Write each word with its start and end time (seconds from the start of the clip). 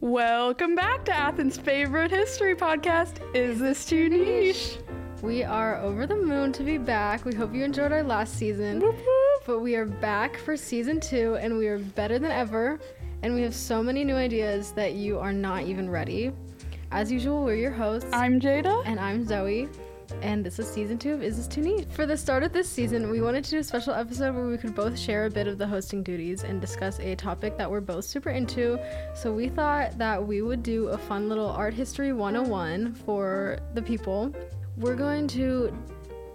Welcome 0.00 0.74
back 0.74 1.04
to 1.04 1.12
Athens' 1.12 1.58
favorite 1.58 2.10
history 2.10 2.56
podcast. 2.56 3.20
Is 3.34 3.58
this 3.58 3.84
too 3.84 4.08
niche? 4.08 4.78
We 5.20 5.42
are 5.44 5.76
over 5.76 6.06
the 6.06 6.16
moon 6.16 6.52
to 6.52 6.62
be 6.62 6.78
back. 6.78 7.26
We 7.26 7.34
hope 7.34 7.54
you 7.54 7.64
enjoyed 7.64 7.92
our 7.92 8.02
last 8.02 8.36
season. 8.38 8.80
Whoop, 8.80 8.96
whoop. 8.96 9.42
But 9.46 9.58
we 9.60 9.76
are 9.76 9.84
back 9.84 10.38
for 10.38 10.56
season 10.56 11.00
two 11.00 11.36
and 11.36 11.58
we 11.58 11.68
are 11.68 11.78
better 11.78 12.18
than 12.18 12.30
ever. 12.30 12.80
And 13.22 13.34
we 13.34 13.42
have 13.42 13.54
so 13.54 13.82
many 13.82 14.02
new 14.02 14.16
ideas 14.16 14.72
that 14.72 14.94
you 14.94 15.18
are 15.18 15.34
not 15.34 15.64
even 15.64 15.90
ready. 15.90 16.32
As 16.92 17.12
usual, 17.12 17.44
we're 17.44 17.56
your 17.56 17.70
hosts. 17.70 18.08
I'm 18.10 18.40
Jada. 18.40 18.82
and 18.86 18.98
I'm 18.98 19.26
Zoe. 19.26 19.68
And 20.22 20.44
this 20.44 20.58
is 20.58 20.68
season 20.68 20.98
two 20.98 21.14
of 21.14 21.22
Is 21.22 21.36
This 21.36 21.46
Too 21.46 21.60
Niche? 21.60 21.86
For 21.90 22.06
the 22.06 22.16
start 22.16 22.42
of 22.42 22.52
this 22.52 22.68
season, 22.68 23.10
we 23.10 23.20
wanted 23.20 23.44
to 23.44 23.50
do 23.50 23.58
a 23.58 23.64
special 23.64 23.94
episode 23.94 24.34
where 24.34 24.46
we 24.46 24.56
could 24.56 24.74
both 24.74 24.98
share 24.98 25.26
a 25.26 25.30
bit 25.30 25.46
of 25.46 25.58
the 25.58 25.66
hosting 25.66 26.02
duties 26.02 26.44
and 26.44 26.60
discuss 26.60 26.98
a 27.00 27.14
topic 27.14 27.56
that 27.56 27.70
we're 27.70 27.80
both 27.80 28.04
super 28.04 28.30
into. 28.30 28.78
So 29.14 29.32
we 29.32 29.48
thought 29.48 29.98
that 29.98 30.24
we 30.24 30.42
would 30.42 30.62
do 30.62 30.88
a 30.88 30.98
fun 30.98 31.28
little 31.28 31.48
art 31.48 31.74
history 31.74 32.12
101 32.12 32.94
for 32.94 33.58
the 33.74 33.82
people. 33.82 34.34
We're 34.76 34.96
going 34.96 35.26
to 35.28 35.76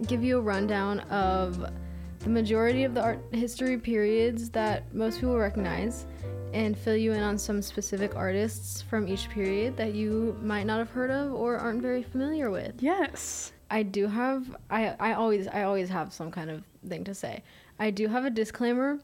give 0.06 0.22
you 0.22 0.38
a 0.38 0.42
rundown 0.42 1.00
of 1.00 1.72
the 2.20 2.28
majority 2.28 2.84
of 2.84 2.94
the 2.94 3.02
art 3.02 3.20
history 3.32 3.78
periods 3.78 4.50
that 4.50 4.92
most 4.94 5.20
people 5.20 5.36
recognize 5.36 6.06
and 6.52 6.76
fill 6.76 6.96
you 6.96 7.12
in 7.12 7.22
on 7.22 7.36
some 7.36 7.60
specific 7.60 8.16
artists 8.16 8.82
from 8.82 9.06
each 9.06 9.28
period 9.28 9.76
that 9.76 9.94
you 9.94 10.36
might 10.42 10.64
not 10.64 10.78
have 10.78 10.90
heard 10.90 11.10
of 11.10 11.32
or 11.32 11.56
aren't 11.56 11.82
very 11.82 12.02
familiar 12.02 12.50
with. 12.50 12.74
Yes. 12.80 13.52
I 13.70 13.82
do 13.82 14.06
have 14.06 14.56
I 14.70 14.94
I 14.98 15.12
always 15.14 15.48
I 15.48 15.64
always 15.64 15.88
have 15.88 16.12
some 16.12 16.30
kind 16.30 16.50
of 16.50 16.64
thing 16.88 17.04
to 17.04 17.14
say. 17.14 17.42
I 17.78 17.90
do 17.90 18.08
have 18.08 18.24
a 18.24 18.30
disclaimer 18.30 18.98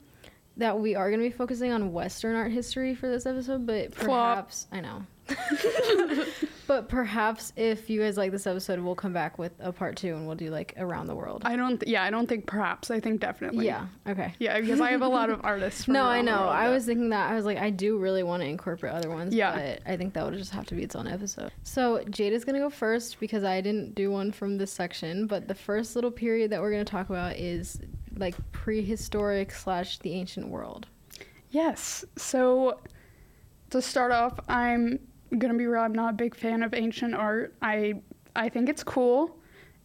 that 0.56 0.78
we 0.78 0.94
are 0.94 1.08
going 1.10 1.20
to 1.20 1.28
be 1.28 1.34
focusing 1.34 1.72
on 1.72 1.92
western 1.92 2.36
art 2.36 2.52
history 2.52 2.94
for 2.94 3.08
this 3.08 3.26
episode, 3.26 3.66
but 3.66 3.94
Flop. 3.94 4.36
perhaps 4.36 4.66
I 4.70 4.80
know. 4.80 5.06
but 6.66 6.88
perhaps 6.88 7.52
if 7.56 7.90
you 7.90 8.00
guys 8.00 8.16
like 8.16 8.30
this 8.30 8.46
episode, 8.46 8.78
we'll 8.80 8.94
come 8.94 9.12
back 9.12 9.38
with 9.38 9.52
a 9.60 9.72
part 9.72 9.96
2 9.96 10.14
and 10.14 10.26
we'll 10.26 10.36
do 10.36 10.50
like 10.50 10.74
around 10.78 11.06
the 11.06 11.14
world. 11.14 11.42
I 11.44 11.56
don't, 11.56 11.78
th- 11.80 11.90
yeah, 11.90 12.02
I 12.02 12.10
don't 12.10 12.26
think 12.28 12.46
perhaps. 12.46 12.90
I 12.90 13.00
think 13.00 13.20
definitely. 13.20 13.66
yeah, 13.66 13.86
okay. 14.08 14.34
Yeah, 14.38 14.58
because 14.60 14.80
I 14.80 14.90
have 14.92 15.02
a 15.02 15.08
lot 15.08 15.30
of 15.30 15.40
artists. 15.44 15.84
From 15.84 15.94
No, 15.94 16.04
I 16.04 16.20
know. 16.22 16.48
I 16.48 16.66
that- 16.68 16.74
was 16.74 16.86
thinking 16.86 17.10
that. 17.10 17.30
I 17.30 17.34
was 17.34 17.44
like, 17.44 17.58
I 17.58 17.70
do 17.70 17.98
really 17.98 18.22
want 18.22 18.42
to 18.42 18.48
incorporate 18.48 18.92
other 18.92 19.10
ones. 19.10 19.34
Yeah. 19.34 19.54
But 19.54 19.82
I 19.90 19.96
think 19.96 20.14
that 20.14 20.24
would 20.24 20.34
just 20.38 20.52
have 20.52 20.66
to 20.66 20.74
be 20.74 20.82
its 20.82 20.94
own 20.96 21.06
episode. 21.08 21.52
So 21.62 22.02
Jade 22.10 22.32
is 22.32 22.44
going 22.44 22.54
to 22.54 22.60
go 22.60 22.70
first 22.70 23.20
because 23.20 23.44
I 23.44 23.60
didn't 23.60 23.94
do 23.94 24.10
one 24.10 24.32
from 24.32 24.58
this 24.58 24.72
section. 24.72 25.26
But 25.26 25.48
the 25.48 25.54
first 25.54 25.94
little 25.94 26.10
period 26.10 26.50
that 26.52 26.60
we're 26.60 26.70
going 26.72 26.84
to 26.84 26.90
talk 26.90 27.10
about 27.10 27.36
is 27.36 27.80
like 28.16 28.34
prehistoric 28.52 29.52
slash 29.52 29.98
the 29.98 30.12
ancient 30.12 30.48
world. 30.48 30.86
Yes. 31.50 32.04
So 32.16 32.80
to 33.70 33.80
start 33.82 34.12
off, 34.12 34.38
I'm 34.48 34.98
gonna 35.38 35.54
be 35.54 35.66
real. 35.66 35.82
I'm 35.82 35.92
not 35.92 36.14
a 36.14 36.16
big 36.16 36.34
fan 36.34 36.62
of 36.62 36.74
ancient 36.74 37.14
art. 37.14 37.54
I 37.62 37.94
I 38.36 38.48
think 38.48 38.68
it's 38.68 38.82
cool, 38.82 39.36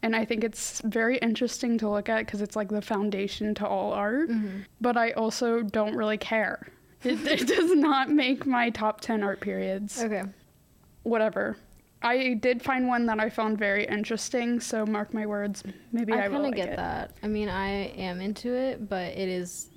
and 0.02 0.16
I 0.16 0.26
think 0.26 0.44
it's 0.44 0.81
very 0.86 1.17
interesting 1.17 1.78
to 1.80 1.90
look 1.90 2.09
at 2.09 2.26
because 2.26 2.42
it's 2.42 2.56
like 2.56 2.70
the 2.70 2.81
foundation 2.81 3.53
to 3.56 3.68
all 3.68 3.94
art. 3.94 4.30
Mm-hmm. 4.30 4.59
But 4.81 4.98
I 4.98 5.12
also 5.12 5.62
don't 5.62 5.95
really 5.95 6.18
care. 6.18 6.68
It, 7.03 7.25
it 7.28 7.48
does 7.48 7.75
not 7.75 8.09
make 8.09 8.45
my 8.45 8.70
top 8.70 9.02
ten 9.02 9.23
art 9.23 9.42
periods. 9.42 10.03
Okay. 10.03 10.23
Whatever. 11.03 11.58
I 12.02 12.36
did 12.36 12.62
find 12.62 12.88
one 12.88 13.08
that 13.08 13.20
I 13.20 13.30
found 13.30 13.58
very 13.58 13.86
interesting, 13.86 14.59
so 14.59 14.86
mark 14.86 15.14
my 15.14 15.25
words. 15.25 15.64
Maybe 15.92 16.14
I, 16.14 16.18
I 16.18 16.22
kind 16.23 16.36
of 16.36 16.42
like 16.44 16.56
get 16.56 16.70
it. 16.70 16.75
that. 16.75 17.18
I 17.23 17.28
mean, 17.28 17.50
I 17.50 17.88
am 17.98 18.22
into 18.22 18.53
it, 18.53 18.88
but 18.88 19.14
it 19.14 19.28
is 19.28 19.70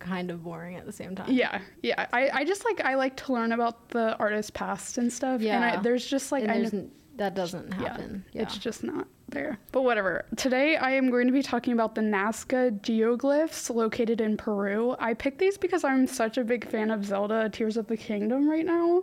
kind 0.00 0.30
of 0.30 0.42
boring 0.42 0.76
at 0.76 0.86
the 0.86 0.92
same 0.92 1.14
time. 1.14 1.30
Yeah, 1.30 1.60
yeah. 1.82 2.06
I, 2.12 2.30
I 2.30 2.44
just 2.44 2.64
like 2.64 2.80
I 2.80 2.96
like 2.96 3.16
to 3.18 3.32
learn 3.32 3.52
about 3.52 3.90
the 3.90 4.16
artist's 4.18 4.50
past 4.50 4.98
and 4.98 5.12
stuff. 5.12 5.40
Yeah. 5.40 5.56
And 5.56 5.64
I, 5.64 5.82
there's 5.82 6.06
just 6.06 6.32
like 6.32 6.42
and 6.42 6.50
I 6.52 6.58
there's 6.58 6.72
know, 6.72 6.80
n- 6.80 6.90
that 7.16 7.34
doesn't 7.34 7.72
happen. 7.74 8.24
Yeah. 8.32 8.42
it's 8.42 8.58
just 8.58 8.82
not 8.82 9.06
there. 9.28 9.58
But 9.72 9.82
whatever. 9.82 10.24
Today 10.36 10.76
I 10.76 10.92
am 10.92 11.10
going 11.10 11.26
to 11.26 11.32
be 11.32 11.42
talking 11.42 11.72
about 11.72 11.94
the 11.94 12.00
Nazca 12.00 12.80
geoglyphs 12.80 13.72
located 13.72 14.20
in 14.20 14.36
Peru. 14.36 14.96
I 14.98 15.14
picked 15.14 15.38
these 15.38 15.58
because 15.58 15.84
I'm 15.84 16.06
such 16.06 16.38
a 16.38 16.44
big 16.44 16.68
fan 16.68 16.90
of 16.90 17.04
Zelda 17.04 17.48
Tears 17.50 17.76
of 17.76 17.86
the 17.86 17.96
Kingdom 17.96 18.48
right 18.48 18.64
now. 18.64 19.02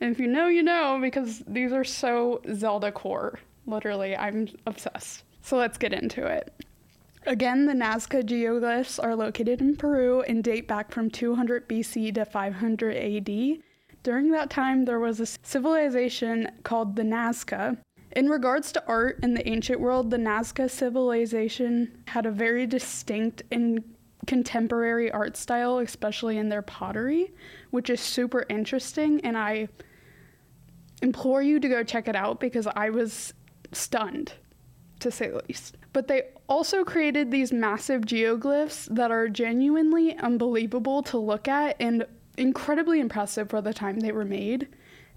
And 0.00 0.12
if 0.12 0.20
you 0.20 0.26
know, 0.26 0.48
you 0.48 0.62
know 0.62 0.98
because 1.00 1.42
these 1.46 1.72
are 1.72 1.84
so 1.84 2.42
Zelda 2.54 2.92
core. 2.92 3.38
Literally, 3.66 4.14
I'm 4.16 4.48
obsessed. 4.66 5.24
So 5.42 5.56
let's 5.56 5.78
get 5.78 5.92
into 5.92 6.26
it. 6.26 6.52
Again, 7.26 7.66
the 7.66 7.72
Nazca 7.72 8.22
geoglyphs 8.22 9.02
are 9.02 9.16
located 9.16 9.60
in 9.60 9.74
Peru 9.74 10.20
and 10.22 10.44
date 10.44 10.68
back 10.68 10.92
from 10.92 11.10
200 11.10 11.68
BC 11.68 12.14
to 12.14 12.24
500 12.24 12.96
AD. 12.96 13.58
During 14.04 14.30
that 14.30 14.48
time, 14.48 14.84
there 14.84 15.00
was 15.00 15.18
a 15.18 15.26
civilization 15.26 16.48
called 16.62 16.94
the 16.94 17.02
Nazca. 17.02 17.78
In 18.14 18.28
regards 18.28 18.70
to 18.72 18.84
art 18.86 19.18
in 19.24 19.34
the 19.34 19.46
ancient 19.48 19.80
world, 19.80 20.08
the 20.08 20.16
Nazca 20.16 20.70
civilization 20.70 22.04
had 22.06 22.26
a 22.26 22.30
very 22.30 22.64
distinct 22.64 23.42
and 23.50 23.82
contemporary 24.28 25.10
art 25.10 25.36
style, 25.36 25.78
especially 25.78 26.38
in 26.38 26.48
their 26.48 26.62
pottery, 26.62 27.34
which 27.72 27.90
is 27.90 28.00
super 28.00 28.46
interesting. 28.48 29.20
And 29.22 29.36
I 29.36 29.66
implore 31.02 31.42
you 31.42 31.58
to 31.58 31.68
go 31.68 31.82
check 31.82 32.06
it 32.06 32.14
out 32.14 32.38
because 32.38 32.68
I 32.68 32.90
was 32.90 33.34
stunned 33.72 34.32
to 35.00 35.10
say 35.10 35.28
the 35.28 35.42
least. 35.48 35.76
But 35.92 36.08
they 36.08 36.24
also 36.48 36.84
created 36.84 37.30
these 37.30 37.52
massive 37.52 38.02
geoglyphs 38.02 38.94
that 38.94 39.10
are 39.10 39.28
genuinely 39.28 40.16
unbelievable 40.18 41.02
to 41.04 41.18
look 41.18 41.48
at 41.48 41.76
and 41.80 42.06
incredibly 42.36 43.00
impressive 43.00 43.50
for 43.50 43.60
the 43.60 43.74
time 43.74 44.00
they 44.00 44.12
were 44.12 44.24
made. 44.24 44.68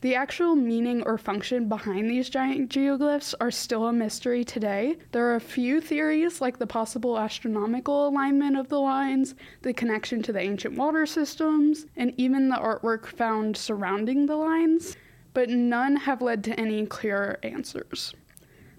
The 0.01 0.15
actual 0.15 0.55
meaning 0.55 1.03
or 1.03 1.17
function 1.17 1.67
behind 1.67 2.09
these 2.09 2.29
giant 2.29 2.71
geoglyphs 2.71 3.33
are 3.41 3.51
still 3.51 3.87
a 3.87 3.91
mystery 3.91 4.45
today. 4.45 4.95
There 5.11 5.27
are 5.27 5.35
a 5.35 5.41
few 5.41 5.81
theories, 5.81 6.39
like 6.39 6.57
the 6.57 6.65
possible 6.65 7.19
astronomical 7.19 8.07
alignment 8.07 8.55
of 8.55 8.69
the 8.69 8.79
lines, 8.79 9.35
the 9.61 9.73
connection 9.73 10.21
to 10.23 10.31
the 10.31 10.39
ancient 10.39 10.77
water 10.77 11.05
systems, 11.05 11.85
and 11.97 12.13
even 12.15 12.47
the 12.47 12.55
artwork 12.55 13.07
found 13.07 13.57
surrounding 13.57 14.25
the 14.25 14.37
lines, 14.37 14.95
but 15.33 15.49
none 15.49 15.97
have 15.97 16.21
led 16.21 16.45
to 16.45 16.57
any 16.57 16.85
clear 16.85 17.37
answers. 17.43 18.13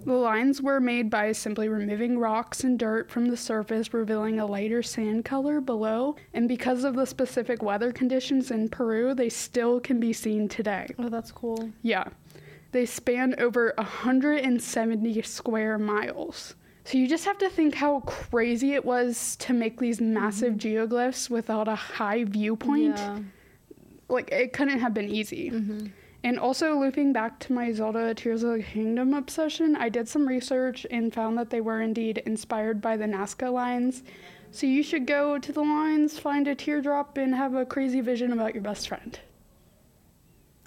The 0.05 0.15
lines 0.15 0.62
were 0.62 0.81
made 0.81 1.11
by 1.11 1.33
simply 1.33 1.69
removing 1.69 2.19
rocks 2.19 2.65
and 2.65 2.78
dirt 2.78 3.11
from 3.11 3.27
the 3.27 3.37
surface, 3.37 3.93
revealing 3.93 4.41
a 4.41 4.47
lighter 4.47 4.83
sand 4.83 5.25
color 5.25 5.61
below, 5.61 6.16
and 6.33 6.49
because 6.49 6.84
of 6.84 6.94
the 6.97 7.05
specific 7.05 7.62
weather 7.62 7.93
conditions 7.93 8.50
in 8.50 8.71
Peru, 8.71 9.15
they 9.15 9.28
still 9.28 9.78
can 9.78 10.00
be 10.00 10.12
seen 10.12 10.49
today. 10.49 10.89
Oh, 10.99 11.10
that's 11.10 11.31
cool. 11.31 11.71
Yeah. 11.83 12.05
They 12.72 12.87
span 12.87 13.34
over 13.39 13.75
170 13.77 15.22
square 15.22 15.78
miles. 15.78 16.55
So 16.84 16.97
you 16.97 17.06
just 17.06 17.27
have 17.27 17.39
to 17.39 17.50
think 17.50 17.75
how 17.75 18.00
crazy 18.00 18.72
it 18.72 18.84
was 18.84 19.37
to 19.37 19.53
make 19.53 19.78
these 19.78 20.00
massive 20.00 20.55
geoglyphs 20.55 21.28
without 21.28 21.69
a 21.69 21.75
high 21.75 22.25
viewpoint. 22.25 22.97
Yeah. 22.97 23.19
Like, 24.09 24.33
it 24.33 24.53
couldn't 24.55 24.78
have 24.81 24.94
been 24.94 25.09
easy. 25.09 25.50
Mm-hmm. 25.50 25.87
And 26.23 26.39
also, 26.39 26.79
looping 26.79 27.13
back 27.15 27.39
to 27.41 27.53
my 27.55 27.73
Zelda 27.73 28.15
Tears 28.15 28.43
of 28.43 28.53
the 28.59 28.63
Kingdom 28.63 29.15
obsession, 29.15 29.75
I 29.77 29.89
did 29.89 30.07
some 30.07 30.29
research 30.29 30.87
and 30.91 31.13
found 31.15 31.39
that 31.39 31.49
they 31.49 31.63
were 31.63 31.81
indeed 31.81 32.19
inspired 32.27 32.81
by 32.83 32.97
the 32.99 33.07
Nazca 33.07 33.51
lines. 33.51 34.03
So 34.51 34.67
you 34.67 34.83
should 34.83 35.07
go 35.07 35.39
to 35.39 35.53
the 35.53 35.63
lines, 35.63 36.19
find 36.19 36.47
a 36.47 36.55
teardrop, 36.55 37.17
and 37.17 37.35
have 37.35 37.55
a 37.55 37.65
crazy 37.65 38.01
vision 38.03 38.33
about 38.33 38.53
your 38.53 38.63
best 38.63 38.89
friend. 38.89 39.19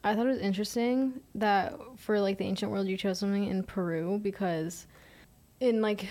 I 0.04 0.16
thought 0.16 0.26
it 0.26 0.30
was 0.30 0.40
interesting 0.40 1.22
that 1.36 1.76
for 1.98 2.20
like 2.20 2.38
the 2.38 2.46
ancient 2.46 2.72
world 2.72 2.88
you 2.88 2.98
chose 2.98 3.20
something 3.20 3.46
in 3.46 3.64
Peru 3.64 4.20
because 4.22 4.86
in 5.62 5.82
like 5.82 6.08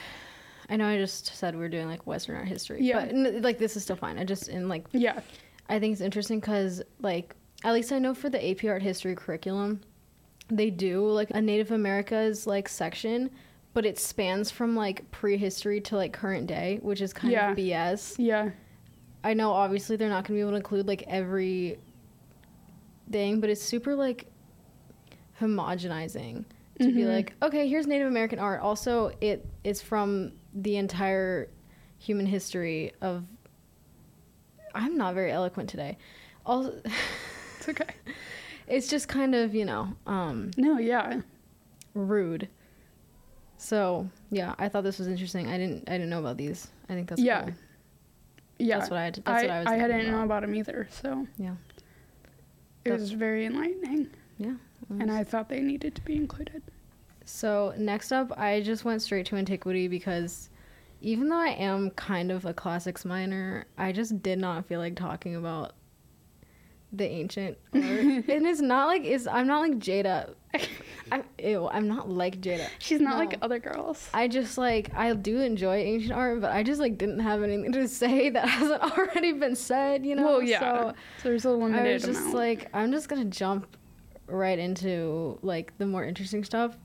I 0.71 0.77
know 0.77 0.87
I 0.87 0.97
just 0.97 1.27
said 1.37 1.55
we 1.57 1.65
are 1.65 1.69
doing 1.69 1.89
like 1.89 2.07
Western 2.07 2.37
art 2.37 2.49
history, 2.49 2.79
Yeah. 2.81 3.05
but 3.07 3.43
like 3.43 3.59
this 3.59 3.77
is 3.77 3.83
still 3.83 3.97
fine. 3.97 4.19
I 4.19 4.25
just 4.25 4.49
in 4.49 4.69
like 4.69 4.87
Yeah. 4.93 5.21
I 5.69 5.79
think 5.79 5.93
it's 5.93 6.01
interesting 6.01 6.41
because 6.41 6.81
like 7.01 7.35
at 7.65 7.73
least 7.73 7.93
I 7.93 7.99
know 7.99 8.15
for 8.15 8.29
the 8.31 8.51
AP 8.51 8.65
art 8.65 8.83
history 8.83 9.15
curriculum 9.15 9.81
they 10.49 10.69
do 10.71 11.07
like 11.09 11.31
a 11.31 11.41
Native 11.41 11.71
Americas 11.71 12.47
like 12.47 12.69
section, 12.69 13.31
but 13.73 13.87
it 13.87 13.99
spans 13.99 14.51
from 14.51 14.77
like 14.77 15.11
prehistory 15.11 15.81
to 15.83 15.97
like 15.97 16.13
current 16.13 16.47
day, 16.47 16.79
which 16.83 17.01
is 17.01 17.13
kind 17.15 17.33
Yeah. 17.33 17.53
of 17.53 17.57
BS. 17.57 18.17
Yeah. 18.19 18.51
I 19.25 19.33
know 19.35 19.53
obviously 19.53 19.97
they're 19.97 20.11
not 20.11 20.25
going 20.25 20.35
to 20.35 20.35
be 20.35 20.41
able 20.41 20.51
to 20.51 20.57
include 20.57 20.87
like 20.89 21.05
every 21.07 21.79
thing, 23.11 23.41
but 23.41 23.49
it's 23.49 23.63
super 23.63 23.95
like 23.95 24.27
homogenizing 25.41 26.45
to 26.81 26.87
be 26.93 27.03
Mhm. 27.03 27.15
like, 27.15 27.35
okay, 27.43 27.69
here's 27.69 27.87
Native 27.87 28.09
American 28.09 28.39
art. 28.39 28.61
Also, 28.61 29.13
it 29.21 29.47
is 29.65 29.81
from 29.81 30.33
the 30.55 30.77
entire 30.77 31.49
human 31.99 32.27
history 32.27 32.93
of. 33.01 33.25
I'm 34.75 34.97
not 34.97 35.15
very 35.15 35.31
eloquent 35.31 35.69
today. 35.69 35.99
Also, 36.45 36.81
It's 37.69 37.81
okay. 37.81 37.95
it's 38.67 38.89
just 38.89 39.09
kind 39.09 39.35
of 39.35 39.55
you 39.55 39.65
know 39.65 39.89
um, 40.07 40.51
No, 40.57 40.79
yeah. 40.79 41.21
rude. 41.95 42.49
So 43.59 44.09
yeah, 44.31 44.55
I 44.59 44.69
thought 44.69 44.83
this 44.85 44.99
was 44.99 45.09
interesting. 45.09 45.47
I 45.49 45.59
didn't 45.59 45.89
I 45.89 45.93
didn't 45.93 46.11
know 46.11 46.19
about 46.21 46.37
these. 46.37 46.69
I 46.89 46.95
think 46.95 47.09
that's 47.09 47.21
Yeah. 47.21 47.43
cool. 47.45 47.53
Yeah. 48.59 48.79
That's 48.79 48.91
what 48.91 48.99
I. 48.99 49.11
That's 49.11 49.27
I, 49.27 49.33
what 49.43 49.51
I 49.51 49.59
was. 49.59 49.67
I 49.67 49.71
thinking 49.71 49.91
hadn't 49.91 50.07
know 50.11 50.17
about. 50.19 50.25
about 50.25 50.43
them 50.43 50.55
either, 50.55 50.89
so. 50.91 51.27
Yeah. 51.39 51.53
It 52.85 52.91
That's- 52.91 53.01
was 53.01 53.13
very 53.13 53.47
enlightening, 53.47 54.09
Yeah. 54.39 54.55
and 54.91 55.11
I 55.11 55.23
thought 55.25 55.49
they 55.49 55.61
needed 55.61 55.95
to 55.97 56.03
be 56.03 56.17
included. 56.17 56.63
So 57.25 57.75
next 57.79 58.11
up, 58.13 58.37
I 58.37 58.61
just 58.61 58.85
went 58.85 59.03
straight 59.03 59.27
to 59.27 59.37
antiquity 59.37 59.87
because 59.89 60.51
even 61.01 61.29
though 61.29 61.41
I 61.41 61.51
am 61.51 61.91
kind 61.91 62.33
of 62.33 62.45
a 62.45 62.53
classics 62.53 63.05
minor, 63.05 63.67
I 63.79 63.93
just 63.93 64.21
did 64.23 64.39
not 64.41 64.67
feel 64.67 64.81
like 64.81 64.97
talking 64.97 65.37
about 65.37 65.75
the 66.93 67.09
ancient 67.09 67.57
art. 67.75 67.83
and 67.83 68.47
it's 68.47 68.61
not 68.61 68.87
like 68.87 69.05
it's 69.05 69.27
I'm 69.27 69.47
not 69.47 69.61
like 69.63 69.79
Jada. 69.79 70.35
I'm 71.11 71.25
ew, 71.39 71.67
I'm 71.69 71.89
not 71.89 72.11
like 72.11 72.41
Jada. 72.41 72.69
She's 72.79 73.01
not 73.01 73.13
No. 73.13 73.17
like 73.19 73.39
other 73.41 73.59
girls. 73.59 74.09
I 74.13 74.29
just 74.29 74.59
like 74.59 74.95
I 74.95 75.15
do 75.15 75.41
enjoy 75.41 75.77
ancient 75.79 76.13
art, 76.13 76.41
but 76.43 76.51
I 76.53 76.63
just 76.63 76.81
like 76.81 76.99
didn't 76.99 77.21
have 77.21 77.43
anything 77.43 77.73
to 77.73 77.89
say 77.89 78.29
that 78.37 78.47
hasn't 78.49 78.83
already 78.83 79.33
been 79.33 79.57
said, 79.57 80.05
you 80.05 80.15
know. 80.15 80.25
well, 80.25 80.43
yeah. 80.43 80.59
So 80.61 80.95
there's 81.23 81.45
a 81.47 81.51
limited 81.51 81.87
I 81.87 81.93
was 81.95 82.03
just 82.05 82.21
amount. 82.21 82.35
like, 82.35 82.69
I'm 82.75 82.93
just 82.93 83.09
gonna 83.09 83.25
jump 83.25 83.77
right 84.27 84.59
into 84.59 85.39
like 85.43 85.77
the 85.79 85.87
more 85.87 86.05
interesting 86.05 86.45
stuff. 86.45 86.77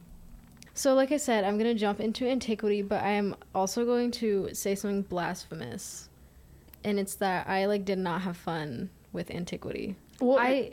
So, 0.74 0.94
like 0.94 1.12
I 1.12 1.18
said, 1.18 1.44
I'm 1.44 1.58
gonna 1.58 1.74
jump 1.74 2.00
into 2.00 2.28
antiquity, 2.30 2.82
but 2.84 3.02
I 3.04 3.10
am 3.10 3.36
also 3.56 3.84
going 3.84 4.12
to 4.12 4.50
say 4.54 4.76
something 4.76 5.02
blasphemous, 5.02 6.08
and 6.84 7.00
it's 7.00 7.16
that 7.16 7.48
I 7.50 7.66
like 7.66 7.84
did 7.84 7.98
not 7.98 8.22
have 8.22 8.38
fun 8.38 8.90
with 9.14 9.32
antiquity. 9.32 9.96
well, 10.22 10.38
I, 10.40 10.72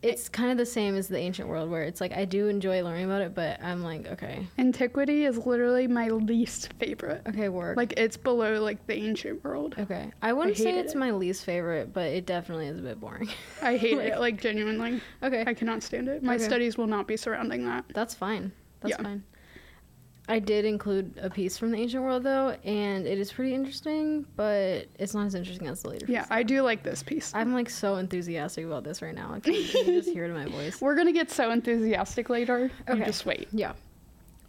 it's 0.00 0.28
kind 0.28 0.52
of 0.52 0.58
the 0.58 0.66
same 0.66 0.94
as 0.94 1.08
the 1.08 1.18
ancient 1.18 1.48
world, 1.48 1.68
where 1.70 1.82
it's 1.82 2.00
like 2.00 2.12
I 2.12 2.24
do 2.24 2.46
enjoy 2.46 2.82
learning 2.84 3.06
about 3.06 3.20
it, 3.22 3.34
but 3.34 3.60
I'm 3.60 3.82
like, 3.82 4.06
okay, 4.06 4.46
antiquity 4.56 5.24
is 5.24 5.38
literally 5.44 5.88
my 5.88 6.08
least 6.08 6.72
favorite. 6.78 7.22
okay, 7.28 7.48
work. 7.48 7.76
Like 7.76 7.94
it's 7.96 8.16
below 8.16 8.60
like 8.62 8.86
the 8.86 8.94
ancient 8.94 9.42
world. 9.42 9.74
okay, 9.78 10.12
I 10.22 10.32
wouldn't 10.32 10.56
say 10.56 10.78
it's 10.78 10.94
it. 10.94 10.98
my 10.98 11.10
least 11.10 11.44
favorite, 11.44 11.92
but 11.92 12.06
it 12.06 12.26
definitely 12.26 12.68
is 12.68 12.78
a 12.78 12.82
bit 12.82 13.00
boring. 13.00 13.28
I 13.62 13.76
hate 13.76 13.96
Like- 13.98 14.06
it, 14.12 14.20
like 14.20 14.40
genuinely. 14.40 15.00
okay, 15.22 15.42
I 15.46 15.54
cannot 15.54 15.82
stand 15.82 16.08
it. 16.08 16.22
My 16.22 16.36
Okay. 16.36 16.44
studies 16.44 16.78
will 16.78 16.86
not 16.86 17.08
be 17.08 17.16
surrounding 17.16 17.64
that. 17.66 17.84
That's 17.92 18.14
fine. 18.14 18.52
That's 18.80 18.92
Yeah. 18.96 19.02
fine. 19.02 19.24
I 20.28 20.38
did 20.38 20.64
include 20.66 21.18
a 21.22 21.30
piece 21.30 21.56
from 21.56 21.70
the 21.70 21.78
ancient 21.78 22.02
world 22.02 22.22
though, 22.22 22.50
and 22.64 23.06
it 23.06 23.18
is 23.18 23.32
pretty 23.32 23.54
interesting, 23.54 24.26
but 24.36 24.86
it's 24.98 25.14
not 25.14 25.26
as 25.26 25.34
interesting 25.34 25.66
as 25.68 25.82
the 25.82 25.88
later. 25.88 26.06
Yeah, 26.08 26.22
piece. 26.22 26.30
I 26.30 26.42
do 26.42 26.60
like 26.62 26.82
this 26.82 27.02
piece. 27.02 27.32
I'm 27.34 27.54
like 27.54 27.70
so 27.70 27.96
enthusiastic 27.96 28.66
about 28.66 28.84
this 28.84 29.00
right 29.00 29.14
now. 29.14 29.30
Can, 29.42 29.54
can 29.54 29.86
you 29.86 30.00
just 30.02 30.10
hear 30.10 30.24
it 30.24 30.28
in 30.30 30.34
my 30.34 30.46
voice? 30.50 30.80
We're 30.80 30.94
gonna 30.96 31.12
get 31.12 31.30
so 31.30 31.50
enthusiastic 31.50 32.28
later. 32.28 32.70
You 32.88 32.94
Okay. 32.94 33.04
just 33.06 33.24
wait. 33.26 33.48
Yeah. 33.52 33.72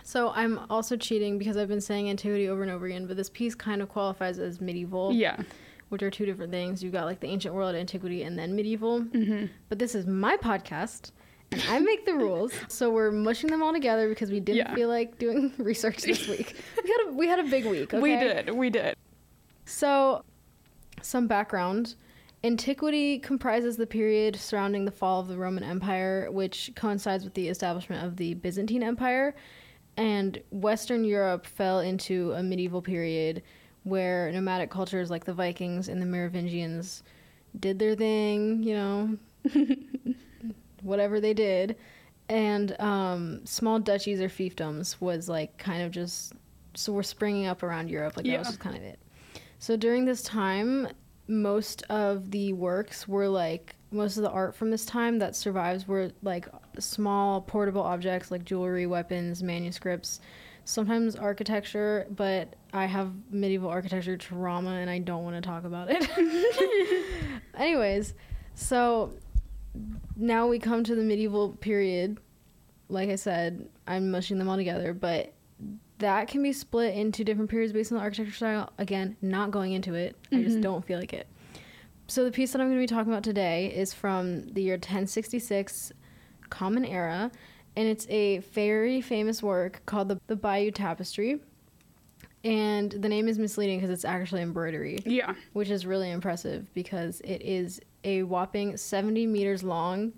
So 0.04 0.32
I'm 0.36 0.60
also 0.70 0.98
cheating 0.98 1.38
because 1.38 1.56
I've 1.56 1.68
been 1.68 1.82
saying 1.82 2.10
antiquity 2.10 2.50
over 2.50 2.62
and 2.64 2.72
over 2.72 2.86
again, 2.88 3.06
but 3.06 3.16
this 3.16 3.30
piece 3.30 3.56
kind 3.56 3.82
of 3.82 3.90
qualifies 3.90 4.40
as 4.40 4.60
medieval, 4.60 5.14
Yeah. 5.14 5.38
which 5.90 6.02
are 6.04 6.10
two 6.10 6.26
different 6.26 6.52
things. 6.52 6.84
You've 6.84 6.94
got 6.94 7.06
like 7.06 7.20
the 7.20 7.28
ancient 7.28 7.54
world, 7.54 7.76
antiquity, 7.76 8.24
and 8.24 8.38
then 8.38 8.56
medieval. 8.56 9.02
Mm-hmm. 9.02 9.46
But 9.70 9.78
this 9.80 9.94
is 9.96 10.08
my 10.08 10.36
podcast, 10.38 11.12
I 11.68 11.80
make 11.80 12.06
the 12.06 12.14
rules. 12.14 12.52
So 12.68 12.90
we're 12.92 13.12
mushing 13.12 13.50
them 13.50 13.64
all 13.64 13.74
together 13.74 14.08
because 14.10 14.30
we 14.32 14.40
didn't 14.40 14.58
Yeah. 14.58 14.76
feel 14.76 14.88
like 14.90 15.18
doing 15.18 15.52
research 15.58 16.04
this 16.04 16.28
week. 16.30 16.56
We 16.84 16.90
had 16.90 17.08
a 17.08 17.14
we 17.14 17.28
had 17.28 17.40
a 17.40 17.44
big 17.44 17.66
week. 17.66 17.92
We 17.92 18.16
did. 18.16 18.52
We 18.54 18.70
did. 18.70 18.96
So, 19.66 20.24
some 21.02 21.28
background. 21.28 21.96
Antiquity 22.44 23.20
comprises 23.20 23.76
the 23.78 23.86
period 23.88 24.36
surrounding 24.36 24.86
the 24.86 24.92
fall 24.92 25.20
of 25.20 25.28
the 25.28 25.38
Roman 25.38 25.64
Empire, 25.64 26.30
which 26.32 26.72
coincides 26.76 27.24
with 27.26 27.34
the 27.34 27.50
establishment 27.50 28.06
of 28.06 28.16
the 28.16 28.34
Byzantine 28.36 28.82
Empire. 28.84 29.36
And 29.98 30.42
Western 30.52 31.04
Europe 31.04 31.46
fell 31.46 31.80
into 31.82 32.32
a 32.32 32.42
medieval 32.42 32.82
period 32.82 33.44
where 33.84 34.32
nomadic 34.32 34.70
cultures 34.72 35.10
like 35.10 35.26
the 35.26 35.34
Vikings 35.34 35.90
and 35.90 36.02
the 36.02 36.06
Merovingians 36.06 37.04
did 37.60 37.78
their 37.80 37.96
thing, 37.96 38.64
you 38.64 38.74
know, 38.74 39.18
whatever 40.82 41.20
they 41.20 41.34
did. 41.34 41.76
And 42.28 42.80
um, 42.80 43.46
small 43.46 43.80
duchies 43.80 44.22
or 44.22 44.30
fiefdoms 44.30 45.00
was 45.00 45.28
like 45.28 45.58
kind 45.58 45.82
of 45.82 45.92
just 45.92 46.34
so 46.76 46.94
we're 46.94 47.04
springing 47.04 47.48
up 47.48 47.64
around 47.64 47.90
Europe. 47.90 48.18
Like 48.18 48.26
that 48.26 48.40
was 48.40 48.48
just 48.48 48.60
kind 48.60 48.76
of 48.76 48.84
it. 48.84 49.00
So 49.58 49.76
during 49.76 50.06
this 50.06 50.22
time, 50.22 50.88
most 51.28 51.84
of 51.90 52.32
the 52.32 52.54
works 52.54 53.08
were 53.08 53.28
like 53.28 53.76
most 53.92 54.18
of 54.18 54.24
the 54.24 54.30
art 54.30 54.56
from 54.56 54.70
this 54.70 54.86
time 54.86 55.20
that 55.20 55.36
survives 55.36 55.88
were 55.88 56.12
like 56.22 56.48
small 56.78 57.42
portable 57.42 57.82
objects 57.82 58.32
like 58.32 58.46
jewelry, 58.46 58.86
weapons, 58.86 59.42
manuscripts, 59.42 60.20
sometimes 60.66 61.16
architecture, 61.16 62.06
but 62.12 62.56
I 62.74 62.86
have 62.86 63.12
medieval 63.32 63.70
architecture 63.70 64.18
trauma 64.18 64.72
and 64.72 64.90
I 64.90 65.00
don't 65.00 65.24
want 65.24 65.36
to 65.36 65.42
talk 65.42 65.66
about 65.66 65.88
it. 65.90 66.08
Anyways, 67.58 68.14
so 68.54 69.14
now 70.16 70.48
we 70.48 70.60
come 70.60 70.84
to 70.84 70.96
the 70.96 71.02
medieval 71.04 71.50
period. 71.54 72.20
Like 72.90 73.10
I 73.10 73.16
said, 73.16 73.70
I'm 73.88 74.10
mushing 74.12 74.38
them 74.40 74.50
all 74.50 74.58
together, 74.58 74.94
but 74.94 75.34
that 76.00 76.28
can 76.28 76.42
be 76.42 76.54
split 76.54 76.96
into 76.96 77.24
different 77.24 77.50
periods 77.50 77.74
based 77.74 77.92
on 77.92 77.98
the 77.98 78.04
architecture 78.04 78.34
style. 78.34 78.72
Again, 78.78 79.18
not 79.22 79.52
going 79.52 79.74
into 79.74 79.94
it. 79.96 80.16
I 80.32 80.42
just 80.42 80.58
Mhm. 80.58 80.62
don't 80.62 80.86
feel 80.86 80.98
like 81.00 81.14
it. 81.14 81.28
So 82.08 82.24
the 82.24 82.32
piece 82.32 82.54
that 82.54 82.62
I'm 82.62 82.68
going 82.68 82.78
to 82.80 82.82
be 82.84 82.88
talking 82.88 83.12
about 83.12 83.24
today 83.24 83.68
is 83.68 83.94
from 83.94 84.48
the 84.48 84.64
year 84.64 84.78
1066 84.78 85.92
Common 86.50 86.84
Era, 86.86 87.32
and 87.76 87.88
it's 87.88 88.08
a 88.10 88.40
very 88.40 89.02
famous 89.02 89.44
work 89.44 89.82
called 89.86 90.08
the, 90.08 90.20
the 90.28 90.36
Bayeux 90.36 90.72
Tapestry. 90.72 91.40
And 92.44 92.92
the 92.92 93.10
name 93.10 93.28
is 93.28 93.38
misleading 93.38 93.78
because 93.80 93.90
it's 93.92 94.06
actually 94.06 94.42
embroidery 94.42 94.98
Yeah. 95.06 95.36
which 95.54 95.70
is 95.70 95.86
really 95.86 96.10
impressive 96.10 96.74
because 96.74 97.20
it 97.22 97.42
is 97.42 97.82
a 98.04 98.24
whopping 98.24 98.78
70 98.78 99.26
meters 99.28 99.64
long. 99.64 100.14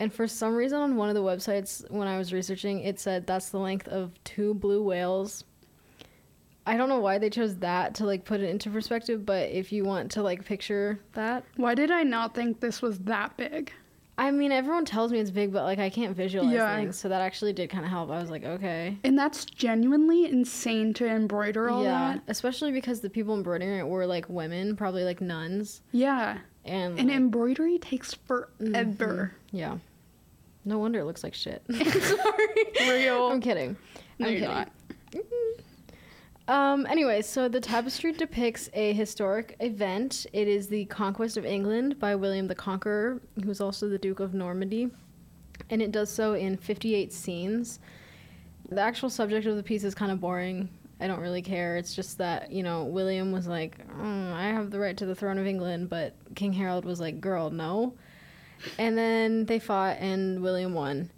And 0.00 0.12
for 0.12 0.28
some 0.28 0.54
reason, 0.54 0.78
on 0.78 0.96
one 0.96 1.08
of 1.08 1.14
the 1.16 1.22
websites 1.22 1.88
when 1.90 2.06
I 2.06 2.18
was 2.18 2.32
researching, 2.32 2.80
it 2.80 3.00
said 3.00 3.26
that's 3.26 3.50
the 3.50 3.58
length 3.58 3.88
of 3.88 4.12
two 4.24 4.54
blue 4.54 4.82
whales. 4.82 5.44
I 6.66 6.76
don't 6.76 6.88
know 6.90 7.00
why 7.00 7.18
they 7.18 7.30
chose 7.30 7.56
that 7.58 7.94
to 7.96 8.04
like 8.04 8.24
put 8.24 8.40
it 8.40 8.50
into 8.50 8.70
perspective, 8.70 9.24
but 9.24 9.48
if 9.50 9.72
you 9.72 9.84
want 9.84 10.10
to 10.12 10.22
like 10.22 10.44
picture 10.44 11.00
that, 11.14 11.44
Why 11.56 11.74
did 11.74 11.90
I 11.90 12.02
not 12.02 12.34
think 12.34 12.60
this 12.60 12.82
was 12.82 12.98
that 13.00 13.36
big? 13.36 13.72
I 14.18 14.32
mean, 14.32 14.50
everyone 14.50 14.84
tells 14.84 15.12
me 15.12 15.20
it's 15.20 15.30
big, 15.30 15.52
but 15.52 15.62
like 15.62 15.78
I 15.78 15.88
can't 15.90 16.14
visualize 16.14 16.52
Yeah. 16.52 16.76
things, 16.76 16.98
so 16.98 17.08
that 17.08 17.22
actually 17.22 17.52
did 17.54 17.70
kind 17.70 17.84
of 17.84 17.90
help. 17.90 18.10
I 18.10 18.20
was 18.20 18.30
like, 18.30 18.44
okay, 18.44 18.98
And 19.04 19.16
that's 19.18 19.44
genuinely 19.46 20.26
insane 20.26 20.92
to 20.94 21.06
embroider 21.08 21.70
all 21.70 21.82
yeah, 21.84 22.14
that. 22.14 22.22
especially 22.26 22.72
because 22.72 23.00
the 23.00 23.08
people 23.10 23.34
embroidering 23.34 23.78
it 23.78 23.86
were 23.88 24.06
like 24.06 24.28
women, 24.28 24.76
probably 24.76 25.04
like 25.04 25.20
nuns, 25.20 25.82
Yeah. 25.92 26.38
And 26.68 26.96
like, 26.96 27.08
embroidery 27.08 27.78
takes 27.78 28.14
forever. 28.14 29.34
Yeah. 29.50 29.78
No 30.64 30.78
wonder 30.78 31.00
it 31.00 31.04
looks 31.04 31.24
like 31.24 31.34
shit. 31.34 31.62
Sorry. 31.72 32.64
Real. 32.88 33.28
I'm 33.28 33.40
kidding. 33.40 33.76
No, 34.18 34.26
I'm 34.26 34.32
you're 34.32 34.40
kidding. 34.40 34.54
not. 34.54 34.72
Um, 36.48 36.86
anyway, 36.86 37.20
so 37.20 37.46
the 37.46 37.60
tapestry 37.60 38.12
depicts 38.12 38.70
a 38.72 38.94
historic 38.94 39.54
event. 39.60 40.26
It 40.32 40.48
is 40.48 40.66
the 40.68 40.86
conquest 40.86 41.36
of 41.36 41.44
England 41.44 41.98
by 41.98 42.14
William 42.14 42.46
the 42.46 42.54
Conqueror, 42.54 43.20
who 43.42 43.48
was 43.48 43.60
also 43.60 43.88
the 43.88 43.98
Duke 43.98 44.20
of 44.20 44.32
Normandy. 44.32 44.90
And 45.68 45.82
it 45.82 45.92
does 45.92 46.10
so 46.10 46.32
in 46.32 46.56
58 46.56 47.12
scenes. 47.12 47.80
The 48.70 48.80
actual 48.80 49.10
subject 49.10 49.46
of 49.46 49.56
the 49.56 49.62
piece 49.62 49.84
is 49.84 49.94
kind 49.94 50.10
of 50.10 50.20
boring. 50.20 50.70
I 51.00 51.06
don't 51.06 51.20
really 51.20 51.42
care. 51.42 51.76
It's 51.76 51.94
just 51.94 52.18
that, 52.18 52.50
you 52.50 52.62
know, 52.62 52.84
William 52.84 53.30
was 53.30 53.46
like, 53.46 53.86
"Mm, 53.88 54.32
I 54.32 54.48
have 54.48 54.70
the 54.70 54.80
right 54.80 54.96
to 54.96 55.06
the 55.06 55.14
throne 55.14 55.38
of 55.38 55.46
England, 55.46 55.88
but 55.88 56.14
King 56.34 56.52
Harold 56.52 56.84
was 56.84 57.00
like, 57.00 57.20
girl, 57.20 57.50
no. 57.50 57.94
And 58.78 58.98
then 58.98 59.44
they 59.46 59.60
fought, 59.60 59.98
and 60.00 60.42
William 60.42 60.74
won. 60.74 61.10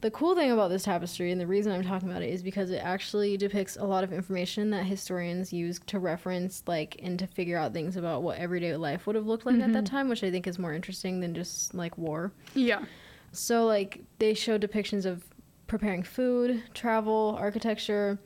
The 0.00 0.10
cool 0.12 0.36
thing 0.36 0.52
about 0.52 0.68
this 0.70 0.84
tapestry, 0.84 1.32
and 1.32 1.40
the 1.40 1.46
reason 1.46 1.72
I'm 1.72 1.82
talking 1.82 2.08
about 2.08 2.22
it, 2.22 2.30
is 2.30 2.42
because 2.42 2.70
it 2.70 2.78
actually 2.78 3.36
depicts 3.36 3.76
a 3.76 3.84
lot 3.84 4.04
of 4.04 4.12
information 4.12 4.70
that 4.70 4.86
historians 4.86 5.52
use 5.52 5.80
to 5.86 5.98
reference, 5.98 6.62
like, 6.66 7.00
and 7.02 7.18
to 7.18 7.26
figure 7.26 7.58
out 7.58 7.72
things 7.72 7.96
about 7.96 8.22
what 8.22 8.38
everyday 8.38 8.76
life 8.76 9.06
would 9.06 9.16
have 9.16 9.26
looked 9.26 9.44
like 9.46 9.60
at 9.60 9.72
that 9.72 9.86
time, 9.86 10.08
which 10.08 10.22
I 10.22 10.30
think 10.30 10.46
is 10.46 10.58
more 10.58 10.72
interesting 10.72 11.18
than 11.20 11.34
just, 11.34 11.74
like, 11.74 11.98
war. 11.98 12.32
Yeah. 12.54 12.84
So, 13.32 13.66
like, 13.66 14.04
they 14.18 14.34
show 14.34 14.56
depictions 14.56 15.04
of 15.04 15.24
preparing 15.66 16.02
food, 16.04 16.62
travel, 16.74 17.36
architecture. 17.38 18.18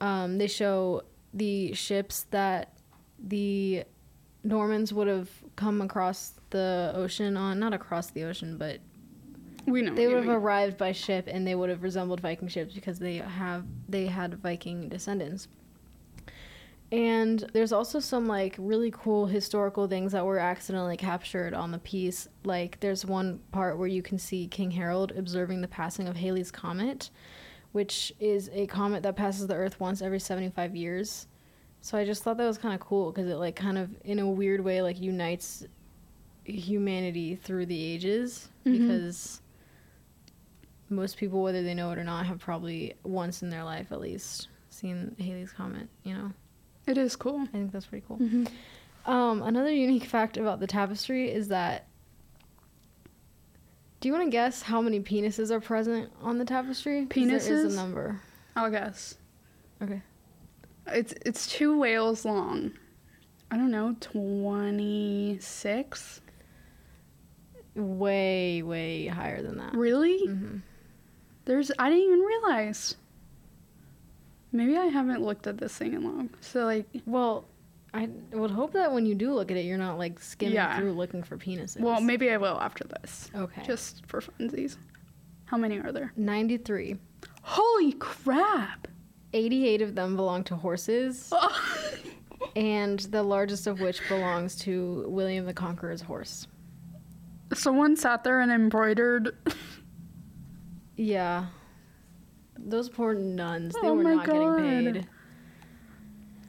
Um, 0.00 0.38
they 0.38 0.46
show 0.46 1.02
the 1.32 1.72
ships 1.74 2.26
that 2.30 2.76
the 3.18 3.84
Normans 4.44 4.92
would 4.92 5.08
have 5.08 5.28
come 5.56 5.80
across 5.80 6.34
the 6.50 6.92
ocean 6.94 7.36
on, 7.36 7.58
not 7.58 7.74
across 7.74 8.10
the 8.10 8.24
ocean, 8.24 8.56
but 8.58 8.78
We 9.66 9.82
know. 9.82 9.94
they 9.94 10.06
would 10.06 10.24
have 10.24 10.28
arrived 10.42 10.76
by 10.78 10.92
ship 10.92 11.26
and 11.28 11.46
they 11.46 11.54
would 11.54 11.68
have 11.70 11.82
resembled 11.82 12.20
Viking 12.20 12.46
ships 12.48 12.74
because 12.74 12.98
they 13.00 13.16
have 13.16 13.64
they 13.88 14.06
had 14.06 14.34
Viking 14.34 14.88
descendants. 14.88 15.48
And 16.92 17.40
there's 17.52 17.72
also 17.72 17.98
some 17.98 18.26
like 18.28 18.54
really 18.58 18.92
cool 18.92 19.26
historical 19.26 19.88
things 19.88 20.12
that 20.12 20.24
were 20.24 20.38
accidentally 20.38 20.96
captured 20.96 21.52
on 21.52 21.72
the 21.72 21.78
piece. 21.78 22.28
Like 22.44 22.78
there's 22.78 23.04
one 23.04 23.40
part 23.50 23.76
where 23.78 23.88
you 23.88 24.02
can 24.02 24.18
see 24.18 24.46
King 24.46 24.70
Harold 24.70 25.10
observing 25.16 25.62
the 25.62 25.68
passing 25.68 26.06
of 26.06 26.16
Halley's 26.16 26.52
comet, 26.52 27.10
which 27.76 28.10
is 28.18 28.48
a 28.54 28.66
comet 28.68 29.02
that 29.02 29.14
passes 29.16 29.46
the 29.48 29.54
earth 29.54 29.78
once 29.78 30.00
every 30.00 30.18
75 30.18 30.74
years. 30.74 31.26
So 31.82 31.98
I 31.98 32.06
just 32.06 32.22
thought 32.22 32.38
that 32.38 32.46
was 32.46 32.56
kind 32.56 32.72
of 32.72 32.80
cool 32.80 33.12
because 33.12 33.28
it 33.30 33.34
like 33.36 33.54
kind 33.54 33.76
of 33.76 33.90
in 34.02 34.18
a 34.18 34.26
weird 34.26 34.62
way 34.62 34.80
like 34.80 34.98
unites 34.98 35.62
humanity 36.44 37.36
through 37.36 37.66
the 37.66 37.84
ages 37.84 38.48
Mhm. 38.64 38.72
because 38.80 39.42
most 40.88 41.18
people, 41.18 41.42
whether 41.42 41.62
they 41.62 41.74
know 41.74 41.90
it 41.90 41.98
or 41.98 42.04
not, 42.04 42.24
have 42.24 42.38
probably 42.38 42.94
once 43.02 43.42
in 43.42 43.50
their 43.50 43.62
life 43.64 43.92
at 43.92 44.00
least 44.00 44.48
seen 44.70 45.14
Halley's 45.18 45.52
Comet. 45.52 45.88
You 46.02 46.14
know, 46.14 46.32
It 46.86 46.96
is 46.96 47.14
cool. 47.14 47.40
I 47.40 47.46
think 47.46 47.72
that's 47.72 47.86
pretty 47.86 48.06
cool. 48.08 48.16
hmm 48.16 48.44
Um, 49.04 49.42
another 49.42 49.70
unique 49.72 50.04
fact 50.04 50.36
about 50.38 50.60
the 50.60 50.66
tapestry 50.66 51.30
is 51.30 51.48
that. 51.48 51.88
Do 54.00 54.08
you 54.08 54.12
want 54.12 54.24
to 54.26 54.30
guess 54.30 54.62
how 54.62 54.80
many 54.80 55.00
penises 55.00 55.50
are 55.50 55.60
present 55.60 56.12
on 56.22 56.38
the 56.38 56.44
tapestry? 56.44 57.06
'Cause 57.06 57.26
There 57.26 57.36
is 57.36 57.46
Penises? 57.48 57.64
Is 57.64 57.74
a 57.74 57.76
number. 57.76 58.20
I'll 58.54 58.70
guess. 58.70 59.16
Okay. 59.82 60.02
It's 60.88 61.14
it's 61.24 61.46
two 61.46 61.76
whales 61.78 62.24
long. 62.24 62.72
I 63.50 63.56
don't 63.56 63.70
know, 63.70 63.96
twenty 64.00 65.38
six. 65.40 66.20
Way, 67.74 68.62
way 68.62 69.06
higher 69.06 69.42
than 69.42 69.58
that. 69.58 69.74
Really? 69.74 70.24
hmm 70.26 70.58
There's 71.44 71.70
I 71.78 71.90
didn't 71.90 72.04
even 72.04 72.20
realize. 72.20 72.96
Maybe 74.52 74.76
I 74.76 74.86
haven't 74.86 75.22
looked 75.22 75.46
at 75.46 75.58
this 75.58 75.76
thing 75.76 75.92
in 75.92 76.02
long. 76.04 76.30
So 76.40 76.64
like, 76.64 76.86
Well, 77.04 77.44
I 77.94 78.08
would 78.32 78.50
hope 78.50 78.72
that 78.74 78.92
when 78.92 79.06
you 79.06 79.14
do 79.14 79.32
look 79.32 79.50
at 79.50 79.56
it, 79.56 79.64
you're 79.64 79.78
not 79.78 79.96
like 79.98 80.18
skimming 80.20 80.54
Yeah. 80.54 80.78
through 80.78 80.92
looking 80.92 81.22
for 81.22 81.36
penises. 81.38 81.80
well, 81.80 82.00
maybe 82.00 82.30
I 82.30 82.36
will 82.36 82.58
after 82.60 82.84
this, 82.84 83.30
Okay. 83.34 83.62
just 83.64 84.04
for 84.06 84.20
funsies. 84.20 84.76
How 85.46 85.56
many 85.56 85.78
are 85.78 85.92
there? 85.92 86.12
93. 86.16 86.96
Holy 87.42 87.92
crap! 87.92 88.88
88 89.32 89.82
of 89.82 89.94
them 89.94 90.16
belong 90.16 90.44
to 90.44 90.56
horses, 90.56 91.28
oh. 91.32 91.94
and 92.54 92.98
the 93.00 93.22
largest 93.22 93.66
of 93.66 93.80
which 93.80 94.00
belongs 94.08 94.56
to 94.56 95.04
William 95.08 95.46
the 95.46 95.54
Conqueror's 95.54 96.02
horse. 96.02 96.46
Someone 97.54 97.96
sat 97.96 98.24
there 98.24 98.40
and 98.40 98.50
embroidered. 98.50 99.36
Yeah. 100.96 101.46
Those 102.58 102.88
poor 102.88 103.14
nuns, 103.14 103.74
they 103.80 103.88
Oh 103.88 103.94
were 103.94 104.02
not 104.02 104.26
getting 104.26 104.56
paid. 104.56 105.08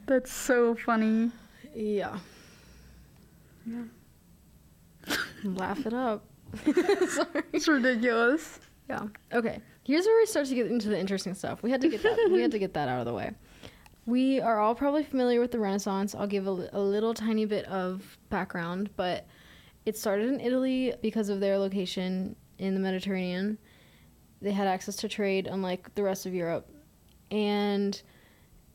That's 0.08 0.32
so 0.32 0.74
funny. 0.74 1.30
Yeah. 1.74 2.18
Yeah. 3.66 3.82
Laugh 5.44 5.84
it 5.84 5.92
up. 5.92 6.24
Sorry. 6.64 7.42
It's 7.52 7.68
ridiculous. 7.68 8.58
Yeah. 8.88 9.08
Okay. 9.34 9.60
Here's 9.84 10.06
where 10.06 10.18
we 10.18 10.24
start 10.24 10.46
to 10.46 10.54
get 10.54 10.66
into 10.66 10.88
the 10.88 10.98
interesting 10.98 11.34
stuff. 11.34 11.62
We 11.62 11.70
had 11.70 11.82
to 11.82 11.90
get 11.90 12.02
that. 12.02 12.30
we 12.32 12.40
had 12.40 12.50
to 12.52 12.58
get 12.58 12.72
that 12.72 12.88
out 12.88 13.00
of 13.00 13.04
the 13.04 13.12
way. 13.12 13.32
We 14.06 14.40
are 14.40 14.58
all 14.58 14.74
probably 14.74 15.04
familiar 15.04 15.40
with 15.40 15.50
the 15.50 15.58
Renaissance. 15.58 16.14
I'll 16.14 16.26
give 16.26 16.46
a, 16.46 16.70
a 16.72 16.80
little 16.80 17.12
tiny 17.12 17.44
bit 17.44 17.66
of 17.66 18.16
background, 18.30 18.88
but 18.96 19.26
it 19.84 19.98
started 19.98 20.30
in 20.30 20.40
Italy 20.40 20.94
because 21.02 21.28
of 21.28 21.40
their 21.40 21.58
location 21.58 22.34
in 22.56 22.72
the 22.72 22.80
Mediterranean. 22.80 23.58
They 24.40 24.52
had 24.52 24.66
access 24.66 24.96
to 24.96 25.08
trade, 25.08 25.46
unlike 25.46 25.94
the 25.94 26.02
rest 26.02 26.24
of 26.24 26.32
Europe, 26.32 26.66
and 27.30 28.00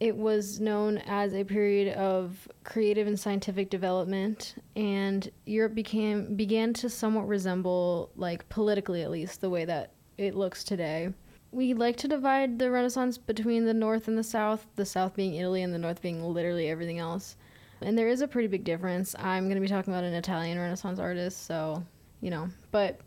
it 0.03 0.17
was 0.17 0.59
known 0.59 0.97
as 0.97 1.33
a 1.33 1.45
period 1.45 1.95
of 1.95 2.45
creative 2.65 3.07
and 3.07 3.17
scientific 3.17 3.69
development 3.69 4.55
and 4.75 5.31
Europe 5.45 5.73
became 5.73 6.35
began 6.35 6.73
to 6.73 6.89
somewhat 6.89 7.25
resemble 7.25 8.11
like 8.17 8.49
politically 8.49 9.01
at 9.01 9.09
least 9.09 9.39
the 9.39 9.49
way 9.49 9.63
that 9.63 9.93
it 10.17 10.35
looks 10.35 10.65
today. 10.65 11.13
We 11.53 11.73
like 11.73 11.95
to 11.97 12.09
divide 12.09 12.59
the 12.59 12.69
Renaissance 12.69 13.17
between 13.17 13.63
the 13.63 13.73
North 13.73 14.09
and 14.09 14.17
the 14.17 14.25
South, 14.25 14.67
the 14.75 14.85
South 14.85 15.15
being 15.15 15.35
Italy 15.35 15.61
and 15.61 15.73
the 15.73 15.77
North 15.77 16.01
being 16.01 16.21
literally 16.21 16.67
everything 16.67 16.99
else. 16.99 17.37
And 17.79 17.97
there 17.97 18.09
is 18.09 18.19
a 18.19 18.27
pretty 18.27 18.49
big 18.49 18.65
difference. 18.65 19.15
I'm 19.17 19.45
going 19.45 19.55
to 19.55 19.61
be 19.61 19.69
talking 19.69 19.93
about 19.93 20.03
an 20.03 20.15
Italian 20.15 20.59
Renaissance 20.59 20.99
artist, 20.99 21.45
so, 21.45 21.81
you 22.19 22.29
know, 22.29 22.49
but 22.71 22.99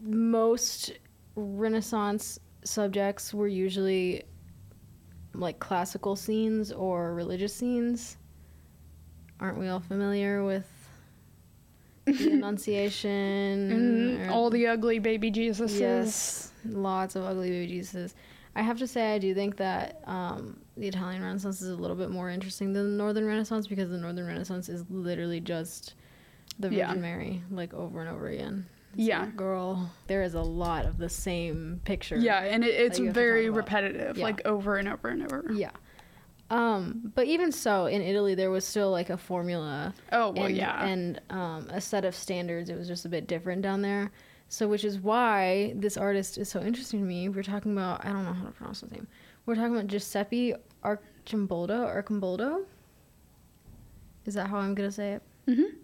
most 0.00 0.92
Renaissance 1.34 2.38
subjects 2.62 3.32
were 3.32 3.48
usually 3.48 4.24
like 5.34 5.58
classical 5.58 6.16
scenes 6.16 6.72
or 6.72 7.14
religious 7.14 7.54
scenes. 7.54 8.16
Aren't 9.38 9.58
we 9.58 9.68
all 9.68 9.80
familiar 9.80 10.44
with 10.44 10.66
the 12.04 12.32
Annunciation? 12.32 13.70
And 14.20 14.28
or- 14.28 14.32
all 14.32 14.50
the 14.50 14.66
ugly 14.66 14.98
baby 14.98 15.30
Jesuses. 15.30 15.80
Yes, 15.80 16.52
lots 16.66 17.16
of 17.16 17.24
ugly 17.24 17.50
baby 17.50 17.66
Jesus. 17.66 18.14
I 18.56 18.62
have 18.62 18.78
to 18.78 18.86
say, 18.86 19.14
I 19.14 19.18
do 19.18 19.32
think 19.32 19.56
that 19.58 20.02
um, 20.06 20.58
the 20.76 20.88
Italian 20.88 21.22
Renaissance 21.22 21.62
is 21.62 21.70
a 21.70 21.76
little 21.76 21.96
bit 21.96 22.10
more 22.10 22.28
interesting 22.28 22.72
than 22.72 22.90
the 22.96 23.02
Northern 23.02 23.24
Renaissance 23.24 23.68
because 23.68 23.90
the 23.90 23.96
Northern 23.96 24.26
Renaissance 24.26 24.68
is 24.68 24.84
literally 24.90 25.40
just 25.40 25.94
the 26.58 26.68
Virgin 26.68 26.78
Yeah. 26.78 26.94
Mary, 26.94 27.42
like 27.50 27.72
over 27.72 28.00
and 28.00 28.10
over 28.10 28.26
again. 28.28 28.66
It's 28.94 29.02
Yeah. 29.02 29.20
like, 29.20 29.36
girl, 29.36 29.90
there 30.08 30.22
is 30.22 30.34
a 30.34 30.42
lot 30.42 30.84
of 30.84 30.98
the 30.98 31.08
same 31.08 31.80
picture. 31.84 32.16
Yeah, 32.16 32.40
and 32.40 32.64
it, 32.64 32.68
it's 32.68 32.98
you 32.98 33.06
have 33.06 33.14
to 33.14 33.20
very 33.20 33.48
repetitive, 33.50 34.16
Yeah. 34.18 34.24
like 34.24 34.44
over 34.46 34.76
and 34.76 34.88
over 34.88 35.08
and 35.08 35.22
over. 35.22 35.46
Yeah. 35.52 35.70
Um, 36.50 37.12
but 37.14 37.26
even 37.26 37.52
so, 37.52 37.86
in 37.86 38.02
Italy, 38.02 38.34
there 38.34 38.50
was 38.50 38.64
still 38.66 38.90
like 38.90 39.08
a 39.08 39.16
formula 39.16 39.94
Oh 40.10 40.30
well, 40.32 40.46
and, 40.46 40.56
yeah. 40.56 40.84
and 40.84 41.20
um, 41.30 41.68
a 41.70 41.80
set 41.80 42.04
of 42.04 42.14
standards. 42.16 42.68
It 42.70 42.76
was 42.76 42.88
just 42.88 43.04
a 43.04 43.08
bit 43.08 43.28
different 43.28 43.62
down 43.62 43.82
there. 43.82 44.10
So, 44.48 44.66
which 44.66 44.84
is 44.84 44.98
why 44.98 45.74
this 45.76 45.96
artist 45.96 46.36
is 46.38 46.48
so 46.48 46.60
interesting 46.60 46.98
to 46.98 47.06
me. 47.06 47.28
We're 47.28 47.44
talking 47.44 47.70
about, 47.70 48.04
I 48.04 48.08
don't 48.08 48.24
know 48.24 48.32
how 48.32 48.46
to 48.46 48.50
pronounce 48.50 48.80
his 48.80 48.90
name. 48.90 49.06
We're 49.46 49.54
talking 49.54 49.74
about 49.76 49.86
Giuseppe 49.86 50.54
Arcimboldo. 50.84 51.86
Arcimboldo? 51.86 52.64
Is 54.26 54.34
that 54.34 54.48
how 54.48 54.58
I'm 54.58 54.74
going 54.74 54.88
to 54.88 54.94
say 54.94 55.12
it? 55.12 55.22
Mm-hmm. 55.46 55.76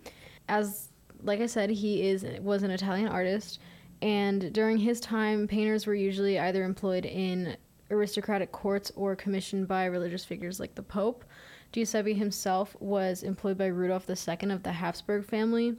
As, 0.49 0.89
like 1.27 1.41
I 1.41 1.47
said, 1.47 1.71
he 1.71 2.09
is 2.09 2.25
was 2.41 2.63
an 2.63 2.71
Italian 2.71 3.09
artist. 3.09 3.61
And 4.03 4.53
during 4.53 4.79
his 4.79 5.01
time, 5.01 5.49
painters 5.49 5.87
were 5.87 5.95
usually 5.95 6.39
either 6.39 6.65
employed 6.65 7.07
in 7.07 7.57
aristocratic 7.91 8.53
courts 8.53 8.93
or 8.95 9.17
commissioned 9.17 9.69
by 9.69 9.87
religious 9.87 10.25
figures 10.25 10.61
like 10.61 10.75
the 10.75 10.83
Pope. 10.83 11.25
Giuseppe 11.73 12.15
himself 12.15 12.77
was 12.81 13.23
employed 13.23 13.59
by 13.59 13.67
Rudolf 13.67 14.09
II 14.09 14.51
of 14.51 14.63
the 14.63 14.73
Habsburg 14.73 15.25
family, 15.25 15.77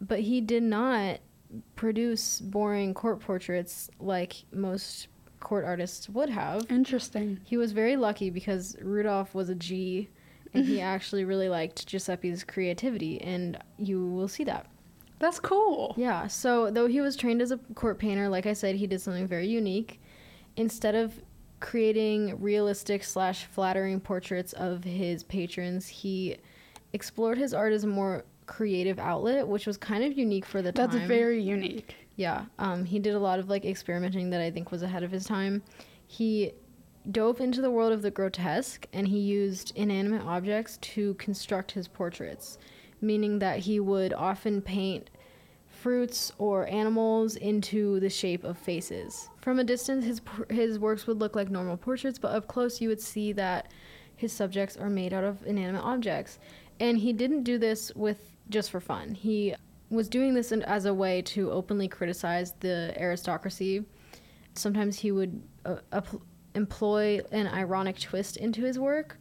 but 0.00 0.20
he 0.20 0.40
did 0.40 0.62
not 0.62 1.20
produce 1.76 2.40
boring 2.40 2.94
court 2.94 3.20
portraits 3.20 3.90
like 3.98 4.44
most 4.52 5.08
court 5.40 5.64
artists 5.64 6.08
would 6.08 6.28
have. 6.28 6.66
Interesting. 6.70 7.40
He 7.44 7.56
was 7.56 7.72
very 7.72 7.96
lucky 7.96 8.30
because 8.30 8.76
Rudolph 8.80 9.34
was 9.34 9.48
a 9.48 9.54
G 9.54 10.08
and 10.54 10.64
he 10.64 10.80
actually 10.80 11.24
really 11.24 11.48
liked 11.48 11.86
Giuseppe's 11.86 12.44
creativity, 12.44 13.20
and 13.20 13.58
you 13.78 14.06
will 14.06 14.28
see 14.28 14.44
that. 14.44 14.66
That's 15.18 15.40
cool. 15.40 15.94
Yeah, 15.96 16.26
so 16.26 16.70
though 16.70 16.86
he 16.86 17.00
was 17.00 17.16
trained 17.16 17.42
as 17.42 17.50
a 17.50 17.58
court 17.74 17.98
painter, 17.98 18.28
like 18.28 18.46
I 18.46 18.52
said, 18.52 18.76
he 18.76 18.86
did 18.86 19.00
something 19.00 19.26
very 19.26 19.48
unique. 19.48 20.00
Instead 20.56 20.94
of 20.94 21.20
creating 21.60 22.40
realistic 22.40 23.02
slash 23.02 23.44
flattering 23.44 24.00
portraits 24.00 24.52
of 24.52 24.84
his 24.84 25.24
patrons, 25.24 25.88
he 25.88 26.36
explored 26.92 27.38
his 27.38 27.52
art 27.52 27.72
as 27.72 27.84
a 27.84 27.88
more 27.88 28.24
creative 28.46 28.98
outlet, 28.98 29.46
which 29.46 29.66
was 29.66 29.76
kind 29.76 30.04
of 30.04 30.16
unique 30.16 30.44
for 30.44 30.62
the 30.62 30.72
time. 30.72 30.90
That's 30.90 31.06
very 31.06 31.42
unique. 31.42 31.94
Yeah, 32.16 32.46
um, 32.58 32.84
he 32.84 32.98
did 32.98 33.14
a 33.14 33.18
lot 33.18 33.38
of 33.38 33.48
like 33.48 33.64
experimenting 33.64 34.30
that 34.30 34.40
I 34.40 34.50
think 34.50 34.72
was 34.72 34.82
ahead 34.82 35.02
of 35.02 35.10
his 35.10 35.24
time. 35.24 35.62
He 36.06 36.52
dove 37.10 37.40
into 37.40 37.60
the 37.60 37.70
world 37.70 37.92
of 37.92 38.02
the 38.02 38.10
grotesque 38.10 38.86
and 38.92 39.06
he 39.08 39.18
used 39.18 39.72
inanimate 39.76 40.22
objects 40.22 40.78
to 40.78 41.14
construct 41.14 41.72
his 41.72 41.88
portraits, 41.88 42.58
meaning 43.00 43.38
that 43.38 43.60
he 43.60 43.80
would 43.80 44.12
often 44.12 44.60
paint 44.62 45.10
fruits 45.68 46.32
or 46.38 46.66
animals 46.66 47.36
into 47.36 48.00
the 48.00 48.10
shape 48.10 48.44
of 48.44 48.58
faces. 48.58 49.28
From 49.40 49.58
a 49.58 49.64
distance, 49.64 50.04
his 50.04 50.20
his 50.50 50.78
works 50.78 51.06
would 51.06 51.18
look 51.18 51.36
like 51.36 51.50
normal 51.50 51.76
portraits, 51.76 52.18
but 52.18 52.34
up 52.34 52.48
close, 52.48 52.80
you 52.80 52.88
would 52.88 53.00
see 53.00 53.32
that 53.32 53.72
his 54.16 54.32
subjects 54.32 54.76
are 54.76 54.90
made 54.90 55.12
out 55.12 55.24
of 55.24 55.46
inanimate 55.46 55.84
objects. 55.84 56.38
And 56.80 56.98
he 56.98 57.12
didn't 57.12 57.44
do 57.44 57.58
this 57.58 57.92
with 57.94 58.36
just 58.50 58.70
for 58.70 58.80
fun. 58.80 59.14
He 59.14 59.54
was 59.90 60.08
doing 60.08 60.34
this 60.34 60.52
as 60.52 60.84
a 60.84 60.94
way 60.94 61.22
to 61.22 61.50
openly 61.50 61.88
criticize 61.88 62.52
the 62.60 62.92
aristocracy. 62.96 63.84
Sometimes 64.54 64.98
he 64.98 65.12
would 65.12 65.40
uh, 65.64 66.00
employ 66.54 67.20
an 67.30 67.46
ironic 67.46 67.98
twist 67.98 68.36
into 68.36 68.62
his 68.62 68.78
work. 68.78 69.18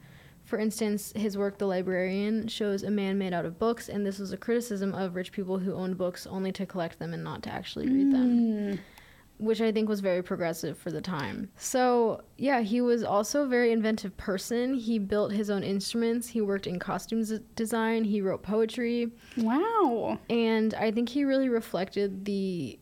For 0.48 0.58
instance, 0.58 1.12
his 1.13 1.38
work, 1.38 1.58
The 1.58 1.66
Librarian, 1.66 2.48
shows 2.48 2.82
a 2.84 2.89
man 2.89 3.18
made 3.18 3.34
out 3.34 3.44
of 3.44 3.60
books, 3.60 3.89
and 3.89 4.06
this 4.06 4.18
was 4.18 4.32
a 4.32 4.38
criticism 4.38 4.96
of 4.96 5.13
rich 5.13 5.34
people 5.34 5.60
who 5.60 5.74
owned 5.74 5.98
books 5.98 6.25
only 6.25 6.54
to 6.54 6.66
collect 6.66 7.00
them 7.00 7.13
and 7.13 7.22
not 7.22 7.44
to 7.44 7.51
actually 7.54 7.88
read 7.89 8.13
them 8.13 8.30
Mm. 8.30 8.80
which 9.39 9.60
I 9.62 9.74
think 9.74 9.89
was 9.89 10.00
very 10.00 10.24
progressive 10.24 10.77
for 10.77 10.89
the 10.89 11.01
time. 11.01 11.50
So, 11.58 12.22
yeah, 12.38 12.62
he 12.62 12.80
was 12.80 13.04
also 13.04 13.44
a 13.44 13.48
very 13.48 13.74
inventive 13.74 14.16
person. 14.16 14.74
He 14.74 14.98
built 15.00 15.34
his 15.34 15.50
own 15.50 15.63
instruments, 15.63 16.30
he 16.30 16.39
worked 16.39 16.66
in 16.66 16.80
costumes 16.80 17.32
design, 17.56 18.06
he 18.06 18.22
wrote 18.22 18.42
poetry, 18.42 19.12
Wow. 19.36 20.18
and 20.30 20.74
I 20.75 20.92
think 20.92 21.10
he 21.10 21.25
really 21.25 21.50
reflected 21.50 22.24
the 22.24 22.80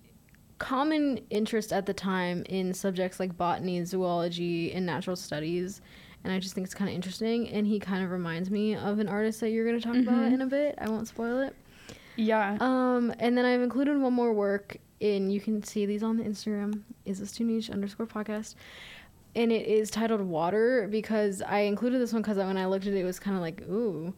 common 0.60 1.18
interest 1.32 1.74
at 1.74 1.88
the 1.88 1.94
time 1.96 2.44
in 2.48 2.74
subjects 2.76 3.20
like 3.20 3.36
botany, 3.36 3.84
zoology, 3.84 4.72
and 4.72 4.86
natural 4.86 5.16
studies. 5.16 5.82
And 6.26 6.34
I 6.34 6.40
just 6.40 6.54
think 6.56 6.66
it's 6.66 6.74
kind 6.74 6.90
of 6.90 6.96
interesting. 6.96 7.48
And 7.50 7.66
he 7.68 7.80
kind 7.80 8.04
of 8.04 8.10
reminds 8.12 8.50
me 8.50 8.76
of 8.76 9.00
an 9.00 9.08
artist 9.08 9.40
that 9.42 9.52
you're 9.52 9.66
going 9.66 9.80
to 9.80 9.86
talk 9.88 9.96
about 9.96 10.16
Mhm. 10.16 10.34
in 10.34 10.42
a 10.42 10.48
bit. 10.48 10.76
I 10.80 10.90
won't 10.90 11.08
spoil 11.08 11.40
it. 11.40 11.56
Yeah. 12.18 12.58
Um, 12.60 13.14
and 13.20 13.38
then 13.38 13.46
I've 13.46 13.62
included 13.62 13.98
one 14.00 14.14
more 14.14 14.34
work 14.34 14.78
in. 15.00 15.30
You 15.30 15.40
can 15.40 15.62
see 15.64 15.86
these 15.86 16.02
on 16.02 16.18
the 16.18 16.24
Instagram. 16.24 16.82
Is 17.06 17.20
this 17.20 17.32
too 17.32 17.44
niche 17.44 17.70
underscore 17.70 18.08
podcast? 18.08 18.56
And 19.36 19.52
it 19.52 19.68
is 19.68 19.92
titled 19.92 20.22
Water 20.22 20.88
because 20.90 21.42
I 21.42 21.60
included 21.60 22.00
this 22.02 22.14
one 22.14 22.22
because 22.22 22.38
when 22.38 22.58
I 22.58 22.66
looked 22.66 22.88
at 22.88 22.94
it, 22.94 23.00
it 23.00 23.04
was 23.04 23.20
kind 23.20 23.36
of 23.36 23.42
like 23.42 23.62
ooh, 23.70 24.14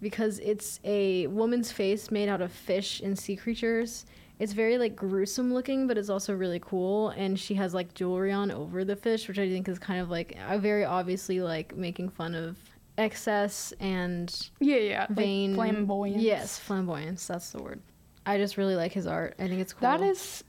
because 0.00 0.38
it's 0.40 0.80
a 0.82 1.26
woman's 1.28 1.70
face 1.70 2.10
made 2.10 2.28
out 2.28 2.40
of 2.40 2.50
fish 2.50 3.00
and 3.00 3.16
sea 3.18 3.36
creatures. 3.36 4.04
It's 4.38 4.52
very 4.52 4.76
like 4.78 4.96
gruesome 4.96 5.54
looking, 5.54 5.86
but 5.86 5.96
it's 5.96 6.08
also 6.08 6.34
really 6.34 6.60
cool. 6.60 7.10
And 7.10 7.38
she 7.38 7.54
has 7.54 7.74
like 7.74 7.94
jewelry 7.94 8.32
on 8.32 8.50
over 8.50 8.84
the 8.84 8.96
fish, 8.96 9.28
which 9.28 9.38
I 9.38 9.48
think 9.48 9.68
is 9.68 9.78
kind 9.78 10.00
of 10.00 10.10
like 10.10 10.36
a 10.48 10.58
very 10.58 10.84
obviously 10.84 11.40
like 11.40 11.76
making 11.76 12.08
fun 12.10 12.34
of 12.34 12.56
excess 12.98 13.72
and 13.80 14.50
yeah, 14.60 14.76
yeah. 14.76 15.06
vain 15.10 15.56
Like 15.56 15.70
flamboyance. 15.72 16.22
Yes, 16.22 16.58
flamboyance. 16.58 17.26
That's 17.26 17.50
the 17.50 17.62
word. 17.62 17.80
I 18.26 18.36
just 18.38 18.56
really 18.56 18.74
like 18.76 18.92
his 18.92 19.06
art. 19.06 19.34
I 19.38 19.48
think 19.48 19.60
it's 19.60 19.72
cool. 19.72 19.82
That 19.82 20.00
is 20.00 20.42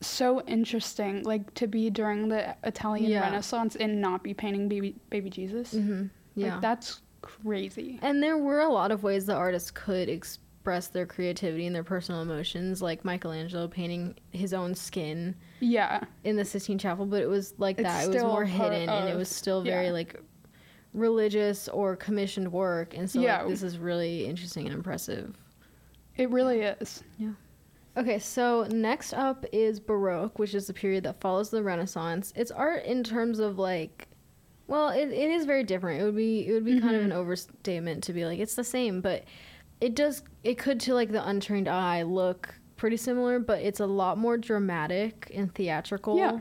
so 0.00 0.42
interesting. 0.42 1.22
Like 1.22 1.52
to 1.54 1.66
be 1.66 1.88
during 1.90 2.28
the 2.28 2.54
Italian 2.64 3.10
Yeah. 3.10 3.20
Renaissance 3.20 3.76
and 3.76 4.00
not 4.00 4.22
be 4.22 4.34
painting 4.34 4.68
baby 4.68 4.96
baby 5.10 5.30
Jesus. 5.30 5.72
hmm 5.72 6.04
Yeah. 6.34 6.54
Like 6.54 6.62
that's 6.62 7.00
crazy. 7.22 7.98
and 8.02 8.22
there 8.22 8.38
were 8.38 8.60
a 8.60 8.68
lot 8.68 8.92
of 8.92 9.02
ways 9.02 9.26
the 9.26 9.34
artists 9.34 9.70
could 9.72 10.08
express 10.66 10.88
their 10.88 11.06
creativity 11.06 11.64
and 11.66 11.76
their 11.76 11.84
personal 11.84 12.22
emotions, 12.22 12.82
like 12.82 13.04
Michelangelo 13.04 13.68
painting 13.68 14.16
his 14.32 14.52
own 14.52 14.74
skin 14.74 15.36
Yeah. 15.60 16.00
in 16.24 16.34
the 16.34 16.44
Sistine 16.44 16.76
Chapel, 16.76 17.06
but 17.06 17.22
it 17.22 17.28
was 17.28 17.54
like 17.58 17.78
It's 17.78 17.84
that. 17.88 18.04
It 18.06 18.14
was 18.14 18.24
more 18.24 18.44
hidden 18.44 18.88
and 18.88 19.08
it 19.08 19.16
was 19.16 19.28
still 19.28 19.62
very 19.62 19.86
yeah. 19.86 19.92
like 19.92 20.20
religious 20.92 21.68
or 21.68 21.94
commissioned 21.94 22.50
work. 22.50 22.96
And 22.96 23.08
so 23.08 23.20
like, 23.20 23.46
this 23.46 23.62
is 23.62 23.78
really 23.78 24.26
interesting 24.26 24.66
and 24.66 24.74
impressive. 24.74 25.36
It 26.16 26.30
really 26.30 26.62
is. 26.62 27.04
Yeah. 27.16 27.30
Okay, 27.96 28.18
so 28.18 28.64
next 28.64 29.12
up 29.14 29.46
is 29.52 29.78
Baroque, 29.78 30.36
which 30.40 30.52
is 30.52 30.66
the 30.66 30.74
period 30.74 31.04
that 31.04 31.20
follows 31.20 31.50
the 31.50 31.62
Renaissance. 31.62 32.32
It's 32.34 32.50
art 32.50 32.84
in 32.84 33.04
terms 33.04 33.38
of 33.38 33.56
like, 33.56 34.08
well, 34.66 34.88
it, 34.88 35.10
it 35.10 35.30
is 35.30 35.44
very 35.44 35.62
different. 35.62 36.02
It 36.02 36.04
would 36.06 36.16
be 36.16 36.44
it 36.48 36.52
would 36.52 36.64
be 36.64 36.80
kind 36.80 36.96
of 36.96 37.02
Mhm. 37.02 37.06
an 37.06 37.12
overstatement 37.12 38.02
to 38.02 38.12
be 38.12 38.24
like 38.24 38.40
it's 38.40 38.56
the 38.56 38.64
same, 38.64 39.00
but 39.00 39.22
it 39.80 39.94
does 39.94 40.22
it 40.42 40.58
could 40.58 40.80
to 40.80 40.94
like 40.94 41.10
the 41.10 41.26
untrained 41.28 41.68
eye 41.68 42.02
look 42.02 42.54
pretty 42.76 42.96
similar, 42.96 43.38
but 43.38 43.60
it's 43.62 43.80
a 43.80 43.86
lot 43.86 44.18
more 44.18 44.36
dramatic 44.36 45.30
and 45.34 45.54
theatrical. 45.54 46.16
Yeah. 46.18 46.38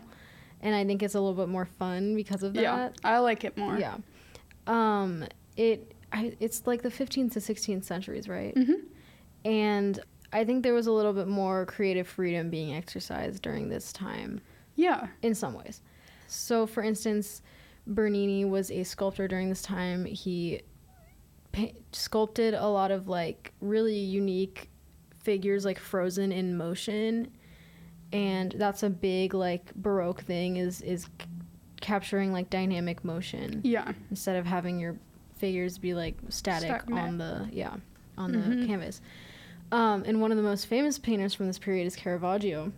And 0.61 0.75
I 0.75 0.85
think 0.85 1.03
it's 1.03 1.15
a 1.15 1.19
little 1.19 1.35
bit 1.35 1.49
more 1.49 1.65
fun 1.65 2.15
because 2.15 2.43
of 2.43 2.53
that. 2.55 2.61
Yeah. 2.61 2.89
I 3.03 3.19
like 3.19 3.43
it 3.43 3.57
more. 3.57 3.77
Yeah. 3.77 3.97
Um 4.67 5.25
it 5.57 5.93
I, 6.11 6.35
it's 6.39 6.65
like 6.65 6.81
the 6.81 6.89
15th 6.89 7.33
to 7.33 7.39
16th 7.39 7.83
centuries, 7.83 8.29
right? 8.29 8.55
Mm-hmm. 8.55 8.73
And 9.43 9.99
I 10.31 10.43
think 10.45 10.63
there 10.63 10.73
was 10.73 10.87
a 10.87 10.91
little 10.91 11.13
bit 11.13 11.27
more 11.27 11.65
creative 11.65 12.07
freedom 12.07 12.49
being 12.49 12.73
exercised 12.73 13.41
during 13.41 13.69
this 13.69 13.91
time 13.91 14.39
Yeah. 14.75 15.07
in 15.21 15.35
some 15.35 15.53
ways. 15.53 15.81
So, 16.27 16.65
for 16.67 16.83
instance, 16.83 17.41
Bernini 17.87 18.45
was 18.45 18.71
a 18.71 18.83
sculptor 18.83 19.27
during 19.27 19.49
this 19.49 19.61
time. 19.61 20.05
He 20.05 20.61
pa- 21.55 21.77
sculpted 21.91 22.53
a 22.53 22.67
lot 22.67 22.91
of 22.91 23.07
like 23.07 23.53
really 23.61 23.97
unique 23.97 24.69
figures, 25.17 25.65
like 25.65 25.79
frozen 25.79 26.31
in 26.31 26.55
motion, 26.57 27.31
and 28.13 28.53
that's 28.57 28.83
a 28.83 28.89
big 28.89 29.33
like 29.33 29.73
baroque 29.75 30.21
thing 30.21 30.57
is 30.57 30.81
is 30.81 31.03
c- 31.03 31.09
capturing 31.81 32.31
like 32.31 32.49
dynamic 32.49 33.03
motion 33.03 33.61
Yeah. 33.63 33.93
instead 34.09 34.35
of 34.37 34.45
having 34.45 34.79
your 34.79 34.97
figures 35.37 35.77
be 35.77 35.93
like 35.93 36.15
static 36.29 36.69
Stagnant. 36.69 36.99
on 37.07 37.17
the 37.17 37.49
yeah 37.51 37.75
on 38.17 38.31
the 38.31 38.37
Mhm. 38.39 38.67
canvas. 38.67 39.01
Um, 39.71 40.03
and 40.05 40.21
one 40.21 40.31
of 40.31 40.37
the 40.37 40.43
most 40.43 40.67
famous 40.67 40.97
painters 40.99 41.33
from 41.33 41.47
this 41.47 41.59
period 41.59 41.85
is 41.87 41.95
Caravaggio. 41.95 42.71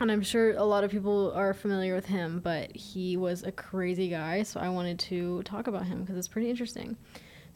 And 0.00 0.10
I'm 0.10 0.22
sure 0.22 0.52
a 0.54 0.64
lot 0.64 0.82
of 0.82 0.90
people 0.90 1.30
are 1.34 1.52
familiar 1.54 1.94
with 1.94 2.06
him, 2.06 2.40
but 2.40 2.74
he 2.74 3.16
was 3.16 3.42
a 3.42 3.52
crazy 3.52 4.08
guy, 4.08 4.42
so 4.42 4.58
I 4.60 4.68
wanted 4.70 4.98
to 5.00 5.42
talk 5.42 5.66
about 5.66 5.86
him 5.86 6.00
because 6.00 6.16
it's 6.16 6.28
pretty 6.28 6.50
interesting. 6.50 6.96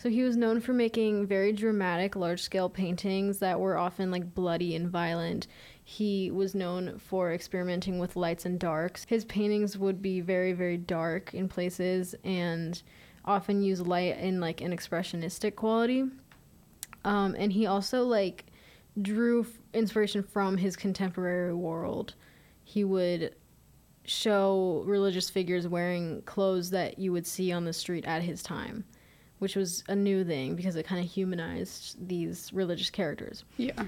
So 0.05 0.11
he 0.11 0.23
was 0.23 0.37
known 0.37 0.61
for 0.61 0.75
making 0.75 1.27
very 1.29 1.51
dramatic, 1.51 2.15
large 2.15 2.43
scale 2.43 2.69
paintings 2.69 3.39
that 3.39 3.59
were 3.59 3.79
often 3.79 4.11
like 4.11 4.35
bloody 4.35 4.77
and 4.77 4.87
violent. 4.87 5.47
He 5.83 6.31
was 6.31 6.55
known 6.55 6.99
for 6.99 7.33
experimenting 7.33 7.99
with 7.99 8.15
lights 8.15 8.45
and 8.45 8.61
darks. 8.61 9.07
His 9.09 9.25
paintings 9.25 9.79
would 9.79 10.03
be 10.03 10.21
very, 10.21 10.53
very 10.53 10.77
dark 10.77 11.33
in 11.33 11.49
places 11.49 12.15
and 12.23 12.83
often 13.25 13.63
use 13.63 13.81
light 13.81 14.19
in 14.19 14.41
like 14.41 14.61
an 14.61 14.77
expressionistic 14.77 15.57
quality. 15.57 16.05
Um, 17.07 17.35
and 17.39 17.51
he 17.51 17.65
also 17.65 18.03
like 18.03 18.45
drew 19.01 19.45
f- 19.45 19.59
inspiration 19.73 20.23
from 20.23 20.59
his 20.59 20.77
contemporary 20.77 21.55
world. 21.55 22.13
He 22.63 22.85
would 22.85 23.37
show 24.05 24.83
religious 24.85 25.31
figures 25.31 25.67
wearing 25.67 26.21
clothes 26.27 26.69
that 26.73 26.99
you 26.99 27.11
would 27.11 27.27
see 27.27 27.51
on 27.53 27.65
the 27.65 27.73
street 27.73 28.05
at 28.05 28.21
his 28.21 28.43
time, 28.43 28.85
which 29.45 29.57
was 29.57 29.85
a 29.89 29.95
new 29.95 30.25
thing 30.25 30.57
because 30.57 30.75
it 30.75 30.87
kind 30.87 31.05
of 31.05 31.11
humanized 31.11 32.09
these 32.09 32.51
religious 32.55 32.89
characters. 32.89 33.45
Yeah. 33.59 33.85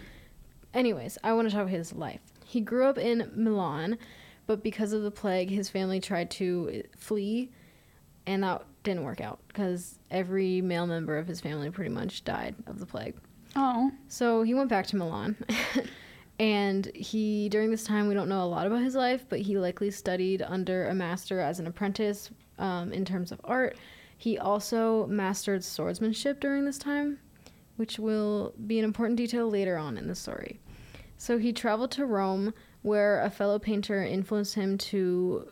Anyways, 0.74 1.16
I 1.24 1.32
want 1.32 1.48
to 1.48 1.54
talk 1.54 1.62
about 1.62 1.72
his 1.72 1.94
life. 1.94 2.20
He 2.44 2.60
grew 2.60 2.84
up 2.84 2.98
in 2.98 3.32
Milan, 3.34 3.96
but 4.46 4.62
because 4.62 4.92
of 4.92 5.02
the 5.02 5.10
plague, 5.10 5.48
his 5.48 5.70
family 5.70 5.98
tried 5.98 6.30
to 6.32 6.82
flee, 6.98 7.50
and 8.26 8.42
that 8.42 8.66
didn't 8.82 9.04
work 9.04 9.22
out 9.22 9.38
because 9.48 9.98
every 10.10 10.60
male 10.60 10.86
member 10.86 11.16
of 11.16 11.26
his 11.26 11.40
family 11.40 11.70
pretty 11.70 11.88
much 11.90 12.22
died 12.22 12.54
of 12.66 12.78
the 12.78 12.84
plague. 12.84 13.14
Oh. 13.56 13.90
So 14.08 14.42
he 14.42 14.52
went 14.52 14.68
back 14.68 14.86
to 14.88 14.96
Milan. 14.96 15.36
and 16.38 16.84
he, 16.94 17.48
during 17.48 17.70
this 17.70 17.84
time, 17.84 18.08
we 18.08 18.14
don't 18.14 18.28
know 18.28 18.42
a 18.42 18.44
lot 18.44 18.66
about 18.66 18.82
his 18.82 18.94
life, 18.94 19.24
but 19.26 19.40
he 19.40 19.56
likely 19.56 19.90
studied 19.90 20.42
under 20.42 20.88
a 20.88 20.94
master 20.94 21.40
as 21.40 21.60
an 21.60 21.66
apprentice 21.66 22.30
um, 22.58 22.92
in 22.92 23.06
terms 23.06 23.32
of 23.32 23.40
art. 23.42 23.78
He 24.16 24.38
also 24.38 25.07
mastered 25.07 25.62
swordsmanship 25.62 26.40
during 26.40 26.64
this 26.64 26.79
time, 26.79 27.18
which 27.76 27.98
will 27.98 28.55
be 28.66 28.79
an 28.79 28.85
important 28.85 29.16
detail 29.16 29.48
later 29.48 29.76
on 29.76 29.98
in 29.98 30.09
the 30.09 30.14
story. 30.14 30.61
So 31.18 31.38
he 31.38 31.52
traveled 31.52 31.90
to 31.92 32.07
Rome, 32.07 32.55
where 32.83 33.22
a 33.22 33.31
fellow 33.31 33.59
painter 33.59 34.02
influenced 34.02 34.55
him 34.55 34.79
to 34.79 35.48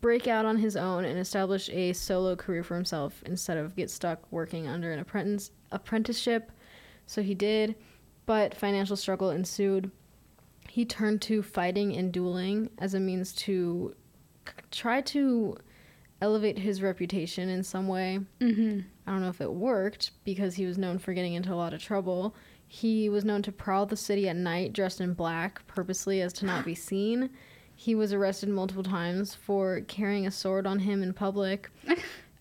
break 0.00 0.28
out 0.28 0.46
on 0.46 0.58
his 0.58 0.76
own 0.76 1.04
and 1.04 1.18
establish 1.18 1.68
a 1.70 1.92
solo 1.92 2.36
career 2.36 2.62
for 2.62 2.74
himself 2.74 3.22
instead 3.26 3.56
of 3.56 3.74
get 3.74 3.90
stuck 3.90 4.20
working 4.30 4.68
under 4.68 4.92
an 4.92 5.00
apprentice 5.00 5.50
apprenticeship. 5.72 6.52
So 7.06 7.22
he 7.22 7.34
did, 7.34 7.74
but 8.26 8.54
financial 8.54 8.96
struggle 8.96 9.30
ensued. 9.30 9.90
He 10.68 10.84
turned 10.84 11.22
to 11.22 11.42
fighting 11.42 11.96
and 11.96 12.12
dueling 12.12 12.70
as 12.78 12.94
a 12.94 13.00
means 13.00 13.32
to 13.34 13.94
try 14.70 15.00
to 15.00 15.56
elevate 16.20 16.58
his 16.58 16.82
reputation 16.82 17.48
in 17.48 17.62
some 17.62 17.86
way. 17.88 18.20
Mm-hmm. 18.40 18.80
I 19.06 19.10
don't 19.10 19.22
know 19.22 19.28
if 19.28 19.40
it 19.40 19.52
worked 19.52 20.10
because 20.24 20.54
he 20.54 20.66
was 20.66 20.76
known 20.78 20.98
for 20.98 21.12
getting 21.14 21.34
into 21.34 21.52
a 21.52 21.56
lot 21.56 21.74
of 21.74 21.82
trouble. 21.82 22.34
He 22.66 23.08
was 23.08 23.24
known 23.24 23.42
to 23.42 23.52
prowl 23.52 23.86
the 23.86 23.96
city 23.96 24.28
at 24.28 24.36
night 24.36 24.72
dressed 24.72 25.00
in 25.00 25.14
black 25.14 25.66
purposely 25.66 26.20
as 26.20 26.32
to 26.34 26.44
not 26.46 26.64
be 26.64 26.74
seen. 26.90 27.30
He 27.76 27.94
was 27.94 28.12
arrested 28.12 28.48
multiple 28.48 28.82
times 28.82 29.34
for 29.34 29.82
carrying 29.82 30.26
a 30.26 30.30
sword 30.32 30.66
on 30.66 30.80
him 30.80 31.02
in 31.02 31.12
public. 31.14 31.70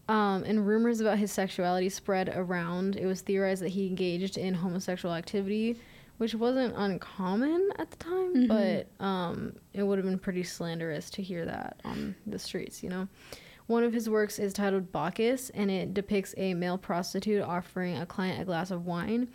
Um, 0.09 0.45
and 0.45 0.65
rumors 0.65 1.01
about 1.01 1.17
his 1.17 1.33
sexuality 1.33 1.89
spread 1.89 2.31
around. 2.33 2.95
It 2.95 3.05
was 3.05 3.19
theorized 3.19 3.61
that 3.61 3.67
he 3.71 3.87
engaged 3.87 4.37
in 4.37 4.53
homosexual 4.53 5.13
activity, 5.13 5.75
which 6.17 6.33
wasn't 6.33 6.75
uncommon 6.77 7.69
at 7.77 7.91
the 7.91 7.97
time, 7.97 8.33
Mhm. 8.33 8.47
but 8.99 9.05
um, 9.05 9.53
it 9.73 9.83
would 9.83 9.97
have 9.97 10.05
been 10.05 10.17
pretty 10.17 10.43
slanderous 10.43 11.09
to 11.09 11.21
hear 11.21 11.43
that 11.43 11.81
on 11.83 12.15
the 12.25 12.39
streets, 12.39 12.81
you 12.81 12.87
know? 12.89 13.09
One 13.67 13.83
of 13.83 13.93
his 13.93 14.09
works 14.09 14.39
is 14.39 14.53
titled 14.53 14.91
Bacchus, 14.91 15.49
and 15.51 15.69
it 15.69 15.93
depicts 15.93 16.33
a 16.37 16.53
male 16.53 16.77
prostitute 16.77 17.43
offering 17.43 17.97
a 17.97 18.05
client 18.05 18.41
a 18.41 18.45
glass 18.45 18.71
of 18.71 18.85
wine. 18.85 19.27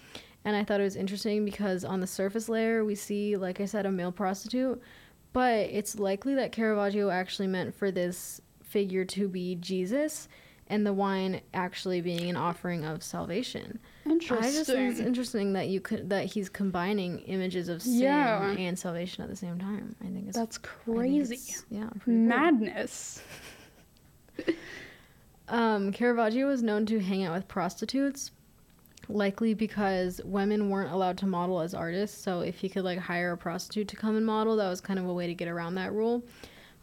And 0.44 0.56
I 0.56 0.64
thought 0.64 0.80
it 0.80 0.84
was 0.84 0.96
interesting 0.96 1.44
because 1.44 1.84
on 1.84 2.00
the 2.00 2.06
surface 2.06 2.48
layer, 2.48 2.84
we 2.84 2.94
see, 2.94 3.36
like 3.36 3.60
I 3.60 3.66
said, 3.66 3.86
a 3.86 3.92
male 3.92 4.10
prostitute, 4.10 4.80
but 5.32 5.54
it's 5.70 5.98
likely 5.98 6.34
that 6.34 6.50
Caravaggio 6.52 7.10
actually 7.10 7.46
meant 7.48 7.74
for 7.74 7.90
this 7.90 8.40
figure 8.64 9.04
to 9.04 9.28
be 9.28 9.54
Jesus 9.56 10.28
and 10.68 10.86
the 10.86 10.92
wine 10.92 11.42
actually 11.52 12.00
being 12.00 12.30
an 12.30 12.36
offering 12.36 12.84
of 12.84 13.02
salvation. 13.02 13.78
Interesting. 14.06 14.38
I 14.38 14.52
just 14.52 14.70
think 14.70 14.90
it's 14.92 15.00
Interesting. 15.00 15.52
that 15.52 15.68
you 15.68 15.80
could 15.80 16.08
that 16.08 16.24
he's 16.24 16.48
combining 16.48 17.18
images 17.20 17.68
of 17.68 17.82
sin 17.82 18.00
Yeah. 18.00 18.50
and 18.52 18.78
salvation 18.78 19.22
at 19.22 19.28
the 19.28 19.36
same 19.36 19.58
time. 19.58 19.94
I 20.00 20.06
think 20.06 20.28
it's 20.28 20.36
That's 20.36 20.56
crazy. 20.58 21.34
it's- 21.34 21.64
yeah, 21.70 21.90
madness. 22.06 23.20
cool. 23.22 23.51
Um, 25.52 25.92
Caravaggio 25.92 26.46
was 26.46 26.62
known 26.62 26.86
to 26.86 26.98
hang 26.98 27.24
out 27.24 27.34
with 27.34 27.46
prostitutes, 27.46 28.30
likely 29.08 29.52
because 29.52 30.18
women 30.24 30.70
weren't 30.70 30.90
allowed 30.90 31.18
to 31.18 31.26
model 31.26 31.60
as 31.60 31.74
artists. 31.74 32.22
So 32.22 32.40
if 32.40 32.56
he 32.56 32.70
could 32.70 32.84
like 32.84 32.98
hire 32.98 33.32
a 33.32 33.36
prostitute 33.36 33.88
to 33.88 33.96
come 33.96 34.16
and 34.16 34.24
model, 34.24 34.56
that 34.56 34.70
was 34.70 34.80
kind 34.80 34.98
of 34.98 35.06
a 35.06 35.12
way 35.12 35.26
to 35.26 35.34
get 35.34 35.48
around 35.48 35.74
that 35.74 35.92
rule. 35.92 36.24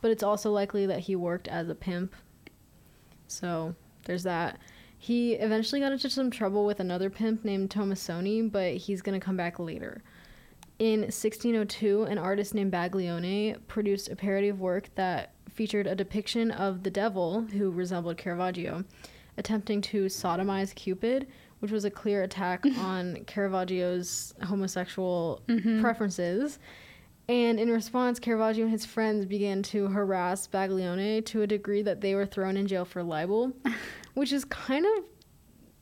But 0.01 0.11
it's 0.11 0.21
also 0.21 0.51
likely 0.51 0.85
that 0.85 0.99
he 0.99 1.15
worked 1.15 1.47
as 1.47 1.67
a 1.67 1.75
pimp. 1.75 2.15
So 3.27 3.73
there's 4.05 4.23
that. 4.23 4.59
He 4.99 5.33
eventually 5.33 5.81
got 5.81 5.91
into 5.91 6.09
some 6.09 6.29
trouble 6.29 6.63
with 6.63 6.79
another 6.79 7.09
pimp 7.09 7.43
named 7.43 7.71
Tomasoni, 7.71 8.51
but 8.51 8.75
he's 8.75 9.01
going 9.01 9.19
to 9.19 9.25
come 9.25 9.37
back 9.37 9.57
later. 9.57 10.03
In 10.77 11.01
1602, 11.01 12.03
an 12.03 12.17
artist 12.17 12.53
named 12.53 12.71
Baglione 12.71 13.57
produced 13.67 14.09
a 14.09 14.15
parody 14.15 14.49
of 14.49 14.59
work 14.59 14.93
that 14.95 15.33
featured 15.59 15.87
a 15.87 15.93
depiction 15.93 16.51
of 16.51 16.83
the 16.83 16.89
devil, 16.89 17.41
who 17.41 17.69
resembled 17.69 18.17
Caravaggio, 18.17 18.85
attempting 19.35 19.81
to 19.81 20.05
sodomize 20.05 20.73
Cupid, 20.73 21.27
which 21.59 21.69
was 21.69 21.83
a 21.83 21.91
clear 21.91 22.23
attack 22.23 22.65
on 22.79 23.25
Caravaggio's 23.25 24.33
homosexual 24.43 25.41
mm-hmm. 25.49 25.81
preferences. 25.81 26.59
And 27.27 27.59
in 27.59 27.69
response, 27.69 28.21
Caravaggio 28.21 28.63
and 28.63 28.71
his 28.71 28.85
friends 28.85 29.25
began 29.25 29.61
to 29.63 29.87
harass 29.87 30.47
Baglione 30.47 31.23
to 31.23 31.41
a 31.41 31.47
degree 31.47 31.81
that 31.81 31.99
they 31.99 32.15
were 32.15 32.25
thrown 32.25 32.55
in 32.55 32.65
jail 32.65 32.85
for 32.85 33.03
libel, 33.03 33.51
which 34.13 34.31
is 34.31 34.45
kind 34.45 34.85
of 34.85 35.03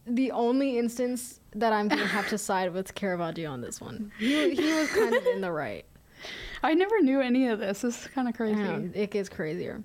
the 0.08 0.32
only 0.32 0.80
instance 0.80 1.40
that 1.54 1.72
I'm 1.72 1.88
going 1.88 2.02
to 2.02 2.08
have 2.08 2.28
to 2.30 2.40
side 2.40 2.74
with 2.74 2.96
Caravaggio 2.96 3.52
on 3.52 3.62
this 3.62 3.80
one. 3.80 4.12
He, 4.18 4.56
he 4.56 4.74
was 4.74 4.90
kind 4.90 5.14
of 5.14 5.24
in 5.28 5.42
the 5.42 5.52
right. 5.64 5.86
I 6.64 6.74
never 6.74 7.00
knew 7.02 7.22
any 7.22 7.48
of 7.48 7.60
this. 7.60 7.82
This 7.82 8.02
is 8.06 8.08
kind 8.08 8.28
of 8.28 8.36
crazy. 8.36 8.56
know, 8.62 8.90
it 8.94 9.12
gets 9.12 9.30
crazier. 9.30 9.84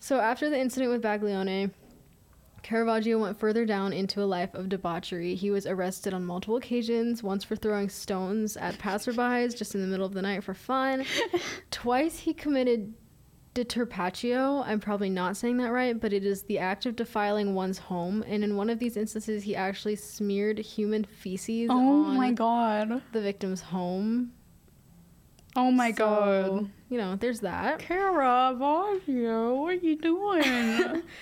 So 0.00 0.18
after 0.20 0.50
the 0.50 0.58
incident 0.58 0.92
with 0.92 1.02
Baglione, 1.02 1.70
Caravaggio 2.62 3.18
went 3.18 3.38
further 3.38 3.64
down 3.66 3.92
into 3.92 4.22
a 4.22 4.24
life 4.24 4.54
of 4.54 4.68
debauchery. 4.68 5.34
He 5.34 5.50
was 5.50 5.66
arrested 5.66 6.14
on 6.14 6.24
multiple 6.24 6.56
occasions, 6.56 7.22
once 7.22 7.44
for 7.44 7.56
throwing 7.56 7.88
stones 7.88 8.56
at 8.56 8.78
passerbys 8.78 9.56
just 9.56 9.74
in 9.74 9.80
the 9.82 9.86
middle 9.86 10.06
of 10.06 10.14
the 10.14 10.22
night 10.22 10.42
for 10.44 10.54
fun. 10.54 11.04
Twice 11.70 12.18
he 12.18 12.32
committed 12.34 12.94
deturpatio. 13.54 14.62
I'm 14.66 14.80
probably 14.80 15.10
not 15.10 15.36
saying 15.36 15.58
that 15.58 15.70
right, 15.72 15.98
but 15.98 16.12
it 16.12 16.24
is 16.24 16.42
the 16.42 16.58
act 16.58 16.86
of 16.86 16.96
defiling 16.96 17.54
one's 17.54 17.78
home. 17.78 18.24
And 18.26 18.42
in 18.42 18.56
one 18.56 18.68
of 18.70 18.78
these 18.78 18.96
instances, 18.96 19.42
he 19.42 19.54
actually 19.54 19.96
smeared 19.96 20.58
human 20.58 21.04
feces 21.04 21.68
Oh 21.70 22.04
on 22.04 22.16
my 22.16 22.32
god. 22.32 23.02
the 23.12 23.20
victim's 23.20 23.60
home. 23.62 24.32
Oh 25.56 25.70
my 25.70 25.92
So, 25.92 25.96
god. 25.98 26.70
You 26.90 26.98
know, 26.98 27.16
there's 27.16 27.40
that. 27.40 27.78
Caravaggio, 27.80 29.54
what 29.54 29.70
are 29.70 29.74
you 29.74 29.96
doing? 29.96 31.02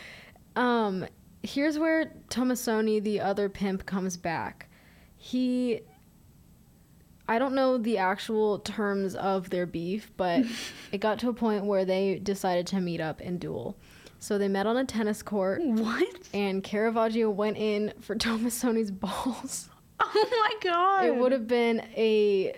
Um, 0.54 1.06
here's 1.42 1.78
where 1.78 2.12
Tomasoni, 2.28 3.02
the 3.02 3.20
other 3.20 3.48
pimp, 3.48 3.86
comes 3.86 4.18
back. 4.18 4.68
He, 5.16 5.80
I 7.26 7.38
don't 7.38 7.54
know 7.54 7.78
the 7.78 7.96
actual 7.96 8.58
terms 8.58 9.14
of 9.14 9.48
their 9.48 9.64
beef, 9.64 10.10
but 10.18 10.44
it 10.92 10.98
got 10.98 11.18
to 11.20 11.30
a 11.30 11.32
point 11.32 11.64
where 11.64 11.86
they 11.86 12.18
decided 12.18 12.66
to 12.66 12.80
meet 12.82 13.00
up 13.00 13.22
and 13.22 13.40
duel. 13.40 13.78
So 14.18 14.36
they 14.36 14.48
met 14.48 14.66
on 14.66 14.76
a 14.76 14.84
tennis 14.84 15.22
court, 15.22 15.62
what? 15.64 16.18
and 16.34 16.62
Caravaggio 16.62 17.30
went 17.30 17.56
in 17.56 17.94
for 18.00 18.14
Tomasoni's 18.16 18.90
balls. 18.90 19.70
Oh 20.00 20.28
my 20.30 20.70
god. 20.70 21.04
It 21.06 21.16
would 21.16 21.32
have 21.32 21.46
been 21.48 21.80
a 21.96 22.54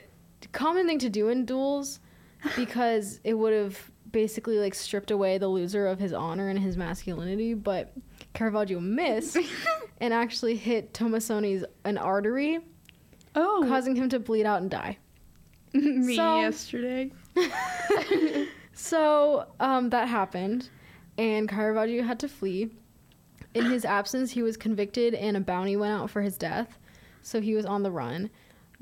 common 0.52 0.86
thing 0.86 0.98
to 1.00 1.08
do 1.10 1.28
in 1.28 1.44
duels 1.44 2.00
because 2.56 3.20
it 3.24 3.34
would 3.34 3.52
have 3.52 3.90
basically 4.10 4.58
like 4.58 4.74
stripped 4.74 5.10
away 5.10 5.38
the 5.38 5.48
loser 5.48 5.86
of 5.86 5.98
his 5.98 6.12
honor 6.12 6.48
and 6.48 6.58
his 6.58 6.76
masculinity, 6.76 7.54
but 7.54 7.92
Caravaggio 8.32 8.80
missed 8.80 9.36
and 10.00 10.14
actually 10.14 10.56
hit 10.56 10.92
Tomasoni's 10.94 11.64
an 11.84 11.98
artery, 11.98 12.60
Oh, 13.36 13.64
causing 13.68 13.96
him 13.96 14.08
to 14.10 14.20
bleed 14.20 14.46
out 14.46 14.62
and 14.62 14.70
die. 14.70 14.98
me 15.72 16.14
so- 16.14 16.40
yesterday. 16.40 17.10
So 18.76 19.46
um, 19.60 19.90
that 19.90 20.08
happened, 20.08 20.68
and 21.16 21.48
Caravaggio 21.48 22.02
had 22.02 22.18
to 22.20 22.28
flee. 22.28 22.70
In 23.54 23.66
his 23.66 23.84
absence, 23.84 24.32
he 24.32 24.42
was 24.42 24.56
convicted, 24.56 25.14
and 25.14 25.36
a 25.36 25.40
bounty 25.40 25.76
went 25.76 25.92
out 25.92 26.10
for 26.10 26.22
his 26.22 26.36
death, 26.36 26.76
so 27.22 27.40
he 27.40 27.54
was 27.54 27.64
on 27.66 27.84
the 27.84 27.90
run. 27.92 28.30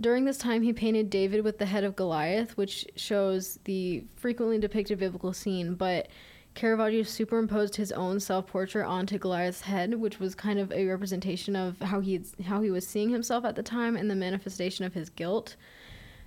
During 0.03 0.25
this 0.25 0.37
time, 0.37 0.63
he 0.63 0.73
painted 0.73 1.11
David 1.11 1.45
with 1.45 1.59
the 1.59 1.67
head 1.67 1.85
of 1.85 1.95
Goliath, 1.95 2.57
which 2.57 2.85
shows 2.97 3.61
the 3.63 4.03
frequently 4.17 4.59
depicted 4.59 4.99
biblical 4.99 5.33
scene, 5.33 5.77
but 5.77 6.09
Caravaggio 6.55 7.05
superimposed 7.05 7.77
his 7.77 7.93
own 7.93 8.19
self-portrait 8.19 8.85
onto 8.85 9.17
Goliath's 9.17 9.61
head, 9.61 9.95
which 9.95 10.19
was 10.19 10.35
kind 10.35 10.59
of 10.59 10.73
a 10.73 10.87
representation 10.87 11.55
of 11.55 11.79
how 11.79 12.01
he 12.01 12.21
how 12.45 12.63
he 12.63 12.71
was 12.73 12.85
seeing 12.85 13.11
himself 13.11 13.45
at 13.45 13.55
the 13.55 13.63
time 13.63 13.97
and 13.97 14.11
the 14.11 14.17
manifestation 14.17 14.85
of 14.85 14.93
his 14.93 15.09
guilt. 15.09 15.55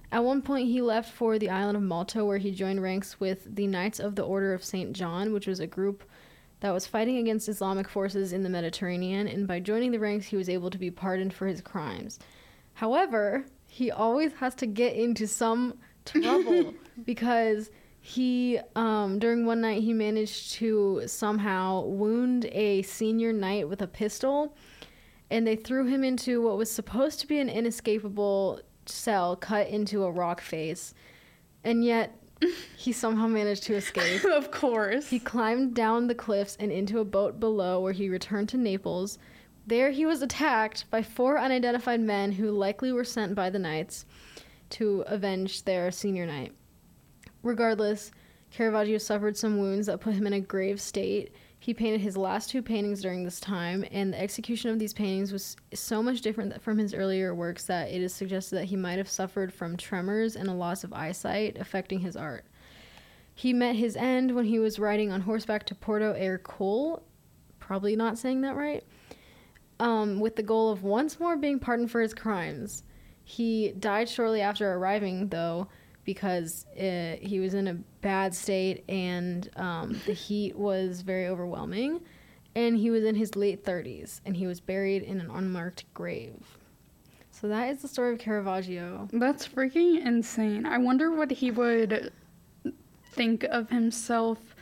At 0.10 0.24
one 0.24 0.42
point, 0.42 0.70
he 0.70 0.82
left 0.82 1.12
for 1.12 1.38
the 1.38 1.50
island 1.50 1.76
of 1.76 1.84
Malta, 1.84 2.24
where 2.24 2.38
he 2.38 2.52
joined 2.52 2.82
ranks 2.82 3.20
with 3.20 3.56
the 3.58 3.68
Knights 3.68 4.00
of 4.00 4.16
the 4.16 4.24
Order 4.24 4.54
of 4.54 4.64
St. 4.64 4.94
John, 4.94 5.34
which 5.34 5.48
was 5.48 5.60
a 5.60 5.68
group 5.68 6.06
that 6.62 6.72
was 6.72 6.88
fighting 6.88 7.18
against 7.18 7.50
Islamic 7.50 7.90
forces 7.90 8.32
in 8.32 8.42
the 8.42 8.50
Mediterranean, 8.50 9.28
and 9.28 9.46
by 9.46 9.60
joining 9.60 9.92
the 9.92 10.00
ranks, 10.00 10.28
he 10.28 10.38
was 10.38 10.48
able 10.48 10.70
to 10.70 10.78
be 10.78 10.90
pardoned 10.90 11.34
for 11.34 11.46
his 11.46 11.60
crimes. 11.60 12.20
However, 12.76 13.46
he 13.76 13.92
always 13.92 14.32
has 14.36 14.56
to 14.56 14.66
get 14.66 14.96
into 14.96 15.28
some 15.28 15.78
trouble 16.06 16.74
because 17.04 17.72
he, 18.00 18.58
um, 18.74 19.20
during 19.20 19.46
one 19.46 19.60
night, 19.60 19.84
he 19.84 19.92
managed 19.92 20.54
to 20.54 21.02
somehow 21.08 21.82
wound 21.82 22.46
a 22.54 22.84
senior 22.84 23.34
knight 23.34 23.68
with 23.68 23.82
a 23.82 23.88
pistol, 23.88 24.56
and 25.30 25.46
they 25.46 25.58
threw 25.58 25.86
him 25.88 26.06
into 26.06 26.42
what 26.42 26.56
was 26.56 26.72
supposed 26.72 27.20
to 27.20 27.28
be 27.28 27.38
an 27.38 27.50
inescapable 27.50 28.62
cell 28.86 29.36
cut 29.36 29.68
into 29.68 30.06
a 30.06 30.12
rock 30.12 30.40
face, 30.40 30.94
and 31.66 31.84
yet 31.84 32.18
he 32.78 32.94
somehow 32.94 33.28
managed 33.28 33.64
to 33.64 33.76
escape. 33.76 34.24
of 34.32 34.52
course. 34.52 35.10
He 35.10 35.20
climbed 35.20 35.76
down 35.76 36.08
the 36.08 36.16
cliffs 36.16 36.56
and 36.62 36.72
into 36.72 37.00
a 37.00 37.06
boat 37.06 37.42
below 37.42 37.82
where 37.82 37.92
he 37.92 38.08
returned 38.08 38.48
to 38.50 38.58
Naples. 38.58 39.18
There 39.68 39.92
he 39.92 40.06
was 40.06 40.22
attacked 40.22 40.90
by 40.92 41.02
four 41.02 41.40
unidentified 41.40 42.00
men 42.00 42.34
who 42.34 42.52
likely 42.52 42.92
were 42.92 43.04
sent 43.04 43.34
by 43.34 43.50
the 43.50 43.60
knights 43.60 44.06
to 44.72 45.04
avenge 45.08 45.64
their 45.64 45.92
senior 45.92 46.28
knight. 46.28 46.54
Regardless, 47.42 48.12
Caravaggio 48.52 49.00
suffered 49.00 49.36
some 49.36 49.58
wounds 49.58 49.88
that 49.88 50.00
put 50.00 50.14
him 50.14 50.28
in 50.28 50.34
a 50.34 50.40
grave 50.40 50.80
state. 50.80 51.34
He 51.60 51.74
painted 51.74 52.02
his 52.02 52.16
last 52.16 52.52
two 52.52 52.62
paintings 52.62 53.02
during 53.02 53.24
this 53.24 53.40
time, 53.40 53.84
and 53.92 54.14
the 54.14 54.22
execution 54.22 54.70
of 54.70 54.78
these 54.78 54.94
paintings 54.94 55.32
was 55.32 55.58
so 55.74 56.04
much 56.04 56.22
different 56.22 56.62
from 56.62 56.78
his 56.78 56.94
earlier 56.94 57.34
works 57.34 57.66
that 57.66 57.90
it 57.90 58.02
is 58.02 58.14
suggested 58.14 58.56
that 58.56 58.66
he 58.66 58.76
might 58.76 58.98
have 59.00 59.10
suffered 59.10 59.52
from 59.52 59.78
tremors 59.78 60.36
and 60.36 60.48
a 60.48 60.54
loss 60.54 60.84
of 60.84 60.94
eyesight 60.94 61.58
affecting 61.60 62.00
his 62.00 62.16
art. 62.16 62.46
He 63.34 63.52
met 63.52 63.76
his 63.76 63.98
end 63.98 64.36
when 64.36 64.46
he 64.46 64.60
was 64.60 64.80
riding 64.80 65.12
on 65.12 65.22
horseback 65.22 65.66
to 65.66 65.76
Porto 65.76 66.14
Ercole, 66.14 67.02
probably 67.60 67.96
not 67.96 68.18
saying 68.18 68.42
that 68.42 68.56
right, 68.56 68.84
um, 69.80 70.20
with 70.20 70.36
the 70.36 70.44
goal 70.44 70.72
of 70.72 70.84
once 70.84 71.20
more 71.20 71.38
being 71.38 71.60
pardoned 71.60 71.92
for 71.92 72.02
his 72.02 72.14
crimes. 72.14 72.84
He 73.24 73.72
died 73.80 74.08
shortly 74.08 74.42
after 74.42 74.74
arriving, 74.74 75.30
though, 75.30 75.68
because 76.04 76.66
uh, 76.78 77.16
he 77.20 77.40
was 77.40 77.54
in 77.54 77.68
a 77.68 77.74
bad 78.02 78.34
state 78.34 78.84
and 78.88 79.50
um, 79.56 80.00
the 80.06 80.14
heat 80.14 80.56
was 80.56 81.02
very 81.02 81.28
overwhelming. 81.28 82.02
And 82.56 82.78
he 82.78 82.90
was 82.90 83.04
in 83.04 83.16
his 83.16 83.36
late 83.36 83.66
30s, 83.66 84.22
and 84.26 84.38
he 84.38 84.48
was 84.48 84.62
buried 84.62 85.04
in 85.04 85.20
an 85.20 85.30
unmarked 85.30 85.94
grave. 85.94 86.58
So 87.30 87.50
that 87.50 87.70
is 87.70 87.82
the 87.82 87.90
story 87.90 88.14
of 88.14 88.20
Caravaggio. 88.20 89.10
That's 89.12 89.46
freaking 89.46 90.06
insane. 90.06 90.66
I 90.66 90.78
wonder 90.78 91.12
what 91.12 91.32
he 91.32 91.52
would 91.52 92.14
think 93.12 93.44
of 93.44 93.70
himself 93.70 94.55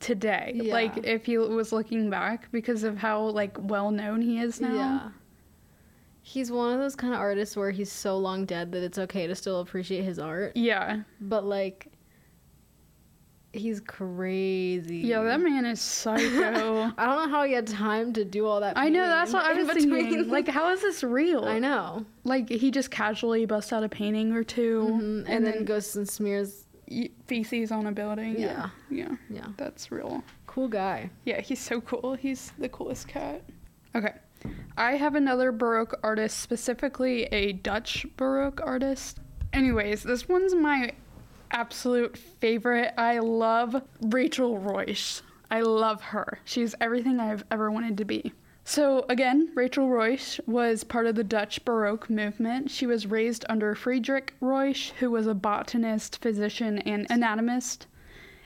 today. 0.00 0.52
Yeah. 0.54 0.72
Like 0.72 1.04
if 1.04 1.26
he 1.26 1.38
was 1.38 1.72
looking 1.72 2.10
back 2.10 2.50
because 2.52 2.84
of 2.84 2.96
how 2.96 3.22
like 3.22 3.56
well 3.60 3.90
known 3.90 4.20
he 4.22 4.38
is 4.40 4.60
now. 4.60 4.74
Yeah. 4.74 5.08
He's 6.22 6.50
one 6.52 6.74
of 6.74 6.78
those 6.78 6.94
kind 6.94 7.14
of 7.14 7.20
artists 7.20 7.56
where 7.56 7.70
he's 7.70 7.90
so 7.90 8.18
long 8.18 8.44
dead 8.44 8.72
that 8.72 8.82
it's 8.82 8.98
okay 8.98 9.26
to 9.26 9.34
still 9.34 9.60
appreciate 9.60 10.04
his 10.04 10.18
art. 10.18 10.52
Yeah. 10.56 11.00
But 11.20 11.44
like 11.44 11.88
he's 13.52 13.80
crazy. 13.80 14.98
Yeah, 14.98 15.22
that 15.22 15.40
man 15.40 15.64
is 15.64 15.80
psycho. 15.80 16.92
I 16.98 17.06
don't 17.06 17.16
know 17.16 17.28
how 17.28 17.44
he 17.44 17.52
had 17.52 17.66
time 17.66 18.12
to 18.12 18.24
do 18.24 18.46
all 18.46 18.60
that. 18.60 18.76
I 18.76 18.88
know 18.88 19.06
that's 19.06 19.32
what 19.32 19.44
I 19.44 19.54
was 19.54 19.68
thinking. 19.68 20.28
Like, 20.28 20.48
how 20.48 20.70
is 20.70 20.82
this 20.82 21.02
real? 21.02 21.44
I 21.44 21.58
know. 21.58 22.04
Like, 22.24 22.48
he 22.50 22.70
just 22.70 22.90
casually 22.90 23.46
busts 23.46 23.72
out 23.72 23.82
a 23.82 23.88
painting 23.88 24.32
or 24.32 24.44
2 24.44 24.82
Mhm, 24.82 25.24
And, 25.26 25.46
then 25.46 25.64
goes 25.64 25.96
and 25.96 26.08
smears. 26.08 26.66
Feces 27.26 27.70
on 27.70 27.86
a 27.86 27.92
building. 27.92 28.38
Yeah. 28.38 28.70
yeah, 28.90 29.16
Yeah. 29.30 29.46
that's 29.56 29.90
real. 29.92 30.22
Cool 30.46 30.68
guy. 30.68 31.10
Yeah, 31.24 31.40
he's 31.40 31.60
so 31.60 31.80
cool. 31.80 32.14
He's 32.14 32.52
the 32.58 32.68
coolest 32.68 33.08
cat. 33.08 33.42
Okay. 33.94 34.14
I 34.76 34.92
have 34.92 35.14
another 35.14 35.50
Baroque 35.52 35.98
artist, 36.02 36.38
specifically 36.38 37.24
a 37.24 37.52
Dutch 37.52 38.06
Baroque 38.16 38.60
artist. 38.64 39.18
Anyways, 39.52 40.02
this 40.02 40.28
one's 40.28 40.54
my 40.54 40.92
absolute 41.50 42.16
favorite. 42.16 42.92
I 42.96 43.18
love 43.18 43.82
Rachel 44.00 44.58
Ruysch. 44.58 45.22
I 45.50 45.62
love 45.62 46.00
her. 46.02 46.38
She's 46.44 46.74
everything 46.80 47.18
I've 47.20 47.44
ever 47.50 47.70
wanted 47.70 47.98
to 47.98 48.04
be. 48.04 48.32
So, 48.68 49.06
again, 49.08 49.48
Rachel 49.54 49.88
Ruysch 49.88 50.46
was 50.46 50.84
part 50.84 51.06
of 51.06 51.14
the 51.14 51.24
Dutch 51.24 51.64
Baroque 51.64 52.10
movement. 52.10 52.70
She 52.70 52.84
was 52.84 53.06
raised 53.06 53.46
under 53.48 53.74
Friedrich 53.74 54.34
Ruysch, 54.42 54.90
who 54.98 55.10
was 55.10 55.26
a 55.26 55.32
botanist, 55.32 56.20
physician, 56.20 56.78
and 56.80 57.10
anatomist. 57.10 57.86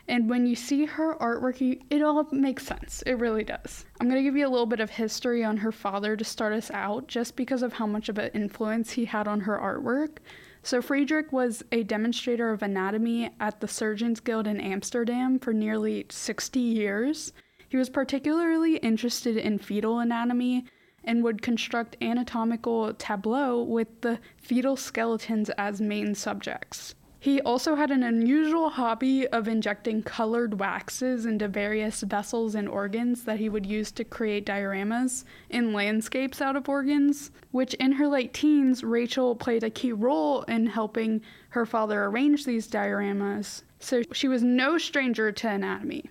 And 0.07 0.31
when 0.31 0.47
you 0.47 0.55
see 0.55 0.85
her 0.85 1.17
artwork, 1.17 1.83
it 1.91 2.03
all 2.03 2.29
makes 2.31 2.65
sense. 2.65 3.03
It 3.05 3.15
really 3.15 3.43
does. 3.43 3.85
I'm 4.01 4.09
going 4.09 4.21
to 4.21 4.23
give 4.23 4.37
you 4.37 4.47
a 4.47 4.49
little 4.49 4.65
bit 4.65 4.79
of 4.79 4.91
history 4.91 5.43
on 5.43 5.57
her 5.57 5.73
father 5.73 6.15
to 6.17 6.23
start 6.23 6.53
us 6.53 6.71
out, 6.71 7.09
just 7.09 7.35
because 7.35 7.65
of 7.65 7.73
how 7.73 7.89
much 7.89 8.09
of 8.09 8.17
an 8.17 8.31
influence 8.33 8.93
he 8.93 9.07
had 9.07 9.27
on 9.27 9.41
her 9.41 9.59
artwork. 9.59 10.19
So, 10.63 10.81
Friedrich 10.81 11.33
was 11.33 11.65
a 11.73 11.83
demonstrator 11.83 12.53
of 12.53 12.63
anatomy 12.63 13.35
at 13.41 13.61
the 13.61 13.67
Surgeons 13.67 14.21
Guild 14.21 14.47
in 14.47 14.61
Amsterdam 14.61 15.41
for 15.41 15.53
nearly 15.53 16.07
60 16.09 16.61
years. 16.61 17.33
He 17.73 17.79
was 17.79 17.89
particularly 17.89 18.77
interested 18.77 19.39
in 19.39 19.57
fetal 19.57 19.99
anatomy 19.99 20.67
and 21.05 21.25
would 21.25 21.41
construct 21.41 21.97
anatomical 22.03 22.93
tableaux 22.93 23.63
with 23.63 24.03
the 24.03 24.19
fetal 24.37 24.77
skeletons 24.77 25.49
as 25.57 25.81
main 25.81 26.15
subjects. 26.15 26.95
He 27.19 27.41
also 27.41 27.75
had 27.75 27.91
an 27.91 28.03
unusual 28.03 28.69
hobby 28.69 29.27
of 29.29 29.49
injecting 29.49 30.03
colored 30.03 30.61
waxes 30.61 31.25
into 31.25 31.49
various 31.49 32.03
vessels 32.03 32.55
and 32.55 32.69
organs 32.69 33.25
that 33.25 33.39
he 33.39 33.49
would 33.49 33.65
use 33.65 33.91
to 33.93 34.05
create 34.05 34.45
dioramas 34.45 35.25
in 35.49 35.73
landscapes 35.73 36.43
out 36.43 36.57
of 36.57 36.69
organs, 36.69 37.31
which 37.53 37.73
in 37.75 37.93
her 37.93 38.07
late 38.07 38.35
teens, 38.35 38.85
Rachel 38.85 39.35
played 39.35 39.65
a 39.65 39.71
key 39.71 39.93
role 39.93 40.43
in 40.43 40.67
helping 40.67 41.23
her 41.49 41.65
father 41.65 42.05
arrange 42.05 42.45
these 42.45 42.69
dioramas. 42.69 43.63
So 43.81 44.03
she 44.13 44.29
was 44.29 44.43
no 44.43 44.77
stranger 44.77 45.33
to 45.33 45.49
anatomy. 45.49 46.11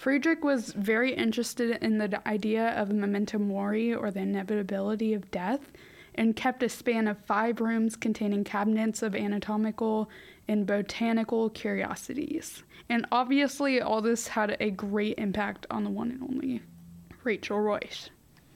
Friedrich 0.00 0.42
was 0.42 0.72
very 0.72 1.12
interested 1.12 1.76
in 1.82 1.98
the 1.98 2.26
idea 2.26 2.70
of 2.70 2.88
memento 2.88 3.38
mori 3.38 3.92
or 3.92 4.10
the 4.10 4.20
inevitability 4.20 5.12
of 5.12 5.30
death 5.30 5.60
and 6.14 6.34
kept 6.34 6.62
a 6.62 6.70
span 6.70 7.06
of 7.06 7.18
five 7.26 7.60
rooms 7.60 7.96
containing 7.96 8.42
cabinets 8.42 9.02
of 9.02 9.14
anatomical 9.14 10.08
and 10.48 10.64
botanical 10.64 11.50
curiosities. 11.50 12.62
And 12.88 13.04
obviously, 13.12 13.82
all 13.82 14.00
this 14.00 14.26
had 14.26 14.56
a 14.58 14.70
great 14.70 15.18
impact 15.18 15.66
on 15.70 15.84
the 15.84 15.90
one 15.90 16.12
and 16.12 16.22
only 16.22 16.62
Rachel 17.22 17.58
Ruysch. 17.58 18.08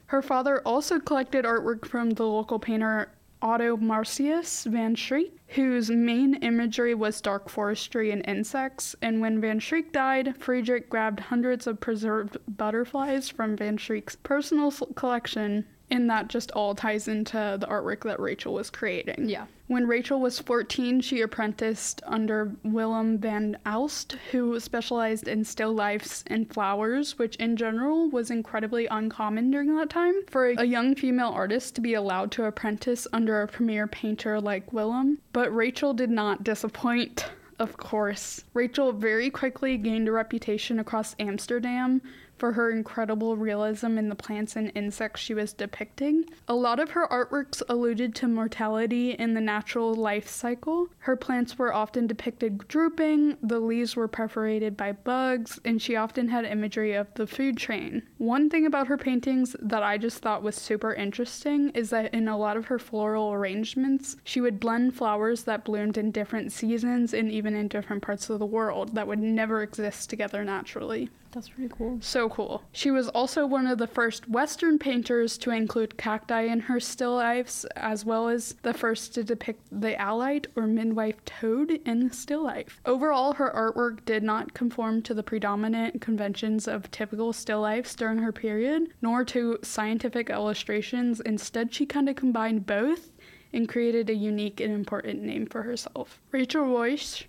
Her 0.06 0.22
father 0.22 0.62
also 0.64 0.98
collected 0.98 1.44
artwork 1.44 1.84
from 1.84 2.08
the 2.08 2.24
local 2.24 2.58
painter 2.58 3.12
Otto 3.44 3.76
Marseus 3.76 4.64
van 4.64 4.96
Schrieck, 4.96 5.32
whose 5.48 5.90
main 5.90 6.36
imagery 6.36 6.94
was 6.94 7.20
dark 7.20 7.50
forestry 7.50 8.10
and 8.10 8.26
insects. 8.26 8.96
And 9.02 9.20
when 9.20 9.38
Van 9.38 9.60
Schrieck 9.60 9.92
died, 9.92 10.34
Friedrich 10.38 10.88
grabbed 10.88 11.20
hundreds 11.20 11.66
of 11.66 11.78
preserved 11.78 12.38
butterflies 12.48 13.28
from 13.28 13.54
Van 13.54 13.76
Schrieck's 13.76 14.16
personal 14.16 14.70
collection 14.94 15.66
and 15.94 16.10
that 16.10 16.28
just 16.28 16.50
all 16.50 16.74
ties 16.74 17.06
into 17.06 17.56
the 17.60 17.66
artwork 17.66 18.02
that 18.02 18.18
Rachel 18.18 18.52
was 18.52 18.68
creating. 18.68 19.28
Yeah. 19.28 19.46
When 19.68 19.86
Rachel 19.86 20.20
was 20.20 20.40
14, 20.40 21.00
she 21.00 21.20
apprenticed 21.22 22.02
under 22.04 22.52
Willem 22.64 23.16
van 23.18 23.56
Aalst, 23.64 24.16
who 24.32 24.58
specialized 24.60 25.28
in 25.28 25.44
still 25.44 25.72
lifes 25.72 26.24
and 26.26 26.52
flowers, 26.52 27.18
which 27.18 27.36
in 27.36 27.56
general 27.56 28.10
was 28.10 28.30
incredibly 28.30 28.86
uncommon 28.86 29.50
during 29.50 29.74
that 29.76 29.88
time 29.88 30.14
for 30.28 30.48
a 30.48 30.64
young 30.64 30.94
female 30.94 31.30
artist 31.30 31.76
to 31.76 31.80
be 31.80 31.94
allowed 31.94 32.30
to 32.32 32.44
apprentice 32.44 33.06
under 33.12 33.40
a 33.40 33.48
premier 33.48 33.86
painter 33.86 34.40
like 34.40 34.72
Willem. 34.72 35.18
But 35.32 35.54
Rachel 35.54 35.94
did 35.94 36.10
not 36.10 36.44
disappoint. 36.44 37.30
Of 37.58 37.76
course. 37.76 38.42
Rachel 38.52 38.92
very 38.92 39.30
quickly 39.30 39.76
gained 39.76 40.08
a 40.08 40.12
reputation 40.12 40.80
across 40.80 41.14
Amsterdam 41.20 42.02
for 42.44 42.52
her 42.52 42.70
incredible 42.70 43.38
realism 43.38 43.96
in 43.96 44.10
the 44.10 44.14
plants 44.14 44.54
and 44.54 44.70
insects 44.74 45.22
she 45.22 45.32
was 45.32 45.54
depicting. 45.54 46.26
A 46.46 46.54
lot 46.54 46.78
of 46.78 46.90
her 46.90 47.08
artworks 47.08 47.62
alluded 47.70 48.14
to 48.16 48.28
mortality 48.28 49.12
in 49.12 49.32
the 49.32 49.40
natural 49.40 49.94
life 49.94 50.28
cycle. 50.28 50.88
Her 50.98 51.16
plants 51.16 51.56
were 51.56 51.72
often 51.72 52.06
depicted 52.06 52.68
drooping, 52.68 53.38
the 53.42 53.60
leaves 53.60 53.96
were 53.96 54.08
perforated 54.08 54.76
by 54.76 54.92
bugs, 54.92 55.58
and 55.64 55.80
she 55.80 55.96
often 55.96 56.28
had 56.28 56.44
imagery 56.44 56.92
of 56.92 57.06
the 57.14 57.26
food 57.26 57.56
chain. 57.56 58.02
One 58.18 58.50
thing 58.50 58.66
about 58.66 58.88
her 58.88 58.98
paintings 58.98 59.56
that 59.58 59.82
I 59.82 59.96
just 59.96 60.18
thought 60.18 60.42
was 60.42 60.54
super 60.54 60.92
interesting 60.92 61.70
is 61.70 61.88
that 61.88 62.12
in 62.12 62.28
a 62.28 62.36
lot 62.36 62.58
of 62.58 62.66
her 62.66 62.78
floral 62.78 63.32
arrangements, 63.32 64.18
she 64.22 64.42
would 64.42 64.60
blend 64.60 64.94
flowers 64.94 65.44
that 65.44 65.64
bloomed 65.64 65.96
in 65.96 66.10
different 66.10 66.52
seasons 66.52 67.14
and 67.14 67.32
even 67.32 67.54
in 67.54 67.68
different 67.68 68.02
parts 68.02 68.28
of 68.28 68.38
the 68.38 68.44
world 68.44 68.94
that 68.96 69.06
would 69.06 69.18
never 69.18 69.62
exist 69.62 70.10
together 70.10 70.44
naturally. 70.44 71.08
That's 71.34 71.48
pretty 71.48 71.74
cool. 71.76 71.98
So 72.00 72.28
cool. 72.28 72.62
She 72.70 72.92
was 72.92 73.08
also 73.08 73.44
one 73.44 73.66
of 73.66 73.78
the 73.78 73.88
first 73.88 74.28
Western 74.28 74.78
painters 74.78 75.36
to 75.38 75.50
include 75.50 75.98
cacti 75.98 76.42
in 76.42 76.60
her 76.60 76.78
still 76.78 77.16
lifes, 77.16 77.64
as 77.74 78.04
well 78.04 78.28
as 78.28 78.54
the 78.62 78.72
first 78.72 79.14
to 79.14 79.24
depict 79.24 79.60
the 79.72 80.00
allied 80.00 80.46
or 80.54 80.68
midwife 80.68 81.24
toad 81.24 81.80
in 81.84 82.12
still 82.12 82.44
life. 82.44 82.80
Overall, 82.86 83.32
her 83.32 83.50
artwork 83.50 84.04
did 84.04 84.22
not 84.22 84.54
conform 84.54 85.02
to 85.02 85.14
the 85.14 85.24
predominant 85.24 86.00
conventions 86.00 86.68
of 86.68 86.88
typical 86.92 87.32
still 87.32 87.62
lifes 87.62 87.96
during 87.96 88.18
her 88.18 88.32
period, 88.32 88.94
nor 89.02 89.24
to 89.24 89.58
scientific 89.62 90.30
illustrations. 90.30 91.20
Instead, 91.20 91.74
she 91.74 91.84
kind 91.84 92.08
of 92.08 92.14
combined 92.14 92.64
both 92.64 93.10
and 93.52 93.68
created 93.68 94.08
a 94.08 94.14
unique 94.14 94.60
and 94.60 94.72
important 94.72 95.22
name 95.22 95.46
for 95.46 95.62
herself. 95.62 96.20
Rachel 96.30 96.64
Ruysch 96.64 97.24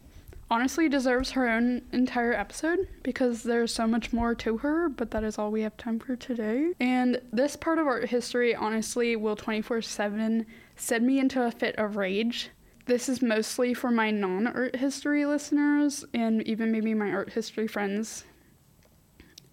honestly 0.49 0.87
deserves 0.87 1.31
her 1.31 1.49
own 1.49 1.81
entire 1.91 2.33
episode 2.33 2.87
because 3.03 3.43
there's 3.43 3.73
so 3.73 3.87
much 3.87 4.13
more 4.13 4.35
to 4.35 4.57
her, 4.57 4.89
but 4.89 5.11
that 5.11 5.23
is 5.23 5.37
all 5.37 5.51
we 5.51 5.61
have 5.61 5.75
time 5.77 5.99
for 5.99 6.15
today. 6.15 6.73
And 6.79 7.21
this 7.33 7.55
part 7.55 7.79
of 7.79 7.87
art 7.87 8.09
history, 8.09 8.55
honestly, 8.55 9.15
will 9.15 9.35
24 9.35 9.81
7 9.81 10.45
send 10.75 11.05
me 11.05 11.19
into 11.19 11.43
a 11.43 11.51
fit 11.51 11.75
of 11.77 11.95
rage. 11.95 12.49
This 12.85 13.09
is 13.09 13.21
mostly 13.21 13.73
for 13.73 13.89
my 13.89 14.11
non 14.11 14.45
art 14.47 14.75
history 14.75 15.25
listeners 15.25 16.05
and 16.13 16.43
even 16.43 16.71
maybe 16.71 16.93
my 16.93 17.11
art 17.11 17.33
history 17.33 17.67
friends. 17.67 18.25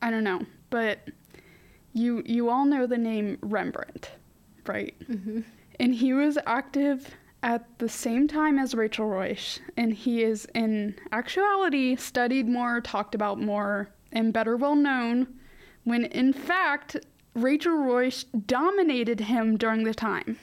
I 0.03 0.11
don't 0.11 0.25
know, 0.25 0.43
but 0.69 0.99
you 1.95 2.23
you 2.27 2.51
all 2.51 2.65
know 2.65 2.87
the 2.87 2.99
name 2.99 3.39
Rembrandt, 3.41 4.11
right? 4.67 4.95
Mm-hmm. 5.09 5.41
And 5.81 5.95
he 5.95 6.13
was 6.13 6.37
active 6.45 7.15
at 7.43 7.67
the 7.79 7.89
same 7.89 8.29
time 8.29 8.59
as 8.59 8.75
Rachel 8.75 9.07
Ruysch, 9.07 9.59
and 9.77 9.93
he 9.93 10.23
is 10.23 10.47
in 10.55 10.95
actuality 11.11 11.97
studied 11.97 12.49
more, 12.49 12.81
talked 12.81 13.15
about 13.15 13.41
more, 13.41 13.91
and 14.13 14.33
better 14.33 14.57
well 14.57 14.77
known, 14.77 15.27
when 15.85 16.05
in 16.05 16.33
fact, 16.33 16.97
Rachel 17.35 17.77
Ruysch 17.77 18.25
dominated 18.47 19.21
him 19.21 19.57
during 19.57 19.85
the 19.85 19.95
time. 19.95 20.39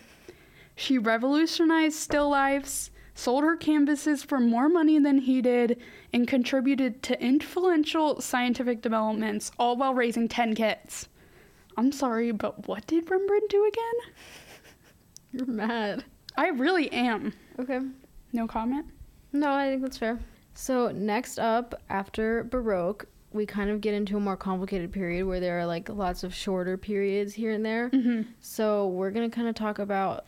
She 0.75 0.97
revolutionized 0.97 1.97
still 1.97 2.29
lifes, 2.29 2.91
sold 3.13 3.43
her 3.43 3.55
canvases 3.55 4.23
for 4.23 4.39
more 4.39 4.69
money 4.69 4.99
than 4.99 5.19
he 5.19 5.41
did, 5.41 5.79
and 6.12 6.27
contributed 6.27 7.03
to 7.03 7.21
influential 7.21 8.19
scientific 8.21 8.81
developments, 8.81 9.51
all 9.59 9.77
while 9.77 9.93
raising 9.93 10.27
10 10.27 10.55
kids. 10.55 11.07
I'm 11.77 11.91
sorry, 11.91 12.31
but 12.31 12.67
what 12.67 12.88
did 12.88 13.09
Rembrandt 13.09 13.49
do 13.49 13.65
again? 13.67 14.13
You're 15.31 15.45
mad. 15.45 16.05
I 16.39 16.47
really 16.49 16.91
am. 16.91 17.34
Okay. 17.60 17.80
No 18.32 18.47
comment? 18.47 18.86
No, 19.34 19.52
I 19.52 19.67
think 19.67 19.82
that's 19.82 19.97
fair. 19.97 20.17
So, 20.54 20.89
next 20.91 21.38
up, 21.38 21.75
after 21.89 22.45
Baroque, 22.45 23.06
we 23.34 23.45
kind 23.45 23.69
of 23.69 23.82
get 23.82 23.93
into 23.93 24.15
a 24.17 24.19
more 24.19 24.38
complicated 24.38 24.91
period 24.91 25.25
where 25.25 25.39
there 25.39 25.60
are 25.60 25.65
like 25.65 25.89
lots 25.89 26.23
of 26.23 26.34
shorter 26.34 26.78
periods 26.78 27.34
here 27.34 27.52
and 27.52 27.65
there. 27.65 27.89
Mm-hmm. 27.89 28.32
So, 28.39 28.88
we're 28.88 29.12
going 29.12 29.30
to 29.30 29.36
kind 29.36 29.47
of 29.47 29.56
talk 29.56 29.80
about 29.80 30.25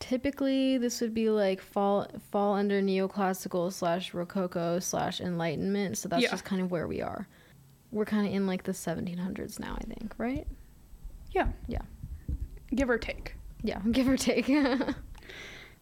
typically 0.00 0.76
this 0.76 1.00
would 1.00 1.14
be 1.14 1.30
like 1.30 1.60
fall 1.60 2.06
fall 2.30 2.54
under 2.54 2.82
neoclassical 2.82 3.72
slash 3.72 4.12
rococo 4.12 4.78
slash 4.80 5.20
enlightenment 5.20 5.96
so 5.96 6.08
that's 6.08 6.22
Yeah. 6.22 6.30
just 6.30 6.44
kind 6.44 6.60
of 6.60 6.70
where 6.70 6.86
we 6.88 7.00
are 7.00 7.26
we're 7.92 8.04
kind 8.04 8.26
of 8.26 8.34
in 8.34 8.46
like 8.46 8.64
the 8.64 8.72
1700s 8.72 9.58
now 9.60 9.76
i 9.80 9.84
think 9.84 10.12
right 10.18 10.46
Yeah. 11.32 11.46
Yeah. 11.68 11.82
Give 12.74 12.90
or 12.90 12.98
take. 12.98 13.36
Yeah 13.64 13.80
give 13.90 14.08
or 14.08 14.16
take 14.16 14.48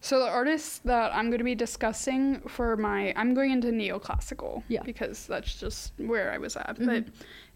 So 0.01 0.19
the 0.19 0.27
artists 0.27 0.79
that 0.79 1.15
I'm 1.15 1.27
going 1.29 1.37
to 1.37 1.45
be 1.45 1.55
discussing 1.55 2.41
for 2.49 2.75
my 2.75 3.13
I'm 3.15 3.33
going 3.33 3.51
into 3.51 3.69
neoclassical 3.69 4.61
Yeah. 4.67 4.83
because 4.83 5.25
that's 5.27 5.55
just 5.57 5.93
where 5.97 6.29
I 6.33 6.37
was 6.39 6.57
at. 6.57 6.77
Mhm. 6.77 6.85
But 6.85 7.05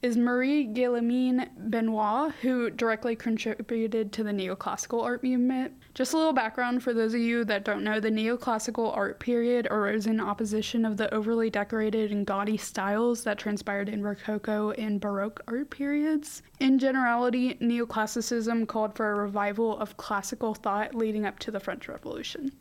is 0.02 0.16
Marie 0.16 0.68
Guillemine 0.68 1.50
Benoit, 1.58 2.32
who 2.42 2.70
directly 2.70 3.16
contributed 3.16 4.12
to 4.14 4.24
the 4.24 4.32
neoclassical 4.32 5.04
art 5.04 5.24
movement. 5.24 5.74
Just 5.96 6.14
a 6.14 6.18
little 6.18 6.34
background 6.34 6.84
for 6.84 6.94
those 6.94 7.16
of 7.16 7.20
you 7.20 7.44
that 7.46 7.66
don't 7.66 7.84
know, 7.84 8.00
the 8.00 8.12
neoclassical 8.12 8.96
art 8.96 9.20
period 9.20 9.68
arose 9.72 10.06
in 10.06 10.20
opposition 10.20 10.86
of 10.86 10.98
the 10.98 11.12
overly 11.12 11.50
decorated 11.50 12.12
and 12.12 12.28
gaudy 12.28 12.58
styles 12.58 13.24
that 13.24 13.40
transpired 13.40 13.90
in 13.90 14.04
Rococo 14.04 14.72
and 14.72 15.02
Baroque 15.02 15.42
art 15.48 15.72
periods. 15.72 16.44
In 16.60 16.78
generality, 16.78 17.56
neoclassicism 17.56 18.68
called 18.68 18.96
for 18.96 19.12
a 19.12 19.16
revival 19.16 19.78
of 19.80 19.98
classical 19.98 20.54
thought 20.54 20.94
leading 20.94 21.26
up 21.26 21.40
to 21.40 21.52
the 21.52 21.60
French 21.60 21.88
Revolution. 21.88 22.52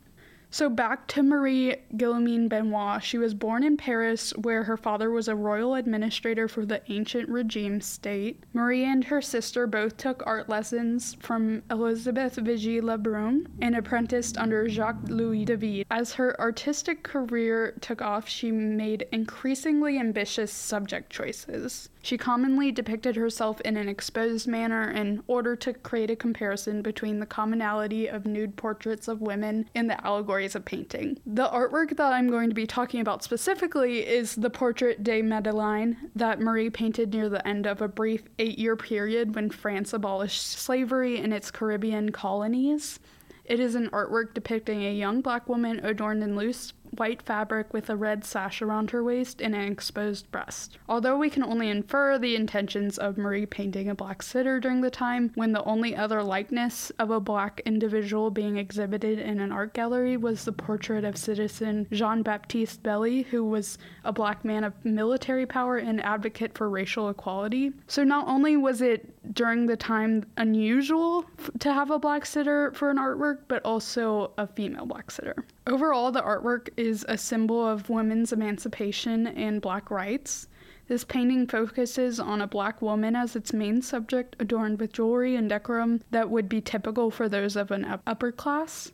So, 0.49 0.69
back 0.69 1.07
to 1.09 1.23
Marie 1.23 1.75
Guillemine 1.95 2.47
Benoit. 2.47 3.03
She 3.03 3.17
was 3.17 3.33
born 3.33 3.63
in 3.63 3.75
Paris, 3.75 4.31
where 4.37 4.63
her 4.63 4.77
father 4.77 5.11
was 5.11 5.27
a 5.27 5.35
royal 5.35 5.75
administrator 5.75 6.47
for 6.47 6.65
the 6.65 6.81
ancient 6.91 7.27
regime 7.29 7.81
state. 7.81 8.43
Marie 8.53 8.85
and 8.85 9.03
her 9.03 9.21
sister 9.21 9.67
both 9.67 9.97
took 9.97 10.23
art 10.25 10.47
lessons 10.47 11.15
from 11.19 11.63
Elisabeth 11.69 12.37
Vigée 12.37 12.81
Lebrun 12.81 13.47
and 13.61 13.75
apprenticed 13.75 14.37
under 14.37 14.69
Jacques 14.69 15.09
Louis 15.09 15.43
David. 15.45 15.85
As 15.91 16.13
her 16.13 16.39
artistic 16.39 17.03
career 17.03 17.73
took 17.81 18.01
off, 18.01 18.29
she 18.29 18.51
made 18.51 19.07
increasingly 19.11 19.99
ambitious 19.99 20.51
subject 20.51 21.09
choices. 21.09 21.89
She 22.07 22.17
commonly 22.17 22.71
depicted 22.71 23.17
herself 23.17 23.59
in 23.65 23.75
an 23.75 23.89
exposed 23.89 24.47
manner 24.47 24.89
in 24.89 25.21
order 25.27 25.57
to 25.57 25.73
create 25.73 26.09
a 26.09 26.15
comparison 26.15 26.81
between 26.81 27.19
the 27.19 27.25
commonality 27.25 28.07
of 28.07 28.25
nude 28.25 28.55
portraits 28.55 29.09
of 29.09 29.19
women 29.19 29.69
and 29.75 29.89
the 29.89 30.07
allegories 30.07 30.55
of 30.55 30.63
painting. 30.63 31.19
The 31.25 31.49
artwork 31.49 31.97
that 31.97 32.13
I'm 32.13 32.29
going 32.29 32.47
to 32.47 32.55
be 32.55 32.65
talking 32.65 33.01
about 33.01 33.25
specifically 33.25 34.07
is 34.07 34.35
the 34.35 34.49
portrait 34.49 35.03
de 35.03 35.21
Madeleine 35.21 35.97
that 36.15 36.39
Marie 36.39 36.69
painted 36.69 37.13
near 37.13 37.27
the 37.27 37.45
end 37.45 37.67
of 37.67 37.81
a 37.81 37.89
brief 37.89 38.23
eight 38.39 38.57
year 38.57 38.77
period 38.77 39.35
when 39.35 39.49
France 39.49 39.91
abolished 39.91 40.43
slavery 40.43 41.17
in 41.17 41.33
its 41.33 41.51
Caribbean 41.51 42.13
colonies. 42.13 43.01
It 43.43 43.59
is 43.59 43.75
an 43.75 43.89
artwork 43.89 44.33
depicting 44.33 44.85
a 44.85 44.93
young 44.93 45.19
black 45.19 45.49
woman 45.49 45.85
adorned 45.85 46.23
in 46.23 46.37
loose 46.37 46.71
white 46.99 47.21
fabric 47.21 47.73
with 47.73 47.89
a 47.89 47.95
red 47.95 48.25
sash 48.25 48.61
around 48.61 48.91
her 48.91 49.03
waist 49.03 49.41
and 49.41 49.55
an 49.55 49.71
exposed 49.71 50.29
breast. 50.31 50.77
Although 50.89 51.17
we 51.17 51.29
can 51.29 51.43
only 51.43 51.69
infer 51.69 52.17
the 52.17 52.35
intentions 52.35 52.97
of 52.97 53.17
Marie 53.17 53.45
painting 53.45 53.89
a 53.89 53.95
black 53.95 54.21
sitter 54.21 54.59
during 54.59 54.81
the 54.81 54.89
time 54.89 55.31
when 55.35 55.51
the 55.51 55.63
only 55.63 55.95
other 55.95 56.23
likeness 56.23 56.91
of 56.99 57.11
a 57.11 57.19
black 57.19 57.61
individual 57.65 58.31
being 58.31 58.57
exhibited 58.57 59.19
in 59.19 59.39
an 59.39 59.51
art 59.51 59.73
gallery 59.73 60.17
was 60.17 60.45
the 60.45 60.51
portrait 60.51 61.03
of 61.03 61.17
citizen 61.17 61.87
Jean 61.91 62.23
Baptiste 62.23 62.81
Belley, 62.83 63.23
who 63.23 63.43
was 63.43 63.77
a 64.03 64.13
black 64.13 64.43
man 64.45 64.63
of 64.63 64.73
military 64.85 65.45
power 65.45 65.77
and 65.77 66.03
advocate 66.03 66.57
for 66.57 66.69
racial 66.69 67.09
equality. 67.09 67.71
So 67.87 68.03
not 68.03 68.27
only 68.27 68.57
was 68.57 68.81
it 68.81 69.13
during 69.33 69.65
the 69.65 69.77
time 69.77 70.25
unusual 70.37 71.25
f- 71.37 71.51
to 71.59 71.73
have 71.73 71.91
a 71.91 71.99
black 71.99 72.25
sitter 72.25 72.71
for 72.73 72.89
an 72.89 72.97
artwork, 72.97 73.39
but 73.47 73.63
also 73.63 74.31
a 74.37 74.47
female 74.47 74.85
black 74.85 75.11
sitter. 75.11 75.35
Overall, 75.67 76.11
the 76.11 76.21
artwork 76.21 76.69
is 76.77 76.86
a 76.87 77.17
symbol 77.17 77.67
of 77.67 77.89
women's 77.89 78.31
emancipation 78.31 79.27
and 79.27 79.61
black 79.61 79.91
rights. 79.91 80.47
This 80.87 81.03
painting 81.03 81.47
focuses 81.47 82.17
on 82.17 82.39
a 82.39 82.47
black 82.47 82.81
woman 82.81 83.13
as 83.13 83.35
its 83.35 83.51
main 83.51 83.81
subject, 83.81 84.37
adorned 84.39 84.79
with 84.79 84.93
jewelry 84.93 85.35
and 85.35 85.49
decorum 85.49 85.99
that 86.11 86.29
would 86.29 86.47
be 86.47 86.61
typical 86.61 87.11
for 87.11 87.27
those 87.27 87.57
of 87.57 87.71
an 87.71 87.99
upper 88.07 88.31
class. 88.31 88.93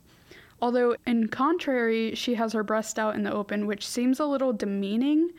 Although, 0.60 0.96
in 1.06 1.28
contrary, 1.28 2.16
she 2.16 2.34
has 2.34 2.52
her 2.52 2.64
breast 2.64 2.98
out 2.98 3.14
in 3.14 3.22
the 3.22 3.32
open, 3.32 3.66
which 3.66 3.86
seems 3.86 4.18
a 4.18 4.26
little 4.26 4.52
demeaning. 4.52 5.30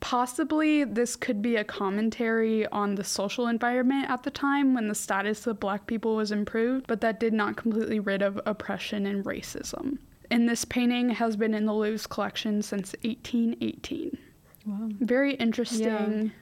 Possibly, 0.00 0.84
this 0.84 1.16
could 1.16 1.40
be 1.40 1.56
a 1.56 1.64
commentary 1.64 2.66
on 2.66 2.96
the 2.96 3.04
social 3.04 3.46
environment 3.46 4.10
at 4.10 4.24
the 4.24 4.30
time 4.30 4.74
when 4.74 4.88
the 4.88 4.94
status 4.94 5.46
of 5.46 5.58
black 5.58 5.86
people 5.86 6.16
was 6.16 6.32
improved, 6.32 6.86
but 6.86 7.00
that 7.00 7.18
did 7.18 7.32
not 7.32 7.56
completely 7.56 7.98
rid 7.98 8.20
of 8.20 8.38
oppression 8.44 9.06
and 9.06 9.24
racism 9.24 9.98
and 10.30 10.48
this 10.48 10.64
painting 10.64 11.10
has 11.10 11.36
been 11.36 11.54
in 11.54 11.66
the 11.66 11.72
Louvre's 11.72 12.06
collection 12.06 12.62
since 12.62 12.94
1818. 13.02 14.18
Wow. 14.66 14.88
Very 15.00 15.34
interesting. 15.34 16.32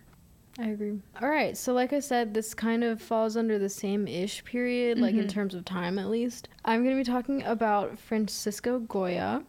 Yeah, 0.59 0.64
I 0.64 0.68
agree. 0.70 0.99
All 1.20 1.29
right, 1.29 1.57
so 1.57 1.72
like 1.72 1.92
I 1.92 2.01
said, 2.01 2.35
this 2.35 2.55
kind 2.55 2.83
of 2.83 3.01
falls 3.01 3.37
under 3.37 3.59
the 3.59 3.68
same 3.68 4.09
ish 4.09 4.44
period, 4.44 4.96
mm-hmm. 4.96 5.05
like 5.05 5.14
in 5.14 5.20
mm-hmm. 5.20 5.29
terms 5.29 5.55
of 5.55 5.64
time 5.64 5.99
at 5.99 6.09
least. 6.09 6.49
I'm 6.64 6.83
going 6.83 6.96
to 6.96 7.01
be 7.01 7.11
talking 7.11 7.42
about 7.44 7.99
Francisco 7.99 8.81
Goya. 8.81 9.44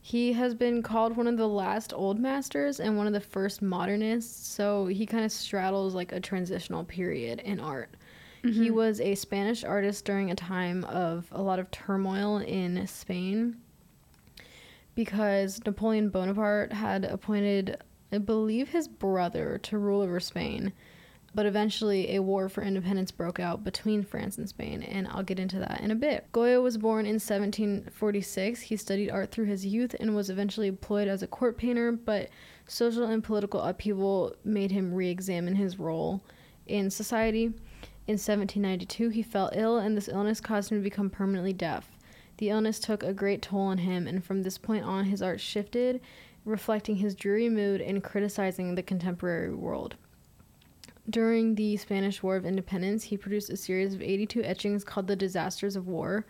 He 0.00 0.32
has 0.32 0.54
been 0.54 0.82
called 0.82 1.16
one 1.16 1.26
of 1.26 1.36
the 1.36 1.48
last 1.48 1.92
old 1.92 2.18
masters 2.18 2.80
and 2.80 2.96
one 2.96 3.06
of 3.06 3.12
the 3.12 3.20
first 3.20 3.62
modernists, 3.62 4.48
so 4.48 4.86
he 4.86 5.06
kind 5.06 5.24
of 5.24 5.32
straddles 5.32 5.94
like 5.94 6.12
a 6.12 6.20
transitional 6.20 6.84
period 6.84 7.40
in 7.40 7.60
art. 7.60 7.94
Mm-hmm. 8.44 8.62
He 8.62 8.70
was 8.70 9.00
a 9.00 9.14
Spanish 9.14 9.64
artist 9.64 10.04
during 10.04 10.30
a 10.30 10.34
time 10.34 10.84
of 10.84 11.28
a 11.32 11.42
lot 11.42 11.58
of 11.58 11.70
turmoil 11.70 12.38
in 12.38 12.86
Spain 12.86 13.56
because 14.98 15.60
Napoleon 15.64 16.08
Bonaparte 16.08 16.72
had 16.72 17.04
appointed, 17.04 17.76
I 18.10 18.18
believe, 18.18 18.70
his 18.70 18.88
brother 18.88 19.56
to 19.62 19.78
rule 19.78 20.00
over 20.00 20.18
Spain. 20.18 20.72
But 21.32 21.46
eventually, 21.46 22.16
a 22.16 22.20
war 22.20 22.48
for 22.48 22.64
independence 22.64 23.12
broke 23.12 23.38
out 23.38 23.62
between 23.62 24.02
France 24.02 24.38
and 24.38 24.48
Spain, 24.48 24.82
and 24.82 25.06
I'll 25.06 25.22
get 25.22 25.38
into 25.38 25.60
that 25.60 25.82
in 25.82 25.92
a 25.92 25.94
bit. 25.94 26.26
Goya 26.32 26.60
was 26.60 26.78
born 26.78 27.06
in 27.06 27.20
1746. 27.20 28.62
He 28.62 28.76
studied 28.76 29.08
art 29.08 29.30
through 29.30 29.44
his 29.44 29.64
youth 29.64 29.94
and 30.00 30.16
was 30.16 30.30
eventually 30.30 30.66
employed 30.66 31.06
as 31.06 31.22
a 31.22 31.28
court 31.28 31.56
painter, 31.56 31.92
but 31.92 32.28
social 32.66 33.04
and 33.04 33.22
political 33.22 33.60
upheaval 33.60 34.34
made 34.42 34.72
him 34.72 34.92
re 34.92 35.08
examine 35.08 35.54
his 35.54 35.78
role 35.78 36.24
in 36.66 36.90
society. 36.90 37.44
In 38.08 38.14
1792, 38.14 39.10
he 39.10 39.22
fell 39.22 39.52
ill, 39.54 39.78
and 39.78 39.96
this 39.96 40.08
illness 40.08 40.40
caused 40.40 40.72
him 40.72 40.78
to 40.78 40.82
become 40.82 41.08
permanently 41.08 41.52
deaf. 41.52 41.88
The 42.38 42.50
illness 42.50 42.78
took 42.78 43.02
a 43.02 43.12
great 43.12 43.42
toll 43.42 43.62
on 43.62 43.78
him, 43.78 44.06
and 44.06 44.24
from 44.24 44.42
this 44.42 44.58
point 44.58 44.84
on, 44.84 45.04
his 45.06 45.22
art 45.22 45.40
shifted, 45.40 46.00
reflecting 46.44 46.96
his 46.96 47.16
dreary 47.16 47.48
mood 47.48 47.80
and 47.80 48.02
criticizing 48.02 48.74
the 48.74 48.82
contemporary 48.82 49.52
world. 49.52 49.96
During 51.10 51.56
the 51.56 51.76
Spanish 51.76 52.22
War 52.22 52.36
of 52.36 52.46
Independence, 52.46 53.04
he 53.04 53.16
produced 53.16 53.50
a 53.50 53.56
series 53.56 53.92
of 53.92 54.02
82 54.02 54.42
etchings 54.44 54.84
called 54.84 55.08
The 55.08 55.16
Disasters 55.16 55.74
of 55.74 55.88
War. 55.88 56.26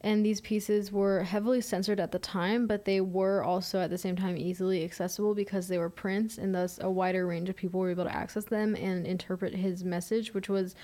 And 0.00 0.24
these 0.24 0.40
pieces 0.40 0.92
were 0.92 1.22
heavily 1.22 1.60
censored 1.60 1.98
at 1.98 2.12
the 2.12 2.18
time, 2.18 2.66
but 2.66 2.84
they 2.84 3.00
were 3.00 3.42
also 3.42 3.80
at 3.80 3.90
the 3.90 3.98
same 3.98 4.16
time 4.16 4.36
easily 4.36 4.84
accessible 4.84 5.34
because 5.34 5.66
they 5.66 5.78
were 5.78 5.90
prints, 5.90 6.38
and 6.38 6.54
thus 6.54 6.78
a 6.80 6.90
wider 6.90 7.26
range 7.26 7.48
of 7.48 7.56
people 7.56 7.80
were 7.80 7.90
able 7.90 8.04
to 8.04 8.14
access 8.14 8.44
them 8.44 8.76
and 8.76 9.06
interpret 9.06 9.54
his 9.54 9.82
message, 9.82 10.34
which 10.34 10.48
was 10.48 10.76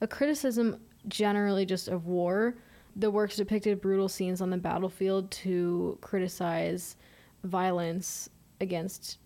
a 0.00 0.06
criticism 0.06 0.80
generally 1.08 1.64
just 1.64 1.88
of 1.88 2.06
war 2.06 2.54
the 2.96 3.10
works 3.10 3.36
depicted 3.36 3.80
brutal 3.80 4.08
scenes 4.08 4.40
on 4.40 4.50
the 4.50 4.56
battlefield 4.56 5.30
to 5.30 5.98
criticize 6.00 6.96
violence 7.44 8.28
against 8.60 9.18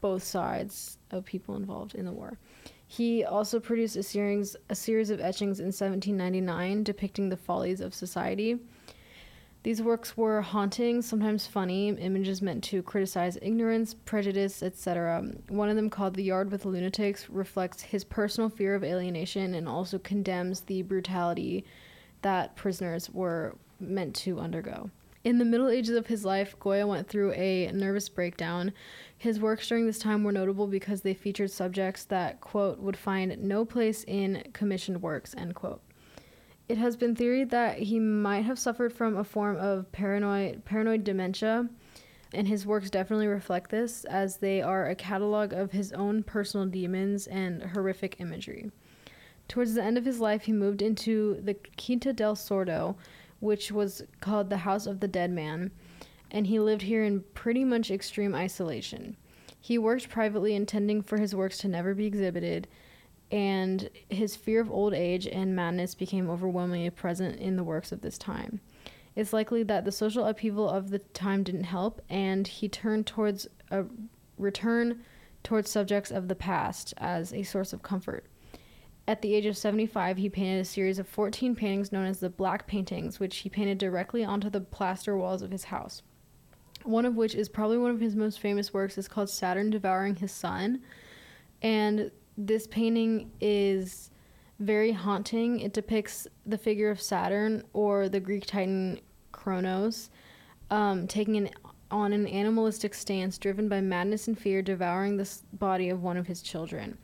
both 0.00 0.22
sides 0.22 0.98
of 1.10 1.24
people 1.24 1.56
involved 1.56 1.94
in 1.94 2.04
the 2.04 2.12
war. 2.12 2.38
He 2.86 3.24
also 3.24 3.58
produced 3.58 3.96
a 3.96 4.02
series 4.02 4.54
a 4.68 4.74
series 4.74 5.10
of 5.10 5.20
etchings 5.20 5.58
in 5.58 5.66
1799 5.66 6.84
depicting 6.84 7.28
the 7.28 7.36
follies 7.36 7.80
of 7.80 7.94
society. 7.94 8.58
These 9.64 9.82
works 9.82 10.16
were 10.16 10.42
haunting, 10.42 11.02
sometimes 11.02 11.48
funny, 11.48 11.88
images 11.88 12.40
meant 12.40 12.62
to 12.64 12.84
criticize 12.84 13.36
ignorance, 13.42 13.94
prejudice, 13.94 14.62
etc. 14.62 15.24
One 15.48 15.68
of 15.68 15.74
them, 15.74 15.90
called 15.90 16.14
The 16.14 16.22
Yard 16.22 16.52
with 16.52 16.64
Lunatics, 16.64 17.28
reflects 17.28 17.82
his 17.82 18.04
personal 18.04 18.48
fear 18.48 18.76
of 18.76 18.84
alienation 18.84 19.54
and 19.54 19.68
also 19.68 19.98
condemns 19.98 20.60
the 20.60 20.82
brutality 20.82 21.64
that 22.26 22.56
prisoners 22.56 23.08
were 23.08 23.54
meant 23.78 24.12
to 24.16 24.40
undergo. 24.40 24.90
In 25.22 25.38
the 25.38 25.44
middle 25.44 25.68
ages 25.68 25.94
of 25.94 26.08
his 26.08 26.24
life, 26.24 26.58
Goya 26.58 26.84
went 26.84 27.08
through 27.08 27.30
a 27.34 27.70
nervous 27.72 28.08
breakdown. 28.08 28.72
His 29.16 29.38
works 29.38 29.68
during 29.68 29.86
this 29.86 30.00
time 30.00 30.24
were 30.24 30.32
notable 30.32 30.66
because 30.66 31.02
they 31.02 31.14
featured 31.14 31.52
subjects 31.52 32.02
that, 32.06 32.40
quote, 32.40 32.80
would 32.80 32.96
find 32.96 33.38
no 33.38 33.64
place 33.64 34.04
in 34.08 34.42
commissioned 34.52 35.02
works, 35.02 35.36
end 35.38 35.54
quote. 35.54 35.82
It 36.68 36.78
has 36.78 36.96
been 36.96 37.14
theorized 37.14 37.50
that 37.50 37.78
he 37.78 38.00
might 38.00 38.44
have 38.44 38.58
suffered 38.58 38.92
from 38.92 39.16
a 39.16 39.22
form 39.22 39.56
of 39.56 39.92
paranoid, 39.92 40.64
paranoid 40.64 41.04
dementia, 41.04 41.68
and 42.34 42.48
his 42.48 42.66
works 42.66 42.90
definitely 42.90 43.28
reflect 43.28 43.70
this, 43.70 44.04
as 44.06 44.38
they 44.38 44.62
are 44.62 44.88
a 44.88 44.96
catalog 44.96 45.52
of 45.52 45.70
his 45.70 45.92
own 45.92 46.24
personal 46.24 46.66
demons 46.66 47.28
and 47.28 47.62
horrific 47.62 48.16
imagery. 48.18 48.72
Towards 49.48 49.74
the 49.74 49.82
end 49.82 49.96
of 49.96 50.04
his 50.04 50.20
life, 50.20 50.42
he 50.44 50.52
moved 50.52 50.82
into 50.82 51.40
the 51.42 51.54
Quinta 51.54 52.12
del 52.12 52.34
Sordo, 52.34 52.96
which 53.40 53.70
was 53.70 54.02
called 54.20 54.50
the 54.50 54.58
House 54.58 54.86
of 54.86 55.00
the 55.00 55.08
Dead 55.08 55.30
Man, 55.30 55.70
and 56.30 56.46
he 56.46 56.58
lived 56.58 56.82
here 56.82 57.04
in 57.04 57.24
pretty 57.34 57.64
much 57.64 57.90
extreme 57.90 58.34
isolation. 58.34 59.16
He 59.60 59.78
worked 59.78 60.08
privately, 60.08 60.54
intending 60.54 61.02
for 61.02 61.18
his 61.18 61.34
works 61.34 61.58
to 61.58 61.68
never 61.68 61.94
be 61.94 62.06
exhibited, 62.06 62.68
and 63.30 63.90
his 64.08 64.36
fear 64.36 64.60
of 64.60 64.70
old 64.70 64.94
age 64.94 65.26
and 65.26 65.56
madness 65.56 65.94
became 65.94 66.30
overwhelmingly 66.30 66.90
present 66.90 67.40
in 67.40 67.56
the 67.56 67.64
works 67.64 67.92
of 67.92 68.00
this 68.00 68.18
time. 68.18 68.60
It's 69.14 69.32
likely 69.32 69.62
that 69.64 69.84
the 69.84 69.92
social 69.92 70.26
upheaval 70.26 70.68
of 70.68 70.90
the 70.90 70.98
time 70.98 71.42
didn't 71.42 71.64
help, 71.64 72.00
and 72.08 72.46
he 72.46 72.68
turned 72.68 73.06
towards 73.06 73.48
a 73.70 73.84
return 74.38 75.02
towards 75.42 75.70
subjects 75.70 76.10
of 76.10 76.28
the 76.28 76.34
past 76.34 76.92
as 76.98 77.32
a 77.32 77.42
source 77.42 77.72
of 77.72 77.82
comfort. 77.82 78.26
At 79.08 79.22
the 79.22 79.34
age 79.34 79.46
of 79.46 79.56
75, 79.56 80.16
he 80.16 80.28
painted 80.28 80.60
a 80.60 80.64
series 80.64 80.98
of 80.98 81.06
14 81.06 81.54
paintings 81.54 81.92
known 81.92 82.06
as 82.06 82.18
the 82.18 82.28
Black 82.28 82.66
Paintings, 82.66 83.20
which 83.20 83.38
he 83.38 83.48
painted 83.48 83.78
directly 83.78 84.24
onto 84.24 84.50
the 84.50 84.60
plaster 84.60 85.16
walls 85.16 85.42
of 85.42 85.52
his 85.52 85.64
house. 85.64 86.02
One 86.82 87.04
of 87.04 87.14
which 87.14 87.34
is 87.34 87.48
probably 87.48 87.78
one 87.78 87.92
of 87.92 88.00
his 88.00 88.16
most 88.16 88.40
famous 88.40 88.74
works 88.74 88.98
is 88.98 89.06
called 89.06 89.30
Saturn 89.30 89.70
Devouring 89.70 90.16
His 90.16 90.32
Son. 90.32 90.80
And 91.62 92.10
this 92.36 92.66
painting 92.66 93.30
is 93.40 94.10
very 94.58 94.92
haunting. 94.92 95.60
It 95.60 95.72
depicts 95.72 96.26
the 96.44 96.58
figure 96.58 96.90
of 96.90 97.00
Saturn 97.00 97.62
or 97.72 98.08
the 98.08 98.20
Greek 98.20 98.46
titan 98.46 99.00
Kronos 99.30 100.10
um, 100.70 101.06
taking 101.06 101.36
an, 101.36 101.50
on 101.90 102.12
an 102.12 102.26
animalistic 102.26 102.94
stance, 102.94 103.38
driven 103.38 103.68
by 103.68 103.80
madness 103.80 104.26
and 104.26 104.38
fear, 104.38 104.62
devouring 104.62 105.16
the 105.16 105.30
body 105.52 105.90
of 105.90 106.02
one 106.02 106.16
of 106.16 106.26
his 106.26 106.42
children. 106.42 106.98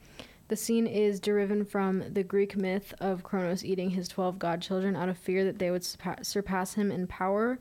The 0.49 0.57
scene 0.57 0.87
is 0.87 1.21
derived 1.21 1.69
from 1.69 2.13
the 2.13 2.23
Greek 2.23 2.57
myth 2.57 2.93
of 3.01 3.23
Kronos 3.23 3.65
eating 3.65 3.91
his 3.91 4.09
12 4.09 4.39
godchildren 4.39 4.97
out 4.97 5.09
of 5.09 5.17
fear 5.17 5.45
that 5.45 5.59
they 5.59 5.71
would 5.71 5.83
surpa- 5.83 6.25
surpass 6.25 6.75
him 6.75 6.91
in 6.91 7.07
power, 7.07 7.59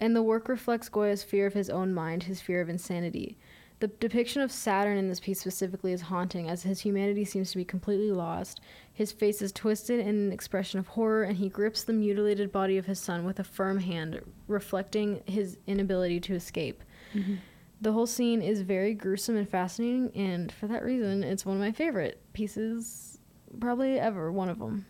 and 0.00 0.16
the 0.16 0.22
work 0.22 0.48
reflects 0.48 0.88
Goya's 0.88 1.22
fear 1.22 1.46
of 1.46 1.54
his 1.54 1.70
own 1.70 1.94
mind, 1.94 2.24
his 2.24 2.40
fear 2.40 2.60
of 2.60 2.68
insanity. 2.68 3.36
The 3.80 3.88
depiction 3.88 4.40
of 4.40 4.52
Saturn 4.52 4.96
in 4.96 5.08
this 5.08 5.20
piece 5.20 5.40
specifically 5.40 5.92
is 5.92 6.02
haunting, 6.02 6.48
as 6.48 6.62
his 6.62 6.80
humanity 6.80 7.24
seems 7.24 7.50
to 7.50 7.56
be 7.56 7.64
completely 7.64 8.12
lost. 8.12 8.60
His 8.92 9.12
face 9.12 9.42
is 9.42 9.52
twisted 9.52 10.00
in 10.00 10.08
an 10.08 10.32
expression 10.32 10.78
of 10.78 10.88
horror, 10.88 11.24
and 11.24 11.36
he 11.36 11.48
grips 11.48 11.84
the 11.84 11.92
mutilated 11.92 12.50
body 12.50 12.78
of 12.78 12.86
his 12.86 12.98
son 12.98 13.24
with 13.24 13.40
a 13.40 13.44
firm 13.44 13.80
hand, 13.80 14.20
reflecting 14.48 15.22
his 15.26 15.58
inability 15.66 16.20
to 16.20 16.34
escape. 16.34 16.82
Mm-hmm. 17.12 17.34
The 17.80 17.92
whole 17.92 18.06
scene 18.06 18.40
is 18.40 18.62
very 18.62 18.94
gruesome 18.94 19.36
and 19.36 19.48
fascinating, 19.48 20.10
and 20.14 20.50
for 20.50 20.66
that 20.68 20.84
reason, 20.84 21.22
it's 21.22 21.44
one 21.44 21.56
of 21.56 21.60
my 21.60 21.72
favorite 21.72 22.20
pieces, 22.32 23.18
probably 23.60 23.98
ever. 23.98 24.32
One 24.32 24.48
of 24.48 24.58
them. 24.58 24.86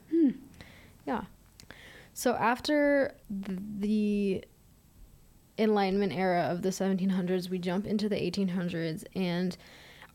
Yeah. 1.06 1.24
So 2.12 2.34
after 2.34 3.16
th- 3.44 3.58
the 3.78 4.44
Enlightenment 5.58 6.12
era 6.12 6.42
of 6.42 6.62
the 6.62 6.70
1700s, 6.70 7.48
we 7.48 7.58
jump 7.58 7.86
into 7.86 8.08
the 8.08 8.16
1800s, 8.16 9.04
and 9.14 9.56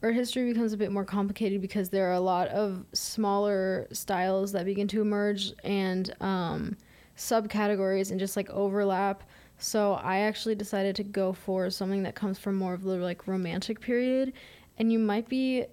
art 0.02 0.16
history 0.16 0.52
becomes 0.52 0.74
a 0.74 0.78
bit 0.78 0.92
more 0.92 1.06
complicated 1.06 1.62
because 1.62 1.90
there 1.90 2.08
are 2.10 2.14
a 2.14 2.20
lot 2.20 2.48
of 2.50 2.86
smaller 2.94 3.88
styles 3.92 4.52
that 4.54 4.66
begin 4.66 4.88
to 4.88 5.02
emerge 5.02 5.54
and 5.64 6.16
um, 6.22 6.78
subcategories 7.18 8.12
and 8.12 8.20
just 8.20 8.36
like 8.38 8.50
overlap. 8.50 9.24
So 9.60 9.94
I 9.94 10.20
actually 10.20 10.56
decided 10.56 10.96
to 10.96 11.04
go 11.04 11.34
for 11.34 11.70
something 11.70 12.04
that 12.04 12.16
comes 12.16 12.40
from 12.40 12.56
more 12.56 12.74
of 12.74 12.84
the 12.84 12.96
like 12.96 13.28
romantic 13.28 13.82
period, 13.82 14.34
and 14.78 14.92
you 14.92 14.98
might 14.98 15.28
be 15.28 15.66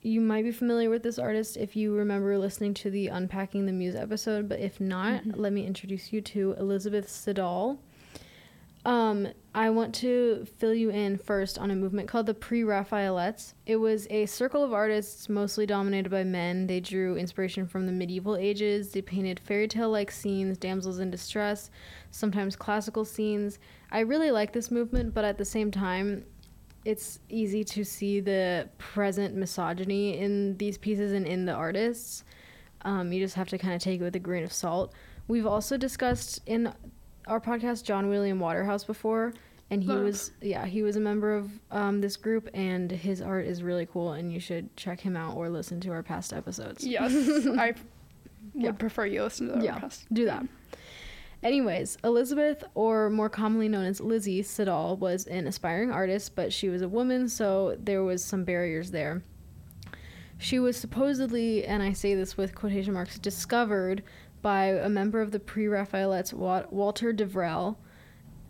you 0.00 0.20
might 0.20 0.44
be 0.44 0.52
familiar 0.52 0.88
with 0.88 1.02
this 1.02 1.18
artist 1.18 1.56
if 1.56 1.74
you 1.74 1.94
remember 1.94 2.38
listening 2.38 2.72
to 2.72 2.90
the 2.90 3.08
Unpacking 3.08 3.66
the 3.66 3.72
Muse 3.72 3.96
episode, 3.96 4.48
but 4.48 4.60
if 4.60 4.80
not, 4.80 5.22
mm-hmm. 5.22 5.40
let 5.40 5.52
me 5.52 5.66
introduce 5.66 6.12
you 6.12 6.20
to 6.20 6.52
Elizabeth 6.52 7.08
Siddall. 7.08 7.80
Um, 8.84 9.28
I 9.54 9.70
want 9.70 9.94
to 9.96 10.46
fill 10.58 10.72
you 10.72 10.90
in 10.90 11.18
first 11.18 11.58
on 11.58 11.70
a 11.70 11.74
movement 11.74 12.08
called 12.08 12.26
the 12.26 12.34
Pre 12.34 12.62
Raphaelites. 12.62 13.54
It 13.66 13.76
was 13.76 14.06
a 14.08 14.26
circle 14.26 14.62
of 14.62 14.72
artists 14.72 15.28
mostly 15.28 15.66
dominated 15.66 16.10
by 16.10 16.24
men. 16.24 16.66
They 16.66 16.80
drew 16.80 17.16
inspiration 17.16 17.66
from 17.66 17.86
the 17.86 17.92
medieval 17.92 18.36
ages. 18.36 18.92
They 18.92 19.02
painted 19.02 19.40
fairy 19.40 19.66
tale 19.66 19.90
like 19.90 20.10
scenes, 20.10 20.58
damsels 20.58 21.00
in 21.00 21.10
distress, 21.10 21.70
sometimes 22.12 22.56
classical 22.56 23.04
scenes. 23.04 23.58
I 23.90 24.00
really 24.00 24.30
like 24.30 24.52
this 24.52 24.70
movement, 24.70 25.12
but 25.12 25.24
at 25.24 25.38
the 25.38 25.44
same 25.44 25.70
time, 25.70 26.24
it's 26.84 27.18
easy 27.28 27.64
to 27.64 27.84
see 27.84 28.20
the 28.20 28.68
present 28.78 29.34
misogyny 29.34 30.18
in 30.18 30.56
these 30.56 30.78
pieces 30.78 31.12
and 31.12 31.26
in 31.26 31.44
the 31.44 31.52
artists. 31.52 32.24
Um, 32.82 33.12
you 33.12 33.22
just 33.22 33.34
have 33.34 33.48
to 33.48 33.58
kind 33.58 33.74
of 33.74 33.82
take 33.82 34.00
it 34.00 34.04
with 34.04 34.14
a 34.14 34.20
grain 34.20 34.44
of 34.44 34.52
salt. 34.52 34.94
We've 35.26 35.46
also 35.46 35.76
discussed 35.76 36.40
in 36.46 36.72
our 37.28 37.40
podcast 37.40 37.84
John 37.84 38.08
William 38.08 38.40
Waterhouse 38.40 38.84
before, 38.84 39.32
and 39.70 39.82
he 39.82 39.88
Love. 39.90 40.02
was 40.04 40.32
yeah 40.40 40.64
he 40.66 40.82
was 40.82 40.96
a 40.96 41.00
member 41.00 41.34
of 41.34 41.50
um, 41.70 42.00
this 42.00 42.16
group, 42.16 42.48
and 42.54 42.90
his 42.90 43.20
art 43.22 43.46
is 43.46 43.62
really 43.62 43.86
cool, 43.86 44.12
and 44.12 44.32
you 44.32 44.40
should 44.40 44.74
check 44.76 45.00
him 45.00 45.16
out 45.16 45.36
or 45.36 45.48
listen 45.48 45.80
to 45.80 45.90
our 45.92 46.02
past 46.02 46.32
episodes. 46.32 46.86
Yes, 46.86 47.12
I 47.46 47.66
would 47.68 47.76
Yeah. 48.54 48.72
prefer 48.72 49.06
you 49.06 49.22
listen 49.22 49.48
to 49.48 49.58
the 49.58 49.64
Yeah, 49.64 49.78
podcast. 49.78 50.04
do 50.12 50.24
that. 50.24 50.46
Anyways, 51.40 51.98
Elizabeth, 52.02 52.64
or 52.74 53.10
more 53.10 53.28
commonly 53.30 53.68
known 53.68 53.84
as 53.84 54.00
Lizzie 54.00 54.42
Siddall, 54.42 54.96
was 54.96 55.24
an 55.28 55.46
aspiring 55.46 55.92
artist, 55.92 56.34
but 56.34 56.52
she 56.52 56.68
was 56.68 56.82
a 56.82 56.88
woman, 56.88 57.28
so 57.28 57.76
there 57.78 58.02
was 58.02 58.24
some 58.24 58.42
barriers 58.42 58.90
there. 58.90 59.22
She 60.36 60.58
was 60.58 60.76
supposedly, 60.76 61.64
and 61.64 61.80
I 61.80 61.92
say 61.92 62.14
this 62.16 62.36
with 62.36 62.56
quotation 62.56 62.92
marks, 62.92 63.18
discovered 63.20 64.02
by 64.42 64.66
a 64.66 64.88
member 64.88 65.20
of 65.20 65.30
the 65.32 65.40
pre-Raphaelites, 65.40 66.32
Walter 66.32 67.12
Deverell, 67.12 67.78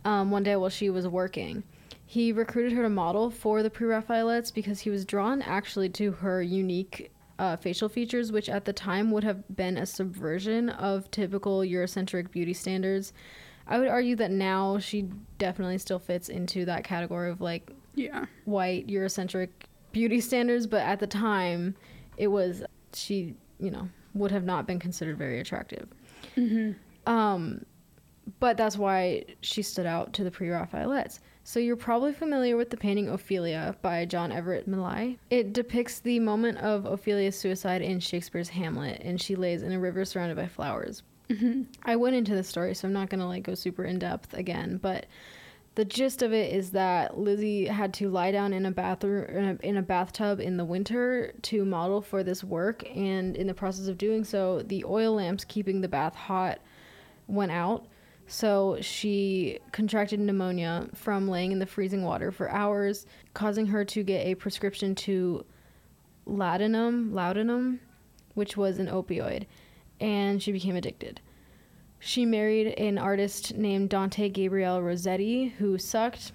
um, 0.04 0.30
one 0.30 0.42
day 0.42 0.56
while 0.56 0.70
she 0.70 0.90
was 0.90 1.06
working. 1.08 1.64
He 2.04 2.32
recruited 2.32 2.72
her 2.72 2.82
to 2.82 2.88
model 2.88 3.30
for 3.30 3.62
the 3.62 3.70
pre-Raphaelites 3.70 4.50
because 4.50 4.80
he 4.80 4.90
was 4.90 5.04
drawn 5.04 5.42
actually 5.42 5.88
to 5.90 6.12
her 6.12 6.42
unique 6.42 7.10
uh, 7.38 7.56
facial 7.56 7.88
features, 7.88 8.32
which 8.32 8.48
at 8.48 8.64
the 8.64 8.72
time 8.72 9.10
would 9.10 9.24
have 9.24 9.44
been 9.54 9.76
a 9.76 9.86
subversion 9.86 10.70
of 10.70 11.10
typical 11.10 11.60
Eurocentric 11.60 12.30
beauty 12.30 12.54
standards. 12.54 13.12
I 13.66 13.78
would 13.78 13.88
argue 13.88 14.16
that 14.16 14.30
now 14.30 14.78
she 14.78 15.08
definitely 15.36 15.78
still 15.78 15.98
fits 15.98 16.28
into 16.28 16.64
that 16.64 16.84
category 16.84 17.30
of 17.30 17.40
like 17.40 17.70
Yeah. 17.94 18.24
white 18.44 18.86
Eurocentric 18.88 19.50
beauty 19.92 20.20
standards, 20.20 20.66
but 20.66 20.80
at 20.80 21.00
the 21.00 21.06
time, 21.06 21.74
it 22.16 22.28
was 22.28 22.64
she, 22.94 23.34
you 23.60 23.70
know, 23.70 23.88
would 24.18 24.30
have 24.30 24.44
not 24.44 24.66
been 24.66 24.78
considered 24.78 25.16
very 25.16 25.40
attractive. 25.40 25.88
Um, 27.06 27.64
but 28.40 28.56
that's 28.56 28.76
why 28.76 29.24
she 29.40 29.62
stood 29.62 29.86
out 29.86 30.12
to 30.14 30.24
the 30.24 30.30
pre-Raphaelites. 30.30 31.20
So 31.44 31.60
you're 31.60 31.76
probably 31.76 32.12
familiar 32.12 32.58
with 32.58 32.68
the 32.68 32.76
painting 32.76 33.08
Ophelia 33.08 33.74
by 33.80 34.04
John 34.04 34.30
Everett 34.30 34.68
Millais. 34.68 35.16
It 35.30 35.54
depicts 35.54 36.00
the 36.00 36.18
moment 36.20 36.58
of 36.58 36.84
Ophelia's 36.84 37.38
suicide 37.38 37.80
in 37.80 38.00
Shakespeare's 38.00 38.50
Hamlet, 38.50 39.00
and 39.02 39.18
she 39.18 39.34
lays 39.34 39.62
in 39.62 39.72
a 39.72 39.80
river 39.80 40.04
surrounded 40.04 40.36
by 40.36 40.46
flowers. 40.46 41.02
I 41.84 41.96
went 41.96 42.16
into 42.16 42.34
the 42.34 42.42
story, 42.42 42.74
so 42.74 42.88
I'm 42.88 42.94
not 42.94 43.10
gonna 43.10 43.26
like 43.26 43.44
go 43.44 43.54
super 43.54 43.84
in 43.84 43.98
depth 43.98 44.34
again, 44.34 44.78
but 44.82 45.06
the 45.78 45.84
gist 45.84 46.22
of 46.22 46.32
it 46.32 46.52
is 46.52 46.72
that 46.72 47.16
Lizzie 47.16 47.66
had 47.66 47.94
to 47.94 48.10
lie 48.10 48.32
down 48.32 48.52
in 48.52 48.66
a 48.66 48.70
bathroom 48.72 49.24
in 49.26 49.44
a, 49.44 49.64
in 49.64 49.76
a 49.76 49.82
bathtub 49.82 50.40
in 50.40 50.56
the 50.56 50.64
winter 50.64 51.32
to 51.42 51.64
model 51.64 52.02
for 52.02 52.24
this 52.24 52.42
work, 52.42 52.82
and 52.96 53.36
in 53.36 53.46
the 53.46 53.54
process 53.54 53.86
of 53.86 53.96
doing 53.96 54.24
so, 54.24 54.60
the 54.62 54.84
oil 54.84 55.14
lamps 55.14 55.44
keeping 55.44 55.80
the 55.80 55.86
bath 55.86 56.16
hot 56.16 56.58
went 57.28 57.52
out. 57.52 57.86
So 58.26 58.78
she 58.80 59.60
contracted 59.70 60.18
pneumonia 60.18 60.88
from 60.96 61.28
laying 61.28 61.52
in 61.52 61.60
the 61.60 61.66
freezing 61.66 62.02
water 62.02 62.32
for 62.32 62.50
hours, 62.50 63.06
causing 63.32 63.68
her 63.68 63.84
to 63.84 64.02
get 64.02 64.26
a 64.26 64.34
prescription 64.34 64.96
to 64.96 65.44
laudanum, 66.26 67.14
laudanum, 67.14 67.78
which 68.34 68.56
was 68.56 68.80
an 68.80 68.88
opioid, 68.88 69.46
and 70.00 70.42
she 70.42 70.50
became 70.50 70.74
addicted. 70.74 71.20
She 71.98 72.24
married 72.24 72.78
an 72.78 72.98
artist 72.98 73.54
named 73.54 73.90
Dante 73.90 74.28
Gabriel 74.28 74.82
Rossetti 74.82 75.48
who 75.58 75.78
sucked. 75.78 76.32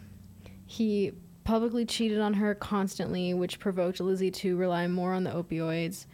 He 0.66 1.14
publicly 1.44 1.86
cheated 1.86 2.20
on 2.20 2.36
her 2.36 2.56
constantly, 2.56 3.34
which 3.34 3.60
provoked 3.60 4.00
Lizzie 4.00 4.32
to 4.32 4.56
rely 4.58 4.88
more 4.88 5.14
on 5.14 5.24
the 5.24 5.32
opioids. 5.32 6.06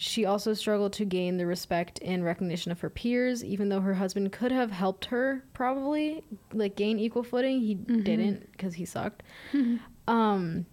She 0.00 0.24
also 0.24 0.54
struggled 0.54 0.92
to 0.94 1.04
gain 1.04 1.36
the 1.38 1.46
respect 1.46 1.98
and 2.02 2.24
recognition 2.24 2.70
of 2.70 2.80
her 2.80 2.90
peers, 2.90 3.44
even 3.44 3.68
though 3.68 3.80
her 3.80 3.94
husband 3.94 4.30
could 4.30 4.52
have 4.52 4.70
helped 4.70 5.06
her 5.06 5.44
probably 5.52 6.22
like 6.52 6.76
gain 6.76 7.00
equal 7.00 7.24
footing. 7.24 7.60
He 7.60 7.74
didn't 7.74 8.52
because 8.52 8.74
he 8.74 8.84
sucked. 8.84 9.24
Um, 10.06 10.66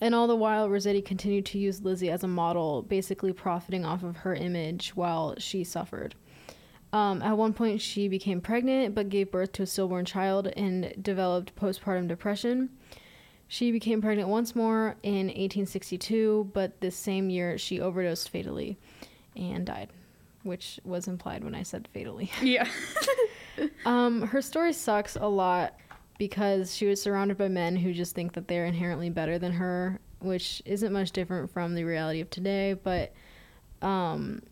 and 0.00 0.14
all 0.14 0.26
the 0.28 0.36
while, 0.36 0.70
Rossetti 0.70 1.02
continued 1.02 1.46
to 1.46 1.58
use 1.58 1.82
Lizzie 1.82 2.10
as 2.10 2.22
a 2.22 2.28
model, 2.28 2.82
basically 2.82 3.32
profiting 3.32 3.84
off 3.84 4.02
of 4.04 4.18
her 4.18 4.34
image 4.34 4.90
while 4.94 5.34
she 5.38 5.64
suffered. 5.64 6.14
Um, 6.94 7.22
at 7.22 7.36
one 7.36 7.52
point, 7.52 7.80
she 7.80 8.06
became 8.06 8.40
pregnant 8.40 8.94
but 8.94 9.08
gave 9.08 9.32
birth 9.32 9.50
to 9.54 9.64
a 9.64 9.66
stillborn 9.66 10.04
child 10.04 10.46
and 10.56 10.94
developed 11.02 11.56
postpartum 11.56 12.06
depression. 12.06 12.70
She 13.48 13.72
became 13.72 14.00
pregnant 14.00 14.28
once 14.28 14.54
more 14.54 14.94
in 15.02 15.26
1862, 15.26 16.50
but 16.54 16.80
this 16.80 16.94
same 16.94 17.30
year 17.30 17.58
she 17.58 17.80
overdosed 17.80 18.28
fatally 18.28 18.78
and 19.34 19.66
died, 19.66 19.88
which 20.44 20.78
was 20.84 21.08
implied 21.08 21.42
when 21.42 21.56
I 21.56 21.64
said 21.64 21.88
fatally. 21.92 22.30
Yeah. 22.42 22.68
Um, 23.84 24.22
her 24.22 24.40
story 24.40 24.72
sucks 24.72 25.16
a 25.16 25.26
lot 25.26 25.74
because 26.18 26.74
she 26.74 26.86
was 26.86 27.02
surrounded 27.02 27.38
by 27.38 27.48
men 27.48 27.76
who 27.76 27.92
just 27.92 28.14
think 28.14 28.32
that 28.32 28.48
they're 28.48 28.66
inherently 28.66 29.10
better 29.10 29.38
than 29.38 29.52
her, 29.52 30.00
which 30.20 30.62
isn't 30.64 30.92
much 30.92 31.10
different 31.10 31.52
from 31.52 31.74
the 31.74 31.84
reality 31.84 32.20
of 32.20 32.30
today. 32.30 32.72
But 32.74 33.12
um, 33.82 34.42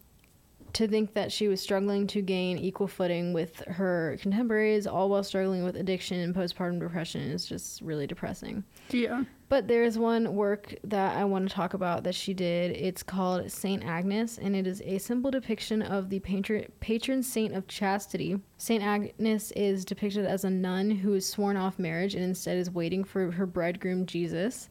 to 0.74 0.88
think 0.88 1.14
that 1.14 1.30
she 1.30 1.48
was 1.48 1.60
struggling 1.60 2.06
to 2.08 2.22
gain 2.22 2.58
equal 2.58 2.86
footing 2.86 3.32
with 3.32 3.62
her 3.66 4.16
contemporaries, 4.20 4.86
all 4.86 5.10
while 5.10 5.22
struggling 5.22 5.64
with 5.64 5.76
addiction 5.76 6.20
and 6.20 6.34
postpartum 6.34 6.80
depression, 6.80 7.22
is 7.22 7.46
just 7.46 7.80
really 7.82 8.06
depressing. 8.06 8.64
Yeah. 8.90 9.24
But 9.48 9.68
there's 9.68 9.98
one 9.98 10.34
work 10.34 10.74
that 10.84 11.16
I 11.16 11.24
want 11.24 11.48
to 11.48 11.54
talk 11.54 11.74
about 11.74 12.04
that 12.04 12.14
she 12.14 12.32
did. 12.32 12.74
It's 12.74 13.02
called 13.02 13.50
Saint 13.50 13.84
Agnes, 13.84 14.38
and 14.38 14.56
it 14.56 14.66
is 14.66 14.80
a 14.82 14.96
simple 14.96 15.30
depiction 15.30 15.82
of 15.82 16.08
the 16.08 16.20
patron, 16.20 16.66
patron 16.80 17.22
saint 17.22 17.54
of 17.54 17.68
chastity. 17.68 18.40
Saint 18.56 18.82
Agnes 18.82 19.50
is 19.52 19.84
depicted 19.84 20.24
as 20.24 20.44
a 20.44 20.50
nun 20.50 20.90
who 20.90 21.12
is 21.12 21.26
sworn 21.26 21.58
off 21.58 21.78
marriage 21.78 22.14
and 22.14 22.24
instead 22.24 22.56
is 22.56 22.70
waiting 22.70 23.04
for 23.04 23.30
her 23.30 23.44
bridegroom 23.44 24.06
Jesus. 24.06 24.70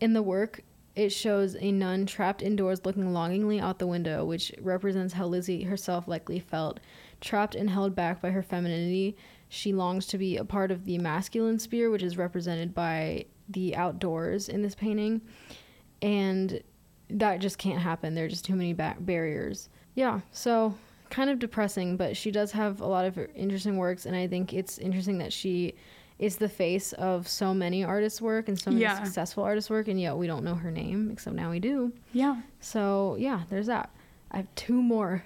In 0.00 0.12
the 0.12 0.22
work, 0.22 0.62
it 0.94 1.10
shows 1.10 1.56
a 1.58 1.72
nun 1.72 2.04
trapped 2.06 2.42
indoors 2.42 2.84
looking 2.84 3.12
longingly 3.12 3.58
out 3.60 3.78
the 3.78 3.86
window, 3.86 4.24
which 4.24 4.52
represents 4.60 5.14
how 5.14 5.26
Lizzie 5.26 5.62
herself 5.62 6.06
likely 6.06 6.38
felt. 6.38 6.80
Trapped 7.20 7.54
and 7.54 7.70
held 7.70 7.94
back 7.94 8.20
by 8.20 8.30
her 8.30 8.42
femininity, 8.42 9.16
She 9.48 9.72
longs 9.72 10.06
to 10.06 10.18
be 10.18 10.36
a 10.36 10.44
part 10.44 10.70
of 10.70 10.84
the 10.84 10.98
masculine 10.98 11.58
sphere, 11.58 11.90
which 11.90 12.02
is 12.02 12.16
represented 12.16 12.74
by 12.74 13.26
the 13.48 13.76
outdoors 13.76 14.48
in 14.48 14.62
this 14.62 14.74
painting. 14.74 15.20
And 16.00 16.62
that 17.10 17.40
just 17.40 17.58
can't 17.58 17.78
happen. 17.78 18.14
There 18.14 18.24
are 18.24 18.28
just 18.28 18.44
too 18.44 18.56
many 18.56 18.72
ba- 18.72 18.96
barriers. 18.98 19.68
Yeah, 19.94 20.20
so 20.30 20.74
kind 21.10 21.28
of 21.28 21.38
depressing, 21.38 21.98
but 21.98 22.16
she 22.16 22.30
does 22.30 22.52
have 22.52 22.80
a 22.80 22.86
lot 22.86 23.04
of 23.04 23.18
interesting 23.34 23.76
works, 23.76 24.06
and 24.06 24.16
I 24.16 24.26
think 24.26 24.54
it's 24.54 24.78
interesting 24.78 25.18
that 25.18 25.32
she 25.32 25.74
is 26.22 26.36
the 26.36 26.48
face 26.48 26.92
of 26.94 27.26
so 27.26 27.52
many 27.52 27.82
artists' 27.82 28.20
work 28.22 28.48
and 28.48 28.58
so 28.58 28.70
many 28.70 28.82
Yeah. 28.82 29.02
successful 29.02 29.42
artists' 29.42 29.68
work, 29.68 29.88
and 29.88 30.00
yet 30.00 30.16
we 30.16 30.26
don't 30.28 30.44
know 30.44 30.54
her 30.54 30.70
name, 30.70 31.10
except 31.10 31.34
now 31.34 31.50
we 31.50 31.58
do. 31.58 31.92
Yeah. 32.12 32.42
So 32.60 33.16
yeah, 33.18 33.42
there's 33.50 33.66
that. 33.66 33.90
I 34.30 34.36
have 34.38 34.54
two 34.54 34.80
more. 34.80 35.24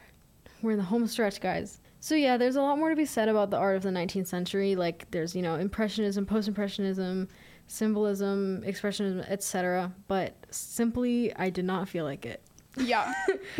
We're 0.62 0.72
in 0.72 0.78
the 0.78 0.84
home 0.84 1.06
stretch, 1.06 1.40
guys. 1.40 1.80
So 2.00 2.14
yeah, 2.14 2.36
there's 2.38 2.56
a 2.56 2.62
lot 2.62 2.78
more 2.78 2.88
to 2.90 2.96
be 2.96 3.04
said 3.04 3.28
about 3.28 3.50
the 3.50 3.56
art 3.58 3.76
of 3.76 3.82
the 3.82 3.90
19th 3.90 4.26
century. 4.26 4.74
Like 4.74 5.10
there's 5.10 5.36
you 5.36 5.42
know 5.42 5.56
impressionism, 5.56 6.24
post-impressionism, 6.24 7.28
symbolism, 7.66 8.62
expressionism, 8.62 9.28
etc. 9.30 9.92
But 10.08 10.34
simply, 10.50 11.34
I 11.36 11.50
did 11.50 11.64
not 11.66 11.88
feel 11.88 12.04
like 12.04 12.24
it. 12.24 12.40
Yeah. 12.78 13.12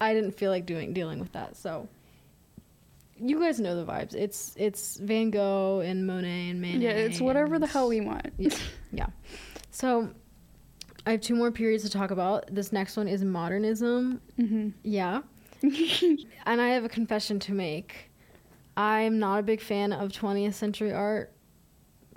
I 0.00 0.14
didn't 0.14 0.32
feel 0.32 0.50
like 0.50 0.64
doing 0.66 0.92
dealing 0.92 1.18
with 1.18 1.32
that. 1.32 1.56
So 1.56 1.88
you 3.20 3.40
guys 3.40 3.58
know 3.60 3.76
the 3.76 3.90
vibes. 3.90 4.14
It's 4.14 4.54
it's 4.56 4.96
Van 4.96 5.30
Gogh 5.30 5.80
and 5.80 6.06
Monet 6.06 6.50
and 6.50 6.60
Manet. 6.60 6.78
yeah, 6.78 6.90
it's 6.90 7.20
whatever 7.20 7.58
the 7.58 7.66
hell 7.66 7.88
we 7.88 8.00
want. 8.00 8.32
yeah, 8.38 8.54
yeah. 8.92 9.06
So 9.70 10.10
I 11.06 11.12
have 11.12 11.20
two 11.20 11.34
more 11.34 11.50
periods 11.50 11.84
to 11.84 11.90
talk 11.90 12.10
about. 12.10 12.52
This 12.54 12.72
next 12.72 12.96
one 12.96 13.08
is 13.08 13.22
modernism. 13.24 14.20
hmm 14.36 14.68
Yeah. 14.82 15.22
and 15.62 16.60
I 16.60 16.68
have 16.68 16.84
a 16.84 16.88
confession 16.88 17.38
to 17.40 17.52
make. 17.52 18.10
I'm 18.76 19.18
not 19.18 19.40
a 19.40 19.42
big 19.42 19.60
fan 19.60 19.92
of 19.92 20.10
20th 20.12 20.54
century 20.54 20.92
art 20.92 21.32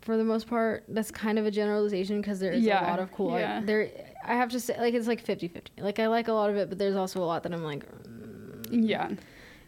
for 0.02 0.16
the 0.18 0.24
most 0.24 0.48
part. 0.48 0.84
That's 0.88 1.10
kind 1.10 1.40
of 1.40 1.46
a 1.48 1.52
generalization 1.52 2.22
because 2.22 2.40
there 2.40 2.52
is 2.52 2.64
Yeah, 2.64 2.86
a 2.86 2.90
lot 2.90 3.00
of 3.00 3.12
cool 3.12 3.38
yeah. 3.40 3.56
art. 3.56 3.66
There 3.66 3.90
I 4.26 4.36
have 4.36 4.50
to 4.50 4.60
say 4.60 4.78
like 4.80 4.94
it's 4.94 5.08
like 5.08 5.26
50-50. 5.26 5.62
Like 5.80 5.98
I 6.00 6.08
like 6.08 6.28
a 6.28 6.34
lot 6.34 6.50
of 6.52 6.56
it, 6.58 6.70
but 6.70 6.78
there's 6.78 6.96
also 6.96 7.24
a 7.24 7.26
lot 7.26 7.42
that 7.44 7.54
I'm 7.54 7.64
like 7.64 7.84
mm. 8.06 8.88
Yeah. 8.88 9.10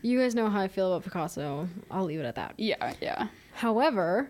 You 0.03 0.19
guys 0.19 0.35
know 0.35 0.49
how 0.49 0.61
I 0.61 0.67
feel 0.67 0.93
about 0.93 1.03
Picasso. 1.03 1.67
I'll 1.89 2.05
leave 2.05 2.19
it 2.19 2.25
at 2.25 2.35
that. 2.35 2.53
Yeah. 2.57 2.93
Yeah. 3.01 3.27
However, 3.53 4.29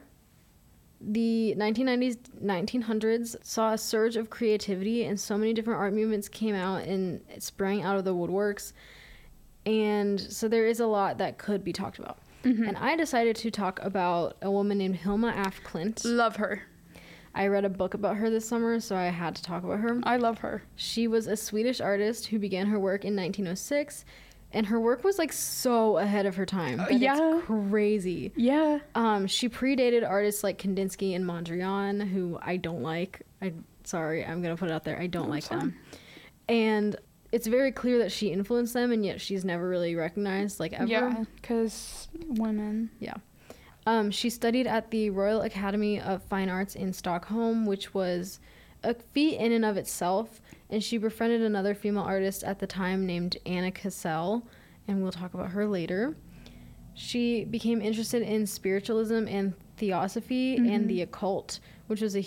the 1.02 1.54
1990s, 1.58 2.18
1900s 2.42 3.36
saw 3.44 3.74
a 3.74 3.78
surge 3.78 4.16
of 4.16 4.30
creativity, 4.30 5.04
and 5.04 5.20
so 5.20 5.38
many 5.38 5.54
different 5.54 5.80
art 5.80 5.94
movements 5.94 6.30
came 6.30 6.56
out 6.56 6.84
and 6.84 7.22
sprang 7.40 7.84
out 7.84 7.98
of 7.98 8.06
the 8.06 8.14
woodworks. 8.14 8.72
And 9.66 10.20
so 10.20 10.48
there 10.48 10.66
is 10.66 10.80
a 10.80 10.86
lot 10.88 11.18
that 11.18 11.38
could 11.38 11.64
be 11.64 11.74
talked 11.74 12.00
about. 12.00 12.20
Mhm. 12.44 12.68
And 12.68 12.78
I 12.78 12.96
decided 12.96 13.36
to 13.38 13.52
talk 13.52 13.82
about 13.82 14.38
a 14.42 14.52
woman 14.52 14.78
named 14.78 14.98
Hilma 14.98 15.34
af 15.36 15.62
Klint. 15.64 16.02
Love 16.04 16.36
her. 16.38 16.64
I 17.36 17.48
read 17.48 17.66
a 17.66 17.70
book 17.70 17.94
about 17.94 18.18
her 18.18 18.30
this 18.30 18.48
summer, 18.48 18.80
so 18.80 18.96
I 18.96 19.06
had 19.06 19.36
to 19.36 19.44
talk 19.44 19.64
about 19.64 19.80
her. 19.80 20.00
I 20.04 20.18
love 20.18 20.40
her. 20.40 20.64
She 20.76 21.08
was 21.08 21.26
a 21.26 21.36
Swedish 21.36 21.82
artist 21.82 22.28
who 22.28 22.38
began 22.38 22.68
her 22.68 22.78
work 22.78 23.04
in 23.06 23.16
1906, 23.16 24.06
and 24.54 24.68
her 24.68 24.80
work 24.80 25.04
was 25.04 25.18
like 25.18 25.34
so 25.34 25.98
ahead 25.98 26.26
of 26.26 26.36
her 26.36 26.46
time. 26.46 26.80
Uh, 26.80 26.90
yeah. 26.90 27.38
It's 27.38 27.46
crazy. 27.46 28.32
Yeah. 28.36 28.80
Um, 28.96 29.28
she 29.28 29.50
predated 29.50 30.08
artists 30.08 30.44
like 30.44 30.60
Kandinsky 30.60 31.16
and 31.16 31.26
Mondrian, 31.26 32.08
who 32.08 32.40
I 32.42 32.58
don't 32.58 32.84
like. 32.84 33.24
I 33.42 33.54
sorry, 33.84 34.24
I'm 34.24 34.42
gonna 34.42 34.56
put 34.56 34.70
it 34.70 34.72
out 34.72 34.84
there. 34.84 35.00
I 35.00 35.08
don't 35.08 35.26
I'm 35.26 35.30
like 35.32 35.44
sorry. 35.44 35.60
them. 35.62 35.76
And 36.48 36.96
it's 37.32 37.48
very 37.48 37.72
clear 37.72 37.98
that 38.00 38.12
she 38.12 38.28
influenced 38.32 38.74
them, 38.74 38.92
and 38.92 39.04
yet 39.04 39.20
she's 39.20 39.44
never 39.44 39.68
really 39.68 39.96
recognized, 39.96 40.60
like 40.60 40.74
ever. 40.74 40.86
Yeah. 40.86 41.24
Because 41.36 42.08
women. 42.28 42.92
Yeah. 43.00 43.16
Um, 43.86 44.12
she 44.12 44.30
studied 44.30 44.68
at 44.68 44.92
the 44.92 45.10
Royal 45.10 45.42
Academy 45.42 46.00
of 46.00 46.22
Fine 46.24 46.50
Arts 46.50 46.76
in 46.76 46.94
Stockholm, 46.94 47.66
which 47.66 47.94
was 47.94 48.40
a 48.84 48.94
feat 48.94 49.38
in 49.38 49.52
and 49.52 49.66
of 49.66 49.78
itself. 49.78 50.42
And 50.74 50.84
she 50.84 50.98
befriended 50.98 51.44
another 51.44 51.76
female 51.76 52.02
artist 52.02 52.44
at 52.44 52.58
the 52.58 52.66
time 52.66 53.06
named 53.06 53.38
Anna 53.46 53.72
Cassel, 53.72 54.48
and 54.88 55.04
we'll 55.04 55.12
talk 55.12 55.36
about 55.36 55.52
her 55.52 55.68
later. 55.68 56.16
She 56.96 57.46
became 57.46 57.80
interested 57.80 58.24
in 58.24 58.48
spiritualism 58.48 59.28
and 59.28 59.54
theosophy 59.78 60.58
Mhm. 60.58 60.68
and 60.68 60.90
the 60.90 61.04
occult, 61.04 61.60
which 61.86 62.02
was 62.02 62.16
a 62.16 62.26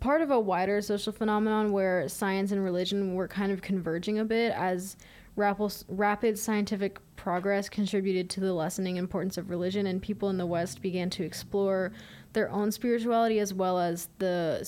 part 0.00 0.20
of 0.20 0.30
a 0.30 0.38
wider 0.38 0.82
social 0.82 1.14
phenomenon 1.14 1.72
where 1.72 2.06
science 2.10 2.52
and 2.52 2.62
religion 2.62 3.14
were 3.14 3.26
kind 3.26 3.50
of 3.50 3.62
converging 3.62 4.18
a 4.18 4.24
bit 4.26 4.52
as 4.52 4.98
rapid, 5.34 5.72
rapid 5.88 6.38
scientific 6.38 6.98
progress 7.16 7.70
contributed 7.70 8.28
to 8.28 8.40
the 8.40 8.52
lessening 8.52 8.96
importance 8.96 9.38
of 9.38 9.48
religion, 9.48 9.86
and 9.86 10.02
people 10.02 10.28
in 10.28 10.36
the 10.36 10.44
West 10.44 10.82
began 10.82 11.08
to 11.08 11.24
explore 11.24 11.90
their 12.34 12.50
own 12.50 12.70
spirituality 12.70 13.38
as 13.38 13.54
well 13.54 13.78
as 13.78 14.10
the 14.18 14.58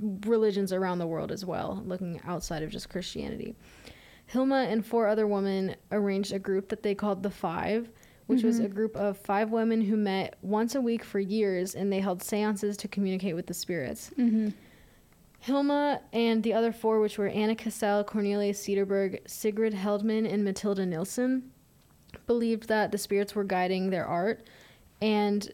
religions 0.00 0.72
around 0.72 0.98
the 0.98 1.06
world 1.06 1.30
as 1.30 1.44
well, 1.44 1.82
looking 1.84 2.20
outside 2.24 2.62
of 2.62 2.70
just 2.70 2.88
Christianity. 2.88 3.54
Hilma 4.26 4.66
and 4.68 4.84
four 4.84 5.06
other 5.06 5.26
women 5.26 5.76
arranged 5.92 6.32
a 6.32 6.38
group 6.38 6.68
that 6.68 6.82
they 6.82 6.94
called 6.94 7.22
the 7.22 7.30
Five, 7.30 7.90
which 8.26 8.42
was 8.42 8.58
a 8.58 8.68
group 8.68 8.96
of 8.96 9.18
five 9.18 9.50
women 9.50 9.82
who 9.82 9.96
met 9.96 10.38
once 10.40 10.74
a 10.74 10.80
week 10.80 11.04
for 11.04 11.20
years 11.20 11.74
and 11.74 11.92
they 11.92 12.00
held 12.00 12.22
seances 12.22 12.76
to 12.78 12.88
communicate 12.88 13.34
with 13.34 13.46
the 13.46 13.54
spirits. 13.54 14.10
Mm-hmm. 14.18 14.48
Hilma 15.40 16.00
and 16.14 16.42
the 16.42 16.54
other 16.54 16.72
four, 16.72 17.00
which 17.00 17.18
were 17.18 17.28
Anna 17.28 17.54
Cassel, 17.54 18.02
Cornelia 18.02 18.54
Cederberg, 18.54 19.20
Sigrid 19.28 19.74
Hedman, 19.74 20.26
and 20.32 20.42
Matilda 20.42 20.86
Nilsson, 20.86 21.50
believed 22.26 22.68
that 22.68 22.90
the 22.90 22.96
spirits 22.96 23.34
were 23.34 23.44
guiding 23.44 23.90
their 23.90 24.06
art. 24.06 24.48
And 25.02 25.52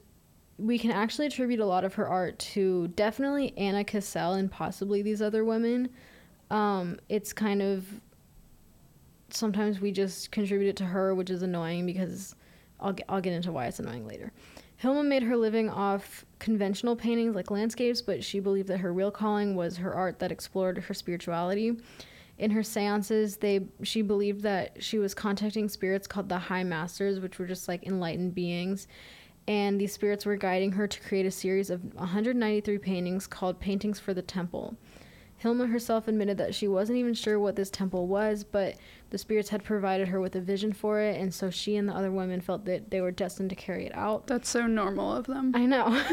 we 0.60 0.78
can 0.78 0.90
actually 0.90 1.26
attribute 1.26 1.60
a 1.60 1.66
lot 1.66 1.84
of 1.84 1.94
her 1.94 2.08
art 2.08 2.38
to 2.38 2.88
definitely 2.88 3.56
Anna 3.56 3.84
Cassel 3.84 4.34
and 4.34 4.50
possibly 4.50 5.02
these 5.02 5.22
other 5.22 5.44
women. 5.44 5.88
Um, 6.50 6.98
it's 7.08 7.32
kind 7.32 7.62
of 7.62 7.86
sometimes 9.30 9.80
we 9.80 9.92
just 9.92 10.30
contribute 10.30 10.68
it 10.68 10.76
to 10.76 10.84
her, 10.84 11.14
which 11.14 11.30
is 11.30 11.42
annoying 11.42 11.86
because 11.86 12.34
I'll 12.80 12.92
get, 12.92 13.06
I'll 13.08 13.20
get 13.20 13.32
into 13.32 13.52
why 13.52 13.66
it's 13.66 13.78
annoying 13.78 14.06
later. 14.06 14.32
Hilma 14.76 15.02
made 15.02 15.22
her 15.24 15.36
living 15.36 15.68
off 15.68 16.24
conventional 16.38 16.96
paintings 16.96 17.34
like 17.34 17.50
landscapes, 17.50 18.00
but 18.00 18.24
she 18.24 18.40
believed 18.40 18.68
that 18.68 18.78
her 18.78 18.92
real 18.92 19.10
calling 19.10 19.54
was 19.54 19.76
her 19.76 19.94
art 19.94 20.18
that 20.20 20.32
explored 20.32 20.78
her 20.78 20.94
spirituality. 20.94 21.76
In 22.38 22.50
her 22.52 22.62
seances, 22.62 23.36
they 23.36 23.66
she 23.82 24.00
believed 24.00 24.40
that 24.42 24.82
she 24.82 24.98
was 24.98 25.12
contacting 25.12 25.68
spirits 25.68 26.06
called 26.06 26.30
the 26.30 26.38
High 26.38 26.64
Masters, 26.64 27.20
which 27.20 27.38
were 27.38 27.46
just 27.46 27.68
like 27.68 27.86
enlightened 27.86 28.34
beings, 28.34 28.88
and 29.48 29.80
these 29.80 29.92
spirits 29.92 30.24
were 30.26 30.36
guiding 30.36 30.72
her 30.72 30.86
to 30.86 31.00
create 31.00 31.26
a 31.26 31.30
series 31.30 31.70
of 31.70 31.82
193 31.94 32.78
paintings 32.78 33.26
called 33.26 33.60
Paintings 33.60 33.98
for 33.98 34.14
the 34.14 34.22
Temple. 34.22 34.76
Hilma 35.38 35.66
herself 35.68 36.06
admitted 36.06 36.36
that 36.36 36.54
she 36.54 36.68
wasn't 36.68 36.98
even 36.98 37.14
sure 37.14 37.40
what 37.40 37.56
this 37.56 37.70
temple 37.70 38.06
was, 38.06 38.44
but 38.44 38.74
the 39.08 39.16
spirits 39.16 39.48
had 39.48 39.64
provided 39.64 40.08
her 40.08 40.20
with 40.20 40.36
a 40.36 40.40
vision 40.40 40.70
for 40.74 41.00
it, 41.00 41.18
and 41.18 41.32
so 41.32 41.48
she 41.48 41.76
and 41.76 41.88
the 41.88 41.94
other 41.94 42.10
women 42.12 42.42
felt 42.42 42.66
that 42.66 42.90
they 42.90 43.00
were 43.00 43.10
destined 43.10 43.48
to 43.48 43.56
carry 43.56 43.86
it 43.86 43.94
out. 43.94 44.26
That's 44.26 44.50
so 44.50 44.66
normal 44.66 45.16
of 45.16 45.26
them. 45.26 45.52
I 45.54 45.64
know. 45.64 45.86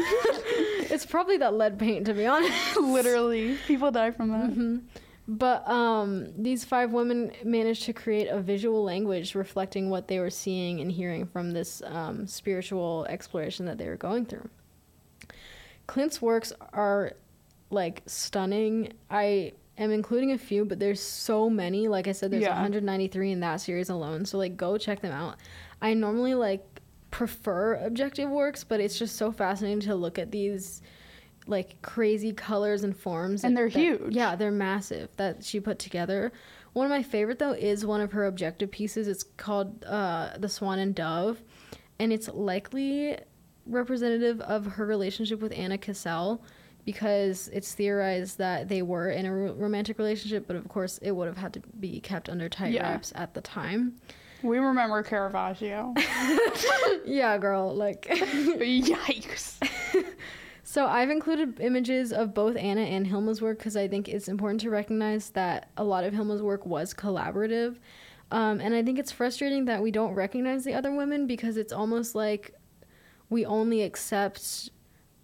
it's 0.90 1.04
probably 1.04 1.36
that 1.36 1.52
lead 1.52 1.78
paint, 1.78 2.06
to 2.06 2.14
be 2.14 2.24
honest. 2.24 2.76
Literally, 2.80 3.58
people 3.66 3.90
die 3.90 4.12
from 4.12 4.30
that. 4.30 4.50
Mhm. 4.50 4.80
But 5.30 5.68
um, 5.68 6.32
these 6.42 6.64
five 6.64 6.92
women 6.92 7.32
managed 7.44 7.84
to 7.84 7.92
create 7.92 8.28
a 8.28 8.40
visual 8.40 8.82
language 8.82 9.34
reflecting 9.34 9.90
what 9.90 10.08
they 10.08 10.20
were 10.20 10.30
seeing 10.30 10.80
and 10.80 10.90
hearing 10.90 11.26
from 11.26 11.50
this 11.50 11.82
um, 11.84 12.26
spiritual 12.26 13.06
exploration 13.10 13.66
that 13.66 13.76
they 13.76 13.86
were 13.88 13.96
going 13.98 14.24
through. 14.24 14.48
Klint's 15.86 16.22
works 16.22 16.50
are 16.72 17.12
like 17.68 18.02
stunning. 18.06 18.94
I 19.10 19.52
am 19.76 19.90
including 19.90 20.32
a 20.32 20.38
few, 20.38 20.64
but 20.64 20.78
there's 20.78 21.00
so 21.00 21.50
many. 21.50 21.88
Like 21.88 22.08
I 22.08 22.12
said, 22.12 22.30
there's 22.30 22.44
Yeah. 22.44 22.54
193 22.54 23.32
in 23.32 23.40
that 23.40 23.60
series 23.60 23.90
alone. 23.90 24.24
So 24.24 24.38
like 24.38 24.56
go 24.56 24.78
check 24.78 25.02
them 25.02 25.12
out. 25.12 25.36
I 25.82 25.92
normally 25.92 26.34
like 26.34 26.80
prefer 27.10 27.74
objective 27.74 28.30
works, 28.30 28.64
but 28.64 28.80
it's 28.80 28.98
just 28.98 29.16
so 29.16 29.30
fascinating 29.30 29.80
to 29.80 29.94
look 29.94 30.18
at 30.18 30.30
these 30.30 30.80
like 31.48 31.80
crazy 31.82 32.32
colors 32.32 32.84
and 32.84 32.96
forms 32.96 33.42
And 33.42 33.56
they're 33.56 33.68
that- 33.70 33.78
huge. 33.78 34.14
Yeah, 34.14 34.36
they're 34.36 34.50
massive 34.52 35.08
that 35.16 35.42
she 35.44 35.58
put 35.58 35.78
together. 35.80 36.30
One 36.74 36.84
of 36.86 36.90
my 36.90 37.02
favorite 37.02 37.38
though 37.40 37.52
is 37.52 37.84
one 37.84 38.00
of 38.00 38.12
her 38.12 38.26
objective 38.26 38.70
pieces. 38.70 39.08
It's 39.08 39.24
called 39.36 39.84
uh, 39.84 40.36
"The 40.38 40.48
Swan 40.48 40.78
and 40.78 40.94
Dove," 40.94 41.42
and 41.98 42.12
it's 42.12 42.28
likely 42.28 43.18
representative 43.66 44.40
of 44.42 44.66
her 44.66 44.86
relationship 44.86 45.40
with 45.40 45.52
Anna 45.56 45.76
Cassel 45.78 46.42
because 46.84 47.48
it's 47.52 47.74
theorized 47.74 48.38
that 48.38 48.68
they 48.68 48.80
were 48.82 49.10
in 49.10 49.26
a 49.26 49.34
ro- 49.34 49.52
romantic 49.54 49.98
relationship, 49.98 50.46
but 50.46 50.56
of 50.56 50.68
course 50.68 50.98
it 50.98 51.10
would 51.12 51.26
have 51.26 51.36
had 51.36 51.52
to 51.54 51.60
be 51.80 52.00
kept 52.00 52.28
under 52.30 52.48
tight 52.48 52.72
Yeah. 52.72 52.88
wraps 52.90 53.12
at 53.14 53.34
the 53.34 53.40
time. 53.42 53.96
We 54.42 54.58
remember 54.58 55.02
Caravaggio. 55.02 55.94
yeah, 57.04 57.36
girl, 57.38 57.74
like. 57.74 58.02
Yikes. 58.10 59.58
So 60.78 60.86
I've 60.86 61.10
included 61.10 61.58
images 61.58 62.12
of 62.12 62.34
both 62.34 62.54
Anna 62.54 62.82
and 62.82 63.04
Hilma's 63.04 63.42
work 63.42 63.58
because 63.58 63.76
I 63.76 63.88
think 63.88 64.08
it's 64.08 64.28
important 64.28 64.60
to 64.60 64.70
recognize 64.70 65.30
that 65.30 65.70
a 65.76 65.82
lot 65.82 66.04
of 66.04 66.14
Hilma's 66.14 66.40
work 66.40 66.64
was 66.66 66.94
collaborative. 66.94 67.78
Um, 68.30 68.60
and 68.60 68.72
I 68.72 68.84
think 68.84 69.00
it's 69.00 69.10
frustrating 69.10 69.64
that 69.64 69.82
we 69.82 69.90
don't 69.90 70.14
recognize 70.14 70.62
the 70.62 70.74
other 70.74 70.94
women 70.94 71.26
because 71.26 71.56
it's 71.56 71.72
almost 71.72 72.14
like 72.14 72.54
we 73.28 73.44
only 73.44 73.82
accept 73.82 74.70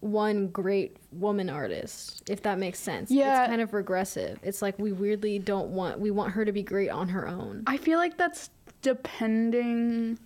one 0.01 0.49
great 0.49 0.97
woman 1.13 1.49
artist, 1.49 2.29
if 2.29 2.43
that 2.43 2.59
makes 2.59 2.81
sense. 2.81 3.13
Yeah. 3.13 3.43
It's 3.43 3.49
kind 3.49 3.61
of 3.61 3.75
regressive. 3.75 4.41
It's 4.43 4.61
like 4.61 4.77
we 4.81 4.91
weirdly 4.91 5.39
don't 5.39 5.69
want 5.69 6.01
we 6.01 6.11
want 6.11 6.33
her 6.33 6.45
to 6.45 6.51
be 6.51 6.65
great 6.65 6.91
on 6.91 7.11
her 7.11 7.29
own. 7.29 7.63
I 7.69 7.77
feel 7.77 8.01
like 8.01 8.19
that's 8.19 8.51
depending 8.83 10.19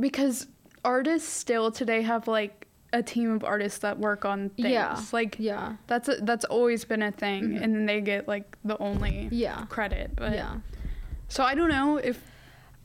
because 0.00 0.46
artists 0.86 1.28
still 1.28 1.70
today 1.70 2.00
have 2.00 2.26
like 2.26 2.57
a 2.92 3.02
team 3.02 3.30
of 3.30 3.44
artists 3.44 3.80
that 3.80 3.98
work 3.98 4.24
on 4.24 4.48
things. 4.50 4.68
Yeah. 4.70 5.00
Like 5.12 5.36
Yeah. 5.38 5.76
that's 5.86 6.08
a, 6.08 6.16
that's 6.22 6.44
always 6.46 6.84
been 6.84 7.02
a 7.02 7.12
thing 7.12 7.44
mm-hmm. 7.44 7.62
and 7.62 7.74
then 7.74 7.86
they 7.86 8.00
get 8.00 8.26
like 8.26 8.56
the 8.64 8.78
only 8.78 9.28
Yeah. 9.30 9.66
credit. 9.66 10.12
But 10.16 10.32
Yeah. 10.32 10.56
so 11.28 11.42
I 11.44 11.54
don't 11.54 11.68
know 11.68 11.98
if 11.98 12.22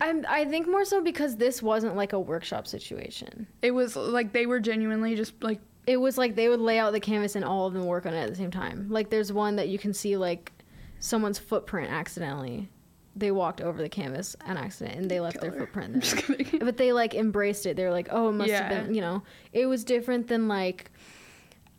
I'm, 0.01 0.25
I 0.27 0.43
think 0.45 0.67
more 0.67 0.83
so 0.83 1.01
because 1.01 1.37
this 1.37 1.61
wasn't 1.63 1.95
like 1.95 2.11
a 2.11 2.19
workshop 2.19 2.67
situation. 2.67 3.47
it 3.61 3.71
was 3.71 3.95
like 3.95 4.33
they 4.33 4.45
were 4.45 4.59
genuinely 4.59 5.15
just 5.15 5.41
like 5.41 5.61
It 5.87 5.97
was 5.97 6.17
like 6.17 6.35
they 6.35 6.49
would 6.49 6.59
lay 6.59 6.79
out 6.79 6.91
the 6.91 6.99
canvas 6.99 7.35
and 7.37 7.45
all 7.45 7.67
of 7.67 7.73
them 7.73 7.85
work 7.85 8.05
on 8.05 8.13
it 8.13 8.21
at 8.23 8.29
the 8.29 8.35
same 8.35 8.51
time. 8.51 8.87
Like 8.89 9.09
there's 9.09 9.31
one 9.31 9.55
that 9.57 9.69
you 9.69 9.77
can 9.79 9.93
see 9.93 10.17
like 10.17 10.51
someone's 10.99 11.39
footprint 11.39 11.91
accidentally. 11.91 12.69
They 13.15 13.31
walked 13.31 13.61
over 13.61 13.81
the 13.81 13.89
canvas 13.89 14.35
on 14.45 14.57
accident 14.57 14.97
and 14.97 15.11
they 15.11 15.19
left 15.19 15.39
their 15.39 15.51
footprint 15.51 16.03
there. 16.51 16.59
but 16.59 16.77
they 16.77 16.93
like 16.93 17.13
embraced 17.13 17.65
it. 17.67 17.75
They 17.77 17.83
were 17.83 17.91
like, 17.91 18.07
"Oh, 18.11 18.29
it 18.29 18.33
must 18.33 18.49
Yeah. 18.49 18.67
have 18.73 18.85
been," 18.87 18.95
you 18.95 19.01
know. 19.01 19.21
It 19.51 19.67
was 19.67 19.83
different 19.83 20.27
than 20.27 20.47
like 20.47 20.89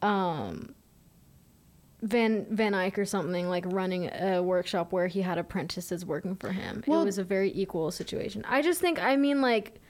um 0.03 0.75
Van 2.03 2.47
Van 2.51 2.75
Eyck 2.75 2.99
or 2.99 3.05
something 3.07 3.49
like 3.49 3.65
running 3.67 4.11
a 4.13 4.43
workshop 4.43 4.93
where 4.93 5.07
he 5.07 5.23
had 5.23 5.39
apprentices 5.39 6.05
working 6.05 6.37
for 6.37 6.51
him. 6.53 6.85
Well- 6.87 7.03
it 7.03 7.07
was 7.07 7.19
a 7.19 7.25
very 7.25 7.51
equal 7.55 7.91
situation. 7.91 8.45
I 8.47 8.61
just 8.63 8.81
think 8.81 9.03
I 9.03 9.17
mean 9.17 9.41
like 9.41 9.81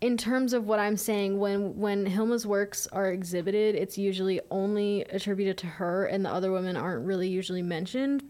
in 0.00 0.16
terms 0.16 0.52
of 0.52 0.66
what 0.66 0.80
I'm 0.80 0.96
saying 0.96 1.38
when 1.38 1.78
when 1.78 2.04
Hilma's 2.04 2.44
works 2.46 2.88
are 2.88 3.12
exhibited, 3.12 3.76
it's 3.76 3.96
usually 3.96 4.40
only 4.50 5.02
attributed 5.04 5.56
to 5.58 5.66
her 5.68 6.06
and 6.06 6.24
the 6.24 6.30
other 6.30 6.50
women 6.50 6.76
aren't 6.76 7.06
really 7.06 7.28
usually 7.28 7.62
mentioned. 7.62 8.24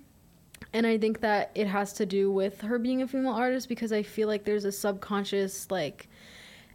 And 0.73 0.87
I 0.87 0.99
think 0.99 1.21
that 1.21 1.51
it 1.55 1.67
has 1.67 1.93
to 1.95 2.07
do 2.07 2.31
with 2.31 2.61
her 2.63 2.79
being 2.79 3.03
a 3.03 3.07
female 3.09 3.33
artist 3.33 3.69
because 3.69 3.93
I 3.93 4.03
feel 4.03 4.29
like 4.29 4.45
there's 4.45 4.65
a 4.65 4.73
subconscious 4.73 5.71
like 5.71 6.09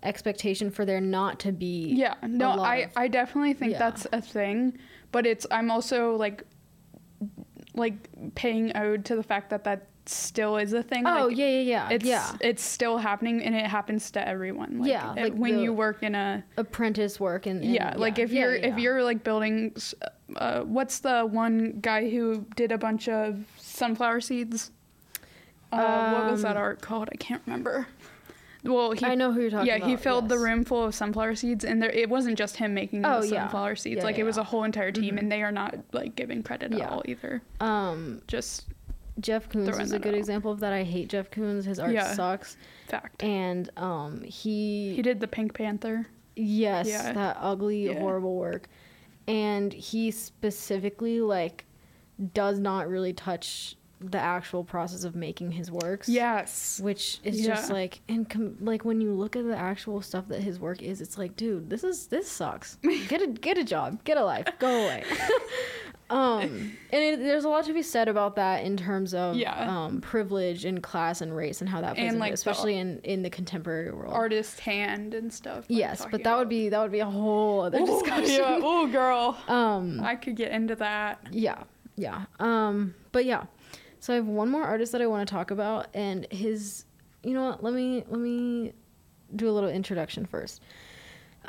expectation 0.03 0.69
for 0.69 0.85
there 0.85 1.01
not 1.01 1.39
to 1.39 1.51
be 1.51 1.93
Yeah, 1.95 2.13
no, 2.23 2.49
I 2.51 2.75
of- 2.75 2.91
I 2.95 3.07
definitely 3.07 3.53
think 3.53 3.71
Yeah. 3.73 3.79
that's 3.79 4.07
a 4.11 4.21
thing, 4.21 4.77
but 5.11 5.25
it's 5.25 5.45
I'm 5.51 5.71
also 5.71 6.15
like 6.15 6.43
like 7.73 7.95
paying 8.35 8.75
ode 8.75 9.05
to 9.05 9.15
the 9.15 9.23
fact 9.23 9.49
that 9.51 9.63
that 9.65 9.87
still 10.05 10.57
is 10.57 10.71
a 10.73 10.81
thing. 10.81 11.05
Oh 11.05 11.27
like, 11.27 11.37
yeah, 11.37 11.47
yeah, 11.47 11.59
yeah. 11.61 11.89
It's 11.91 12.05
yeah. 12.05 12.31
it's 12.39 12.63
still 12.63 12.97
happening 12.97 13.43
and 13.43 13.53
it 13.55 13.65
happens 13.65 14.09
to 14.11 14.25
everyone. 14.27 14.79
Like, 14.79 14.89
Yeah, 14.89 15.13
it- 15.15 15.21
like 15.23 15.33
when 15.33 15.59
you 15.59 15.73
work 15.73 16.01
in 16.01 16.15
a 16.15 16.43
Apprentice 16.57 17.19
work 17.19 17.45
and, 17.45 17.61
and- 17.63 17.73
yeah, 17.73 17.93
like 17.97 18.17
if 18.17 18.31
yeah, 18.31 18.41
you're 18.41 18.55
yeah, 18.55 18.65
if 18.67 18.73
yeah. 18.75 18.79
you're 18.83 19.03
like 19.03 19.23
building 19.23 19.75
uh, 20.37 20.61
what's 20.61 20.99
the 20.99 21.21
one 21.25 21.79
guy 21.81 22.09
who 22.09 22.45
did 22.55 22.71
a 22.71 22.77
bunch 22.77 23.09
of 23.09 23.43
sunflower 23.77 24.21
seeds? 24.21 24.71
Uh, 25.71 26.11
what 26.11 26.31
was 26.31 26.41
that 26.41 26.55
Um, 26.57 26.63
art 26.63 26.81
called? 26.81 27.09
I 27.11 27.15
can't 27.17 27.41
remember. 27.45 27.87
Well, 28.63 28.91
he 28.91 29.05
I 29.05 29.15
know 29.15 29.31
who 29.31 29.41
you're 29.41 29.49
talking 29.51 29.67
about. 29.69 29.77
yeah, 29.79 29.85
about. 29.85 29.89
he 29.89 29.95
filled 29.95 30.29
the 30.29 30.35
yes. 30.35 30.43
room 30.43 30.65
full 30.65 30.83
of 30.85 30.95
sunflower 30.95 31.35
seeds, 31.35 31.63
and 31.63 31.81
there 31.81 31.91
it 31.91 32.09
wasn't 32.09 32.37
just 32.37 32.57
him 32.57 32.73
making 32.73 33.05
Oh, 33.05 33.21
the 33.21 33.27
yeah. 33.27 33.41
sunflower 33.43 33.75
seeds. 33.75 33.97
Yeah, 33.97 34.03
like 34.03 34.17
yeah, 34.17 34.21
it 34.23 34.25
was 34.25 34.35
yeah. 34.37 34.41
a 34.41 34.45
whole 34.45 34.63
entire 34.63 34.91
team, 34.91 35.15
Mhm. 35.15 35.19
and 35.19 35.31
they 35.31 35.43
are 35.43 35.51
not 35.51 35.75
like 35.93 36.15
giving 36.15 36.41
credit 36.43 36.73
Yeah. 36.73 36.85
at 36.85 36.91
all 36.91 37.03
either. 37.05 37.41
Um, 37.59 38.21
Just 38.27 38.65
Jeff 39.19 39.47
Koons 39.49 39.65
Throwing 39.67 39.81
is 39.81 39.91
a 39.91 39.93
that 39.93 40.01
good 40.01 40.13
out. 40.15 40.19
example 40.19 40.51
of 40.51 40.59
that. 40.61 40.73
I 40.73 40.83
hate 40.83 41.09
Jeff 41.09 41.29
Koons. 41.31 41.65
His 41.65 41.79
art 41.79 41.91
Yeah. 41.93 42.13
sucks. 42.13 42.57
fact. 42.87 43.21
And 43.23 43.69
um, 43.77 44.21
he, 44.23 44.93
He 44.95 45.01
did 45.01 45.19
the 45.19 45.27
Pink 45.27 45.53
Panther. 45.53 46.07
yes, 46.35 46.87
Yeah. 46.87 47.11
that 47.13 47.37
ugly, 47.39 47.87
Yeah. 47.87 47.99
horrible 47.99 48.35
work. 48.35 48.67
And 49.27 49.71
he 49.73 50.09
specifically 50.11 51.19
like 51.21 51.65
does 52.33 52.59
not 52.59 52.87
really 52.89 53.13
touch 53.13 53.75
the 53.99 54.19
actual 54.19 54.63
process 54.63 55.03
of 55.03 55.15
making 55.15 55.51
his 55.51 55.71
works. 55.71 56.07
Yes. 56.07 56.79
which 56.83 57.19
is 57.23 57.43
just 57.43 57.71
like 57.71 57.99
and 58.07 58.29
com- 58.29 58.55
like 58.61 58.85
when 58.85 59.01
you 59.01 59.11
look 59.11 59.35
at 59.35 59.43
the 59.45 59.57
actual 59.57 60.01
stuff 60.03 60.27
that 60.27 60.41
his 60.41 60.59
work 60.59 60.83
is 60.83 61.01
it's 61.01 61.17
like 61.17 61.35
dude 61.35 61.67
this 61.71 61.83
is 61.83 62.05
this 62.07 62.29
sucks 62.29 62.75
get 63.07 63.23
a 63.23 63.27
get 63.27 63.57
a 63.57 63.63
job 63.63 64.03
get 64.03 64.17
a 64.17 64.23
life 64.23 64.45
go 64.59 64.83
away 64.85 65.03
um 66.09 66.71
and 66.91 67.03
it, 67.03 67.19
there's 67.19 67.43
a 67.43 67.49
lot 67.49 67.65
to 67.65 67.73
be 67.73 67.81
said 67.81 68.07
about 68.07 68.35
that 68.37 68.63
in 68.63 68.77
terms 68.77 69.13
of 69.13 69.35
Yeah. 69.35 69.85
um 69.85 69.99
privilege 69.99 70.63
and 70.63 70.81
class 70.81 71.19
and 71.21 71.35
race 71.35 71.59
and 71.59 71.69
how 71.69 71.81
that 71.81 71.95
plays 71.95 72.11
And, 72.11 72.19
like, 72.19 72.31
it, 72.31 72.35
especially 72.35 72.77
in 72.77 72.99
in 72.99 73.23
the 73.23 73.29
contemporary 73.29 73.91
world 73.91 74.13
Artist 74.13 74.59
hand 74.61 75.13
and 75.15 75.33
stuff. 75.33 75.57
like, 75.57 75.65
yes 75.69 76.05
but 76.09 76.23
that 76.23 76.37
would 76.37 76.47
be 76.49 76.69
that 76.69 76.79
would 76.81 76.91
be 76.93 76.99
a 76.99 77.05
whole 77.09 77.61
other 77.61 77.79
Ooh, 77.79 77.85
discussion 77.85 78.35
yeah. 78.35 78.59
Oh, 78.61 78.87
girl. 78.87 79.37
um 79.47 79.99
I 80.01 80.15
could 80.15 80.35
get 80.35 80.51
into 80.51 80.75
that. 80.75 81.19
yeah 81.31 81.63
yeah 81.97 82.25
um 82.39 82.93
but 83.11 83.25
yeah. 83.25 83.45
So 83.99 84.13
i 84.13 84.15
have 84.15 84.27
one 84.27 84.49
more 84.49 84.63
artist 84.63 84.91
that 84.93 85.01
i 85.01 85.07
want 85.07 85.27
to 85.27 85.33
talk 85.33 85.51
about 85.51 85.87
and 85.93 86.25
his 86.31 86.85
you 87.23 87.33
know 87.33 87.49
what 87.49 87.63
let 87.63 87.73
me 87.73 88.03
let 88.07 88.19
me 88.21 88.73
do 89.35 89.49
a 89.49 89.51
little 89.51 89.69
introduction 89.69 90.25
first. 90.25 90.61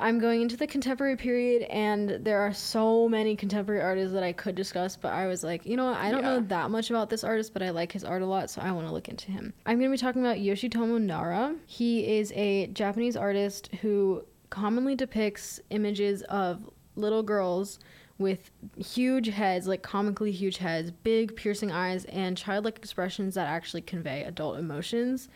I'm 0.01 0.21
going 0.21 0.43
into 0.43 0.57
the 0.57 0.67
contemporary 0.67 1.17
period 1.17 1.63
and 1.63 2.25
there 2.25 2.41
are 2.41 2.53
so 2.53 3.09
many 3.09 3.35
contemporary 3.35 3.83
artists 3.83 4.13
that 4.15 4.23
i 4.23 4.33
could 4.33 4.55
discuss 4.55 4.95
but 4.97 5.13
i 5.13 5.27
was 5.27 5.43
like 5.43 5.67
you 5.67 5.77
know 5.77 5.87
what 5.87 5.97
i 5.97 6.11
don't 6.13 6.23
know 6.23 6.41
that 6.41 6.71
much 6.71 6.91
about 6.91 7.11
this 7.11 7.25
artist 7.25 7.53
but 7.53 7.63
i 7.63 7.71
like 7.71 7.91
his 7.91 8.05
art 8.05 8.23
a 8.23 8.27
lot 8.27 8.49
so 8.49 8.61
i 8.61 8.71
want 8.71 8.87
to 8.87 8.93
look 8.93 9.09
into 9.09 9.33
him. 9.33 9.53
I'm 9.67 9.79
going 9.79 9.91
to 9.91 9.95
be 9.97 10.01
talking 10.01 10.25
about 10.25 10.37
yoshitomo 10.37 11.01
nara. 11.01 11.57
He 11.67 12.17
is 12.19 12.33
a 12.37 12.69
japanese 12.69 13.17
artist 13.17 13.71
who 13.83 14.25
commonly 14.51 14.95
depicts 14.95 15.61
images 15.71 16.23
of 16.23 16.69
little 16.95 17.25
girls 17.25 17.81
with 18.19 18.51
huge 18.77 19.29
heads, 19.29 19.67
like 19.67 19.83
comically 19.83 20.33
huge 20.33 20.59
heads, 20.59 20.91
big 20.91 21.37
piercing 21.37 21.71
eyes, 21.71 22.05
and 22.07 22.37
childlike 22.37 22.79
expressions 22.79 23.35
that 23.37 23.47
actually 23.47 23.83
convey 23.83 24.25
adult 24.25 24.59
emotions. 24.59 25.29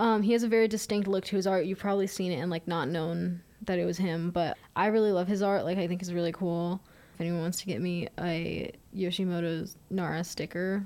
Um, 0.00 0.22
he 0.22 0.32
has 0.32 0.42
a 0.42 0.48
very 0.48 0.68
distinct 0.68 1.08
look 1.08 1.24
to 1.26 1.36
his 1.36 1.46
art. 1.46 1.66
You've 1.66 1.78
probably 1.78 2.06
seen 2.06 2.32
it 2.32 2.36
and 2.36 2.50
like 2.50 2.66
not 2.66 2.88
known 2.88 3.42
that 3.62 3.78
it 3.78 3.84
was 3.84 3.98
him, 3.98 4.30
but 4.30 4.56
I 4.74 4.86
really 4.86 5.12
love 5.12 5.28
his 5.28 5.42
art. 5.42 5.64
Like 5.64 5.78
I 5.78 5.86
think 5.86 6.02
it's 6.02 6.12
really 6.12 6.32
cool. 6.32 6.80
If 7.14 7.20
anyone 7.20 7.40
wants 7.40 7.60
to 7.60 7.66
get 7.66 7.80
me 7.80 8.08
a 8.18 8.72
Yoshimoto's 8.94 9.76
Nara 9.90 10.22
sticker, 10.22 10.84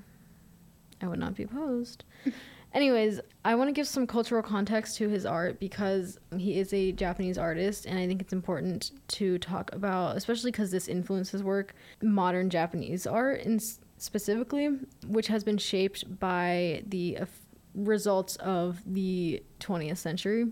I 1.03 1.09
would 1.09 1.19
not 1.19 1.35
be 1.35 1.45
opposed. 1.45 2.05
Anyways, 2.73 3.21
I 3.45 3.57
want 3.57 3.69
to 3.69 3.73
give 3.73 3.89
some 3.89 4.07
cultural 4.07 4.43
context 4.43 4.97
to 4.99 5.09
his 5.09 5.27
art 5.27 5.59
because 5.59 6.19
he 6.37 6.59
is 6.59 6.73
a 6.73 6.93
Japanese 6.93 7.37
artist, 7.37 7.85
and 7.85 7.99
I 7.99 8.07
think 8.07 8.21
it's 8.21 8.33
important 8.33 8.93
to 9.09 9.39
talk 9.39 9.73
about, 9.75 10.17
especially 10.17 10.53
because 10.53 10.71
this 10.71 10.87
influences 10.87 11.43
work, 11.43 11.75
modern 12.01 12.49
Japanese 12.49 13.07
art, 13.07 13.41
in 13.41 13.59
specifically, 13.99 14.69
which 15.07 15.27
has 15.27 15.43
been 15.43 15.59
shaped 15.59 16.19
by 16.21 16.83
the 16.87 17.17
eff- 17.19 17.47
results 17.75 18.37
of 18.37 18.81
the 18.87 19.43
20th 19.59 19.99
century. 19.99 20.47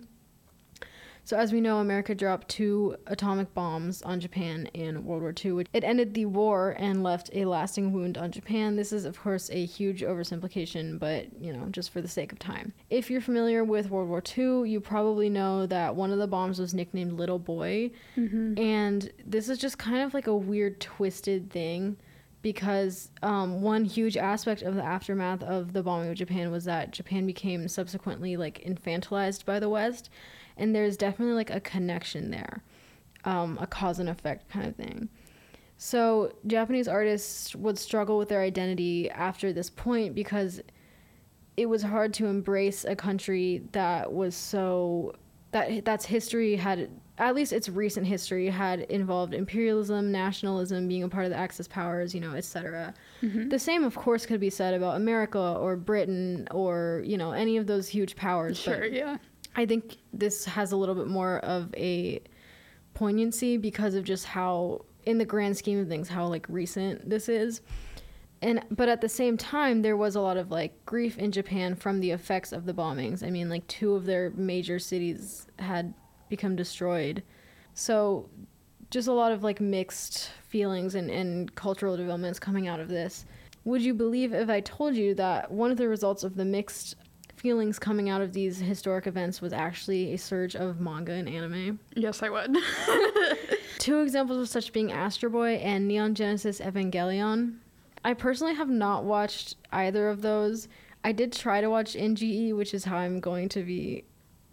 So, 1.28 1.36
as 1.36 1.52
we 1.52 1.60
know, 1.60 1.76
America 1.76 2.14
dropped 2.14 2.48
two 2.48 2.96
atomic 3.06 3.52
bombs 3.52 4.00
on 4.00 4.18
Japan 4.18 4.64
in 4.72 5.04
World 5.04 5.20
War 5.20 5.34
II. 5.44 5.66
It 5.74 5.84
ended 5.84 6.14
the 6.14 6.24
war 6.24 6.74
and 6.78 7.02
left 7.02 7.28
a 7.34 7.44
lasting 7.44 7.92
wound 7.92 8.16
on 8.16 8.32
Japan. 8.32 8.76
This 8.76 8.94
is, 8.94 9.04
of 9.04 9.20
course, 9.20 9.50
a 9.50 9.66
huge 9.66 10.00
oversimplification, 10.00 10.98
but, 10.98 11.26
you 11.38 11.52
know, 11.52 11.66
just 11.70 11.90
for 11.90 12.00
the 12.00 12.08
sake 12.08 12.32
of 12.32 12.38
time. 12.38 12.72
If 12.88 13.10
you're 13.10 13.20
familiar 13.20 13.62
with 13.62 13.90
World 13.90 14.08
War 14.08 14.22
II, 14.38 14.70
you 14.70 14.80
probably 14.80 15.28
know 15.28 15.66
that 15.66 15.94
one 15.94 16.12
of 16.12 16.18
the 16.18 16.26
bombs 16.26 16.58
was 16.58 16.72
nicknamed 16.72 17.12
Little 17.12 17.38
Boy. 17.38 17.90
And 18.56 19.12
this 19.26 19.50
is 19.50 19.58
just 19.58 19.76
kind 19.76 20.00
of 20.00 20.14
like 20.14 20.28
a 20.28 20.34
weird, 20.34 20.80
twisted 20.80 21.50
thing 21.50 21.98
because 22.40 23.10
um, 23.22 23.60
one 23.60 23.84
huge 23.84 24.16
aspect 24.16 24.62
of 24.62 24.76
the 24.76 24.82
aftermath 24.82 25.42
of 25.42 25.74
the 25.74 25.82
bombing 25.82 26.08
of 26.08 26.14
Japan 26.14 26.50
was 26.50 26.64
that 26.64 26.92
Japan 26.92 27.26
became 27.26 27.68
subsequently 27.68 28.38
like 28.38 28.64
infantilized 28.64 29.44
by 29.44 29.60
the 29.60 29.68
West, 29.68 30.08
and 30.58 30.74
there's 30.74 30.96
definitely 30.96 31.34
like 31.34 31.50
a 31.50 31.60
connection 31.60 32.30
there, 32.30 32.62
um, 33.24 33.58
a 33.60 33.66
cause 33.66 33.98
and 33.98 34.08
effect 34.08 34.48
kind 34.48 34.66
of 34.66 34.76
thing. 34.76 35.08
So 35.76 36.32
Japanese 36.46 36.88
artists 36.88 37.54
would 37.54 37.78
struggle 37.78 38.18
with 38.18 38.28
their 38.28 38.42
identity 38.42 39.08
after 39.10 39.52
this 39.52 39.70
point 39.70 40.14
because 40.14 40.60
it 41.56 41.66
was 41.66 41.82
hard 41.82 42.12
to 42.14 42.26
embrace 42.26 42.84
a 42.84 42.96
country 42.96 43.62
that 43.72 44.12
was 44.12 44.34
so 44.34 45.14
that 45.52 45.84
that's 45.84 46.04
history 46.04 46.56
had 46.56 46.90
at 47.18 47.34
least 47.34 47.52
its 47.52 47.68
recent 47.68 48.06
history 48.06 48.48
had 48.48 48.80
involved 48.82 49.34
imperialism, 49.34 50.12
nationalism, 50.12 50.86
being 50.86 51.02
a 51.02 51.08
part 51.08 51.24
of 51.24 51.30
the 51.30 51.36
Axis 51.36 51.66
powers, 51.66 52.14
you 52.14 52.20
know, 52.20 52.34
etc. 52.34 52.94
The 53.48 53.58
same, 53.58 53.82
of 53.82 53.96
course, 53.96 54.24
could 54.24 54.40
be 54.40 54.50
said 54.50 54.74
about 54.74 54.96
America 54.96 55.38
or 55.38 55.76
Britain 55.76 56.46
or 56.50 57.02
you 57.04 57.18
know 57.18 57.32
any 57.32 57.56
of 57.56 57.66
those 57.66 57.88
huge 57.88 58.14
powers. 58.14 58.58
Sure, 58.58 58.84
yeah. 58.84 59.18
I 59.58 59.66
think 59.66 59.96
this 60.12 60.44
has 60.44 60.70
a 60.70 60.76
little 60.76 60.94
bit 60.94 61.08
more 61.08 61.40
of 61.40 61.74
a 61.74 62.22
poignancy 62.94 63.56
because 63.56 63.96
of 63.96 64.04
just 64.04 64.24
how, 64.24 64.84
in 65.04 65.18
the 65.18 65.24
grand 65.24 65.56
scheme 65.56 65.80
of 65.80 65.88
things, 65.88 66.08
how 66.08 66.26
like 66.26 66.46
recent 66.48 67.10
this 67.10 67.28
is. 67.28 67.60
And 68.40 68.64
but 68.70 68.88
at 68.88 69.00
the 69.00 69.08
same 69.08 69.36
time, 69.36 69.82
there 69.82 69.96
was 69.96 70.14
a 70.14 70.20
lot 70.20 70.36
of 70.36 70.52
like 70.52 70.86
grief 70.86 71.18
in 71.18 71.32
Japan 71.32 71.74
from 71.74 71.98
the 71.98 72.12
effects 72.12 72.52
of 72.52 72.66
the 72.66 72.72
bombings. 72.72 73.26
I 73.26 73.30
mean, 73.30 73.48
like 73.48 73.66
two 73.66 73.96
of 73.96 74.06
their 74.06 74.30
major 74.30 74.78
cities 74.78 75.48
had 75.58 75.92
become 76.28 76.54
destroyed. 76.54 77.24
So, 77.74 78.30
just 78.92 79.08
a 79.08 79.12
lot 79.12 79.32
of 79.32 79.42
like 79.42 79.60
mixed 79.60 80.30
feelings 80.46 80.94
and, 80.94 81.10
and 81.10 81.52
cultural 81.56 81.96
developments 81.96 82.38
coming 82.38 82.68
out 82.68 82.78
of 82.78 82.86
this. 82.86 83.26
Would 83.64 83.82
you 83.82 83.92
believe 83.92 84.32
if 84.32 84.48
I 84.48 84.60
told 84.60 84.94
you 84.94 85.16
that 85.16 85.50
one 85.50 85.72
of 85.72 85.78
the 85.78 85.88
results 85.88 86.22
of 86.22 86.36
the 86.36 86.44
mixed 86.44 86.94
feelings 87.38 87.78
coming 87.78 88.08
out 88.10 88.20
of 88.20 88.32
these 88.32 88.58
historic 88.58 89.06
events 89.06 89.40
was 89.40 89.52
actually 89.52 90.12
a 90.12 90.18
surge 90.18 90.54
of 90.56 90.80
manga 90.80 91.12
and 91.12 91.28
anime? 91.28 91.78
Yes, 91.94 92.22
I 92.22 92.30
would. 92.30 92.56
Two 93.78 94.00
examples 94.00 94.38
of 94.40 94.48
such 94.48 94.72
being 94.72 94.90
Astro 94.92 95.30
Boy 95.30 95.54
and 95.56 95.86
Neon 95.86 96.14
Genesis 96.14 96.60
Evangelion. 96.60 97.56
I 98.04 98.14
personally 98.14 98.54
have 98.54 98.68
not 98.68 99.04
watched 99.04 99.56
either 99.72 100.08
of 100.08 100.22
those. 100.22 100.68
I 101.04 101.12
did 101.12 101.32
try 101.32 101.60
to 101.60 101.70
watch 101.70 101.94
NGE, 101.94 102.56
which 102.56 102.74
is 102.74 102.84
how 102.84 102.96
I'm 102.96 103.20
going 103.20 103.48
to 103.50 103.62
be 103.62 104.04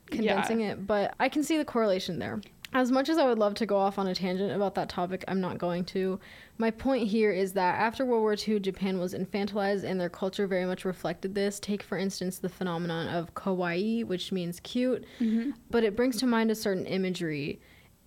condensing 0.08 0.62
Yeah. 0.62 0.72
it, 0.74 0.86
but 0.88 1.16
I 1.20 1.30
can 1.30 1.44
see 1.44 1.58
the 1.58 1.66
correlation 1.66 2.20
there. 2.20 2.40
As 2.76 2.92
much 2.92 3.08
as 3.08 3.18
I 3.18 3.26
would 3.26 3.40
love 3.40 3.54
to 3.56 3.66
go 3.66 3.78
off 3.78 3.98
on 3.98 4.06
a 4.06 4.14
tangent 4.14 4.52
about 4.52 4.76
that 4.76 4.90
topic, 4.90 5.24
I'm 5.30 5.40
not 5.40 5.58
going 5.58 5.86
to. 5.86 6.20
My 6.58 6.72
point 6.72 7.08
here 7.08 7.32
is 7.32 7.54
that 7.54 7.80
after 7.80 8.04
World 8.06 8.22
War 8.22 8.36
II, 8.36 8.60
Japan 8.60 9.00
was 9.00 9.14
infantilized 9.14 9.86
and 9.86 9.98
their 9.98 10.10
culture 10.10 10.46
very 10.46 10.66
much 10.66 10.84
reflected 10.84 11.34
this. 11.36 11.58
Take, 11.58 11.82
for 11.82 11.98
instance, 11.98 12.40
the 12.40 12.50
phenomenon 12.50 13.08
of 13.08 13.34
kawaii, 13.34 14.04
which 14.04 14.34
means 14.34 14.60
cute, 14.60 15.06
mm-hmm. 15.22 15.52
but 15.72 15.86
it 15.86 15.96
brings 15.96 16.18
to 16.18 16.28
mind 16.28 16.52
a 16.52 16.56
certain 16.56 16.86
imagery. 16.86 17.62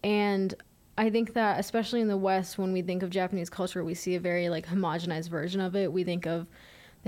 And 0.04 0.54
I 0.98 1.08
think 1.08 1.32
that, 1.32 1.58
especially 1.58 2.02
in 2.02 2.08
the 2.08 2.18
West, 2.18 2.58
when 2.58 2.74
we 2.74 2.82
think 2.82 3.02
of 3.02 3.08
Japanese 3.08 3.48
culture, 3.48 3.82
we 3.82 3.94
see 3.94 4.16
a 4.16 4.20
very 4.20 4.50
like 4.50 4.66
homogenized 4.66 5.30
version 5.30 5.62
of 5.62 5.76
it. 5.76 5.90
We 5.90 6.04
think 6.04 6.26
of 6.26 6.46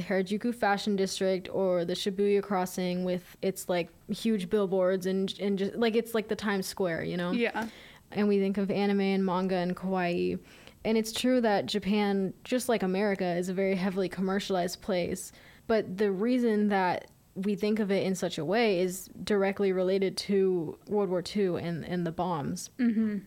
the 0.01 0.07
Harajuku 0.07 0.55
Fashion 0.55 0.97
District 0.97 1.49
or 1.53 1.85
the 1.85 1.95
Shibuya 1.95 2.43
Crossing 2.43 3.05
with 3.05 3.37
its 3.43 3.69
like 3.69 3.89
huge 4.09 4.49
billboards 4.49 5.07
and 5.07 5.33
and 5.41 5.59
just 5.59 5.75
like 5.75 5.97
it's 5.97 6.15
like 6.15 6.29
the 6.29 6.37
Times 6.37 6.67
Square, 6.67 7.05
you 7.05 7.17
know. 7.17 7.33
yeah. 7.33 7.67
And 8.13 8.27
we 8.27 8.41
think 8.41 8.59
of 8.59 8.71
anime 8.71 9.01
and 9.01 9.25
manga 9.25 9.57
and 9.57 9.77
kawaii. 9.77 10.39
And 10.85 10.97
it's 10.99 11.13
true 11.13 11.41
that 11.43 11.67
Japan, 11.67 12.33
just 12.43 12.69
like 12.69 12.83
America, 12.83 13.25
is 13.25 13.49
a 13.49 13.55
very 13.55 13.77
heavily 13.77 14.09
commercialized 14.09 14.81
place. 14.81 15.31
But 15.67 15.99
the 15.99 16.11
reason 16.11 16.69
that 16.69 17.09
we 17.35 17.55
think 17.55 17.79
of 17.79 17.93
it 17.93 18.05
in 18.05 18.15
such 18.15 18.39
a 18.39 18.45
way 18.45 18.81
is 18.81 19.09
directly 19.23 19.73
related 19.73 20.17
to 20.17 20.77
World 20.89 21.11
War 21.11 21.23
II 21.25 21.63
and, 21.63 21.85
and 21.85 22.05
the 22.05 22.11
bombs. 22.11 22.71
Mm-hmm. 22.79 23.19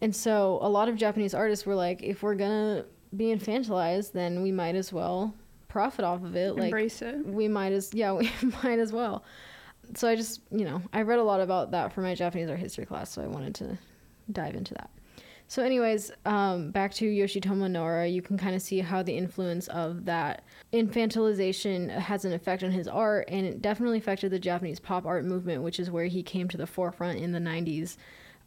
And 0.00 0.14
so 0.14 0.58
a 0.60 0.68
lot 0.68 0.88
of 0.88 0.96
Japanese 0.96 1.34
artists 1.34 1.66
were 1.66 1.74
like, 1.74 2.02
if 2.02 2.22
we're 2.22 2.36
gonna 2.36 2.84
be 3.16 3.34
infantilized, 3.34 4.12
then 4.12 4.42
we 4.42 4.52
might 4.52 4.74
as 4.76 4.92
well 4.92 5.34
profit 5.74 6.04
off 6.04 6.22
of 6.22 6.36
it. 6.36 6.54
Like 6.54 6.66
Embrace 6.66 7.02
it. 7.02 7.26
we 7.26 7.48
might 7.48 7.72
as 7.72 7.92
yeah, 7.92 8.12
we 8.20 8.30
might 8.62 8.78
as 8.78 8.92
well. 8.92 9.24
So 9.94 10.06
I 10.06 10.14
just 10.14 10.40
you 10.52 10.64
know, 10.64 10.80
I 10.92 11.02
read 11.02 11.18
a 11.18 11.24
lot 11.24 11.40
about 11.40 11.72
that 11.72 11.92
for 11.92 12.00
my 12.00 12.14
Japanese 12.14 12.48
art 12.48 12.60
history 12.60 12.86
class, 12.86 13.10
so 13.10 13.22
I 13.22 13.26
wanted 13.26 13.56
to 13.56 13.76
dive 14.30 14.54
into 14.54 14.72
that. 14.74 14.88
So, 15.46 15.62
anyways, 15.62 16.10
um, 16.24 16.70
back 16.70 16.94
to 16.94 17.04
Yoshitomo 17.04 17.70
Nara, 17.70 18.06
you 18.06 18.22
can 18.22 18.38
kind 18.38 18.54
of 18.54 18.62
see 18.62 18.78
how 18.78 19.02
the 19.02 19.14
influence 19.14 19.66
of 19.68 20.04
that 20.06 20.44
infantilization 20.72 21.90
has 21.90 22.24
an 22.24 22.32
effect 22.32 22.62
on 22.62 22.70
his 22.70 22.88
art, 22.88 23.26
and 23.28 23.44
it 23.44 23.60
definitely 23.60 23.98
affected 23.98 24.30
the 24.30 24.38
Japanese 24.38 24.80
pop 24.80 25.04
art 25.04 25.24
movement, 25.24 25.62
which 25.62 25.78
is 25.78 25.90
where 25.90 26.06
he 26.06 26.22
came 26.22 26.48
to 26.48 26.56
the 26.56 26.66
forefront 26.66 27.18
in 27.18 27.32
the 27.32 27.40
90s. 27.40 27.96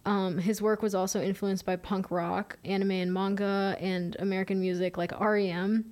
Um, 0.06 0.38
his 0.40 0.62
work 0.62 0.82
was 0.82 0.96
also 0.96 1.22
influenced 1.22 1.66
by 1.66 1.76
punk 1.76 2.10
rock, 2.10 2.58
anime 2.66 2.92
and 2.92 3.14
manga, 3.14 3.78
and 3.80 4.16
American 4.20 4.60
music 4.60 4.98
like 4.98 5.12
REM. 5.20 5.86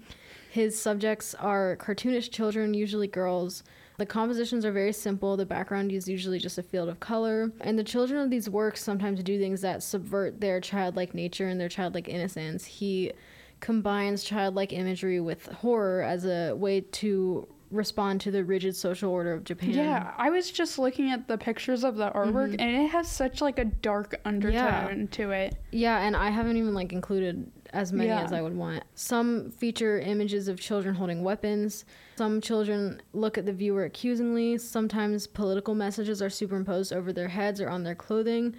His 0.56 0.80
subjects 0.80 1.36
are 1.36 1.76
cartoonish 1.82 2.32
children, 2.32 2.74
usually 2.74 3.08
girls. 3.08 3.62
The 3.98 4.06
compositions 4.06 4.64
are 4.64 4.72
very 4.72 4.94
simple. 4.94 5.36
The 5.36 5.46
background 5.46 5.92
is 5.92 6.08
usually 6.08 6.40
just 6.40 6.58
a 6.58 6.64
field 6.64 6.88
of 6.88 7.02
color. 7.02 7.52
And 7.60 7.78
the 7.78 7.84
children 7.84 8.22
of 8.22 8.30
these 8.30 8.50
works 8.50 8.82
sometimes 8.82 9.22
do 9.22 9.38
things 9.38 9.60
that 9.64 9.84
subvert 9.84 10.40
their 10.40 10.62
childlike 10.62 11.14
nature 11.14 11.48
and 11.50 11.60
their 11.60 11.68
childlike 11.68 12.08
innocence. 12.08 12.64
He 12.64 13.12
combines 13.60 14.24
childlike 14.24 14.72
imagery 14.72 15.20
with 15.20 15.46
horror 15.48 16.02
as 16.04 16.26
a 16.26 16.54
way 16.54 16.80
to 16.80 17.50
respond 17.70 18.22
to 18.22 18.32
the 18.32 18.46
rigid 18.46 18.78
social 18.78 19.12
order 19.12 19.34
of 19.34 19.44
Japan. 19.44 19.72
Yeah, 19.72 20.14
I 20.18 20.30
was 20.30 20.52
just 20.52 20.80
looking 20.80 21.12
at 21.12 21.28
the 21.28 21.38
pictures 21.38 21.84
of 21.84 21.98
the 21.98 22.12
artwork 22.12 22.52
Mhm. 22.54 22.62
and 22.62 22.84
it 22.86 22.88
has 22.92 23.10
such 23.10 23.42
like 23.42 23.60
a 23.60 23.66
dark 23.66 24.22
undertone 24.24 25.10
to 25.10 25.32
it. 25.32 25.56
Yeah, 25.72 25.98
and 26.00 26.16
I 26.16 26.30
haven't 26.30 26.56
even 26.56 26.74
like 26.74 26.94
included 26.94 27.52
as 27.76 27.92
many 27.92 28.08
Yeah. 28.10 28.24
as 28.24 28.32
I 28.32 28.42
would 28.42 28.56
want. 28.56 28.84
Some 28.96 29.52
feature 29.52 30.00
images 30.00 30.48
of 30.48 30.60
children 30.60 30.96
holding 30.96 31.24
weapons. 31.24 31.84
Some 32.18 32.40
children 32.42 33.02
look 33.14 33.38
at 33.38 33.46
the 33.46 33.54
viewer 33.54 33.84
accusingly. 33.84 34.58
Sometimes 34.58 35.28
political 35.28 35.76
messages 35.76 36.22
are 36.22 36.30
superimposed 36.30 36.94
over 36.94 37.12
their 37.12 37.28
heads 37.28 37.60
or 37.60 37.70
on 37.70 37.84
their 37.84 37.96
clothing. 37.96 38.56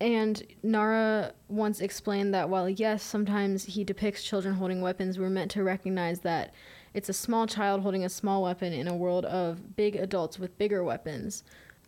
And 0.00 0.42
Nara 0.62 1.32
once 1.48 1.80
explained 1.80 2.32
that 2.34 2.48
while 2.50 2.68
yes, 2.68 3.02
sometimes 3.02 3.64
he 3.64 3.82
depicts 3.82 4.22
children 4.22 4.54
holding 4.54 4.80
weapons, 4.80 5.18
we're 5.18 5.30
meant 5.30 5.50
to 5.52 5.64
recognize 5.64 6.20
that 6.20 6.54
it's 6.94 7.08
a 7.08 7.12
small 7.14 7.46
child 7.46 7.80
holding 7.80 8.04
a 8.04 8.08
small 8.08 8.42
weapon 8.42 8.72
in 8.72 8.86
a 8.86 8.94
world 8.94 9.24
of 9.24 9.74
big 9.76 9.96
adults 9.96 10.38
with 10.38 10.56
bigger 10.58 10.84
weapons 10.84 11.42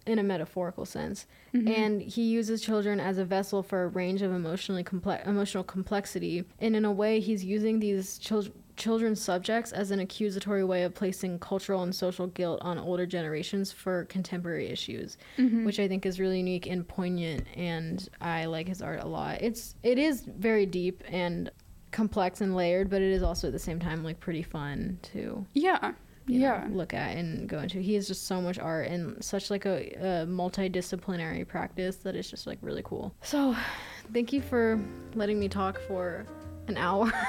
in 0.07 0.19
a 0.19 0.23
metaphorical 0.23 0.85
sense. 0.85 1.27
Mm-hmm. 1.55 1.69
And 1.69 2.03
he 2.03 2.23
uses 2.23 2.61
children 2.61 3.01
as 3.01 3.19
a 3.19 3.25
vessel 3.25 3.63
for 3.63 3.85
a 3.85 3.89
range 3.89 4.23
of 4.23 4.33
emotionally 4.33 4.83
complex 4.83 5.27
emotional 5.27 5.65
complexity. 5.65 6.45
And 6.59 6.75
in 6.75 6.85
a 6.85 6.93
way, 6.93 7.21
he's 7.21 7.45
using 7.45 7.81
these 7.81 8.19
chil- 8.19 8.49
children's 8.77 9.21
subjects 9.21 9.73
as 9.73 9.91
an 9.91 10.01
accusatory 10.01 10.65
way 10.65 10.85
of 10.85 10.95
placing 10.95 11.39
cultural 11.39 11.83
and 11.83 11.95
social 11.95 12.29
guilt 12.29 12.61
on 12.63 12.79
older 12.79 13.07
generations 13.07 13.71
for 13.71 14.07
contemporary 14.07 14.69
issues, 14.69 15.19
mm-hmm. 15.37 15.65
which 15.65 15.79
I 15.79 15.87
think 15.87 16.07
is 16.07 16.19
really 16.19 16.39
unique 16.39 16.67
and 16.67 16.87
poignant. 16.87 17.47
And 17.55 18.09
I 18.21 18.47
like 18.47 18.69
his 18.69 18.81
art 18.81 19.03
a 19.03 19.07
lot. 19.07 19.43
It's 19.43 19.75
it 19.83 19.99
is 19.99 20.23
very 20.23 20.67
deep 20.67 21.05
and 21.09 21.51
complex 21.91 22.41
and 22.41 22.55
layered, 22.57 22.89
but 22.89 23.03
it 23.03 23.13
is 23.13 23.23
also 23.23 23.49
at 23.49 23.53
the 23.53 23.59
same 23.59 23.81
time 23.81 24.03
like 24.03 24.21
pretty 24.21 24.43
fun 24.43 24.99
too. 25.03 25.45
Yeah. 25.53 25.93
You 26.31 26.41
know, 26.41 26.47
Yeah. 26.47 26.69
look 26.71 26.95
at 26.95 27.17
and 27.17 27.49
go 27.49 27.59
into. 27.59 27.79
He 27.81 27.95
has 27.95 28.07
just 28.07 28.27
so 28.27 28.41
much 28.41 28.59
art 28.59 28.87
and 28.89 29.23
such 29.25 29.51
like 29.51 29.65
a, 29.67 29.91
a 29.95 30.27
multidisciplinary 30.27 31.47
practice 31.47 31.97
that 31.97 32.15
is 32.17 32.31
just 32.31 32.47
like 32.47 32.59
really 32.63 32.83
cool. 32.85 33.15
So, 33.23 33.57
thank 34.13 34.33
you 34.33 34.41
for 34.43 34.81
letting 35.15 35.39
me 35.41 35.49
talk 35.49 35.81
for 35.89 36.27
an 36.69 36.77
hour. 36.77 37.11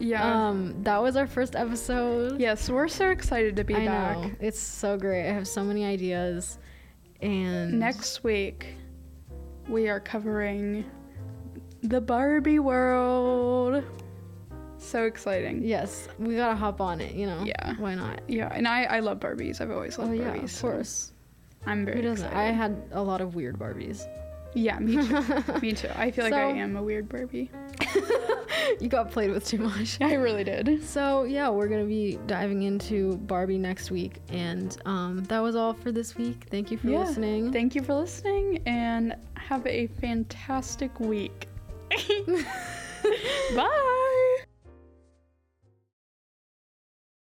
Yeah. 0.00 0.48
um, 0.48 0.76
that 0.84 1.02
was 1.02 1.16
our 1.16 1.26
first 1.26 1.56
episode. 1.56 2.40
yes, 2.40 2.70
we're 2.70 2.86
so 2.86 3.10
excited 3.10 3.56
to 3.56 3.64
be 3.64 3.74
I 3.74 3.84
back. 3.84 4.16
know 4.16 4.30
it's 4.38 4.60
so 4.60 4.96
great. 4.96 5.28
I 5.28 5.32
have 5.32 5.48
so 5.48 5.64
many 5.64 5.84
ideas, 5.84 6.60
and 7.20 7.80
Next 7.80 8.22
week, 8.22 8.74
we 9.68 9.88
are 9.88 9.98
covering 9.98 10.84
the 11.82 12.00
Barbie 12.00 12.60
world. 12.60 13.82
So 14.88 15.04
exciting. 15.04 15.62
yes, 15.62 16.08
we 16.18 16.36
gotta 16.36 16.56
hop 16.56 16.80
on 16.80 17.00
it. 17.00 17.14
You 17.14 17.26
know, 17.26 17.42
Yeah. 17.44 17.74
why 17.78 17.94
not? 17.94 18.22
Yeah, 18.28 18.48
and 18.52 18.66
I, 18.66 18.84
I 18.84 19.00
love 19.00 19.20
Barbies. 19.20 19.60
I've 19.60 19.70
always 19.70 19.98
loved 19.98 20.10
Oh 20.12 20.14
yeah, 20.14 20.34
Barbies. 20.34 20.44
of 20.44 20.50
so 20.50 20.60
course. 20.62 21.12
I'm 21.66 21.84
very 21.84 21.98
Who 21.98 22.08
doesn't? 22.08 22.26
excited. 22.26 22.48
I 22.48 22.52
had 22.52 22.82
a 22.92 23.02
lot 23.02 23.20
of 23.20 23.34
weird 23.34 23.58
Barbies. 23.58 24.06
Yeah, 24.54 24.78
me 24.78 24.96
too. 25.06 25.24
me 25.62 25.72
too. 25.72 25.90
I 25.94 26.10
feel 26.10 26.24
like 26.24 26.32
I 26.32 26.42
am 26.52 26.76
a 26.76 26.82
weird 26.82 27.06
Barbie. 27.08 27.50
you 28.80 28.88
got 28.88 29.10
played 29.10 29.30
with 29.30 29.46
too 29.46 29.58
much. 29.58 29.98
I 30.00 30.14
really 30.14 30.42
did. 30.42 30.82
So 30.84 31.24
yeah, 31.24 31.50
we're 31.50 31.68
gonna 31.68 31.84
be 31.84 32.18
diving 32.26 32.62
into 32.62 33.18
Barbie 33.18 33.58
next 33.58 33.90
week, 33.90 34.20
and 34.30 34.76
um, 34.86 35.22
that 35.24 35.40
was 35.40 35.54
all 35.54 35.74
for 35.74 35.92
this 35.92 36.16
week. 36.16 36.46
Thank 36.50 36.70
you 36.70 36.78
for 36.78 36.88
Yeah. 36.88 37.00
listening. 37.00 37.52
Thank 37.52 37.74
you 37.74 37.82
for 37.82 37.94
listening 37.94 38.62
and 38.64 39.14
have 39.34 39.66
a 39.66 39.86
fantastic 40.00 40.98
week. 40.98 41.46
Bye. 43.54 44.24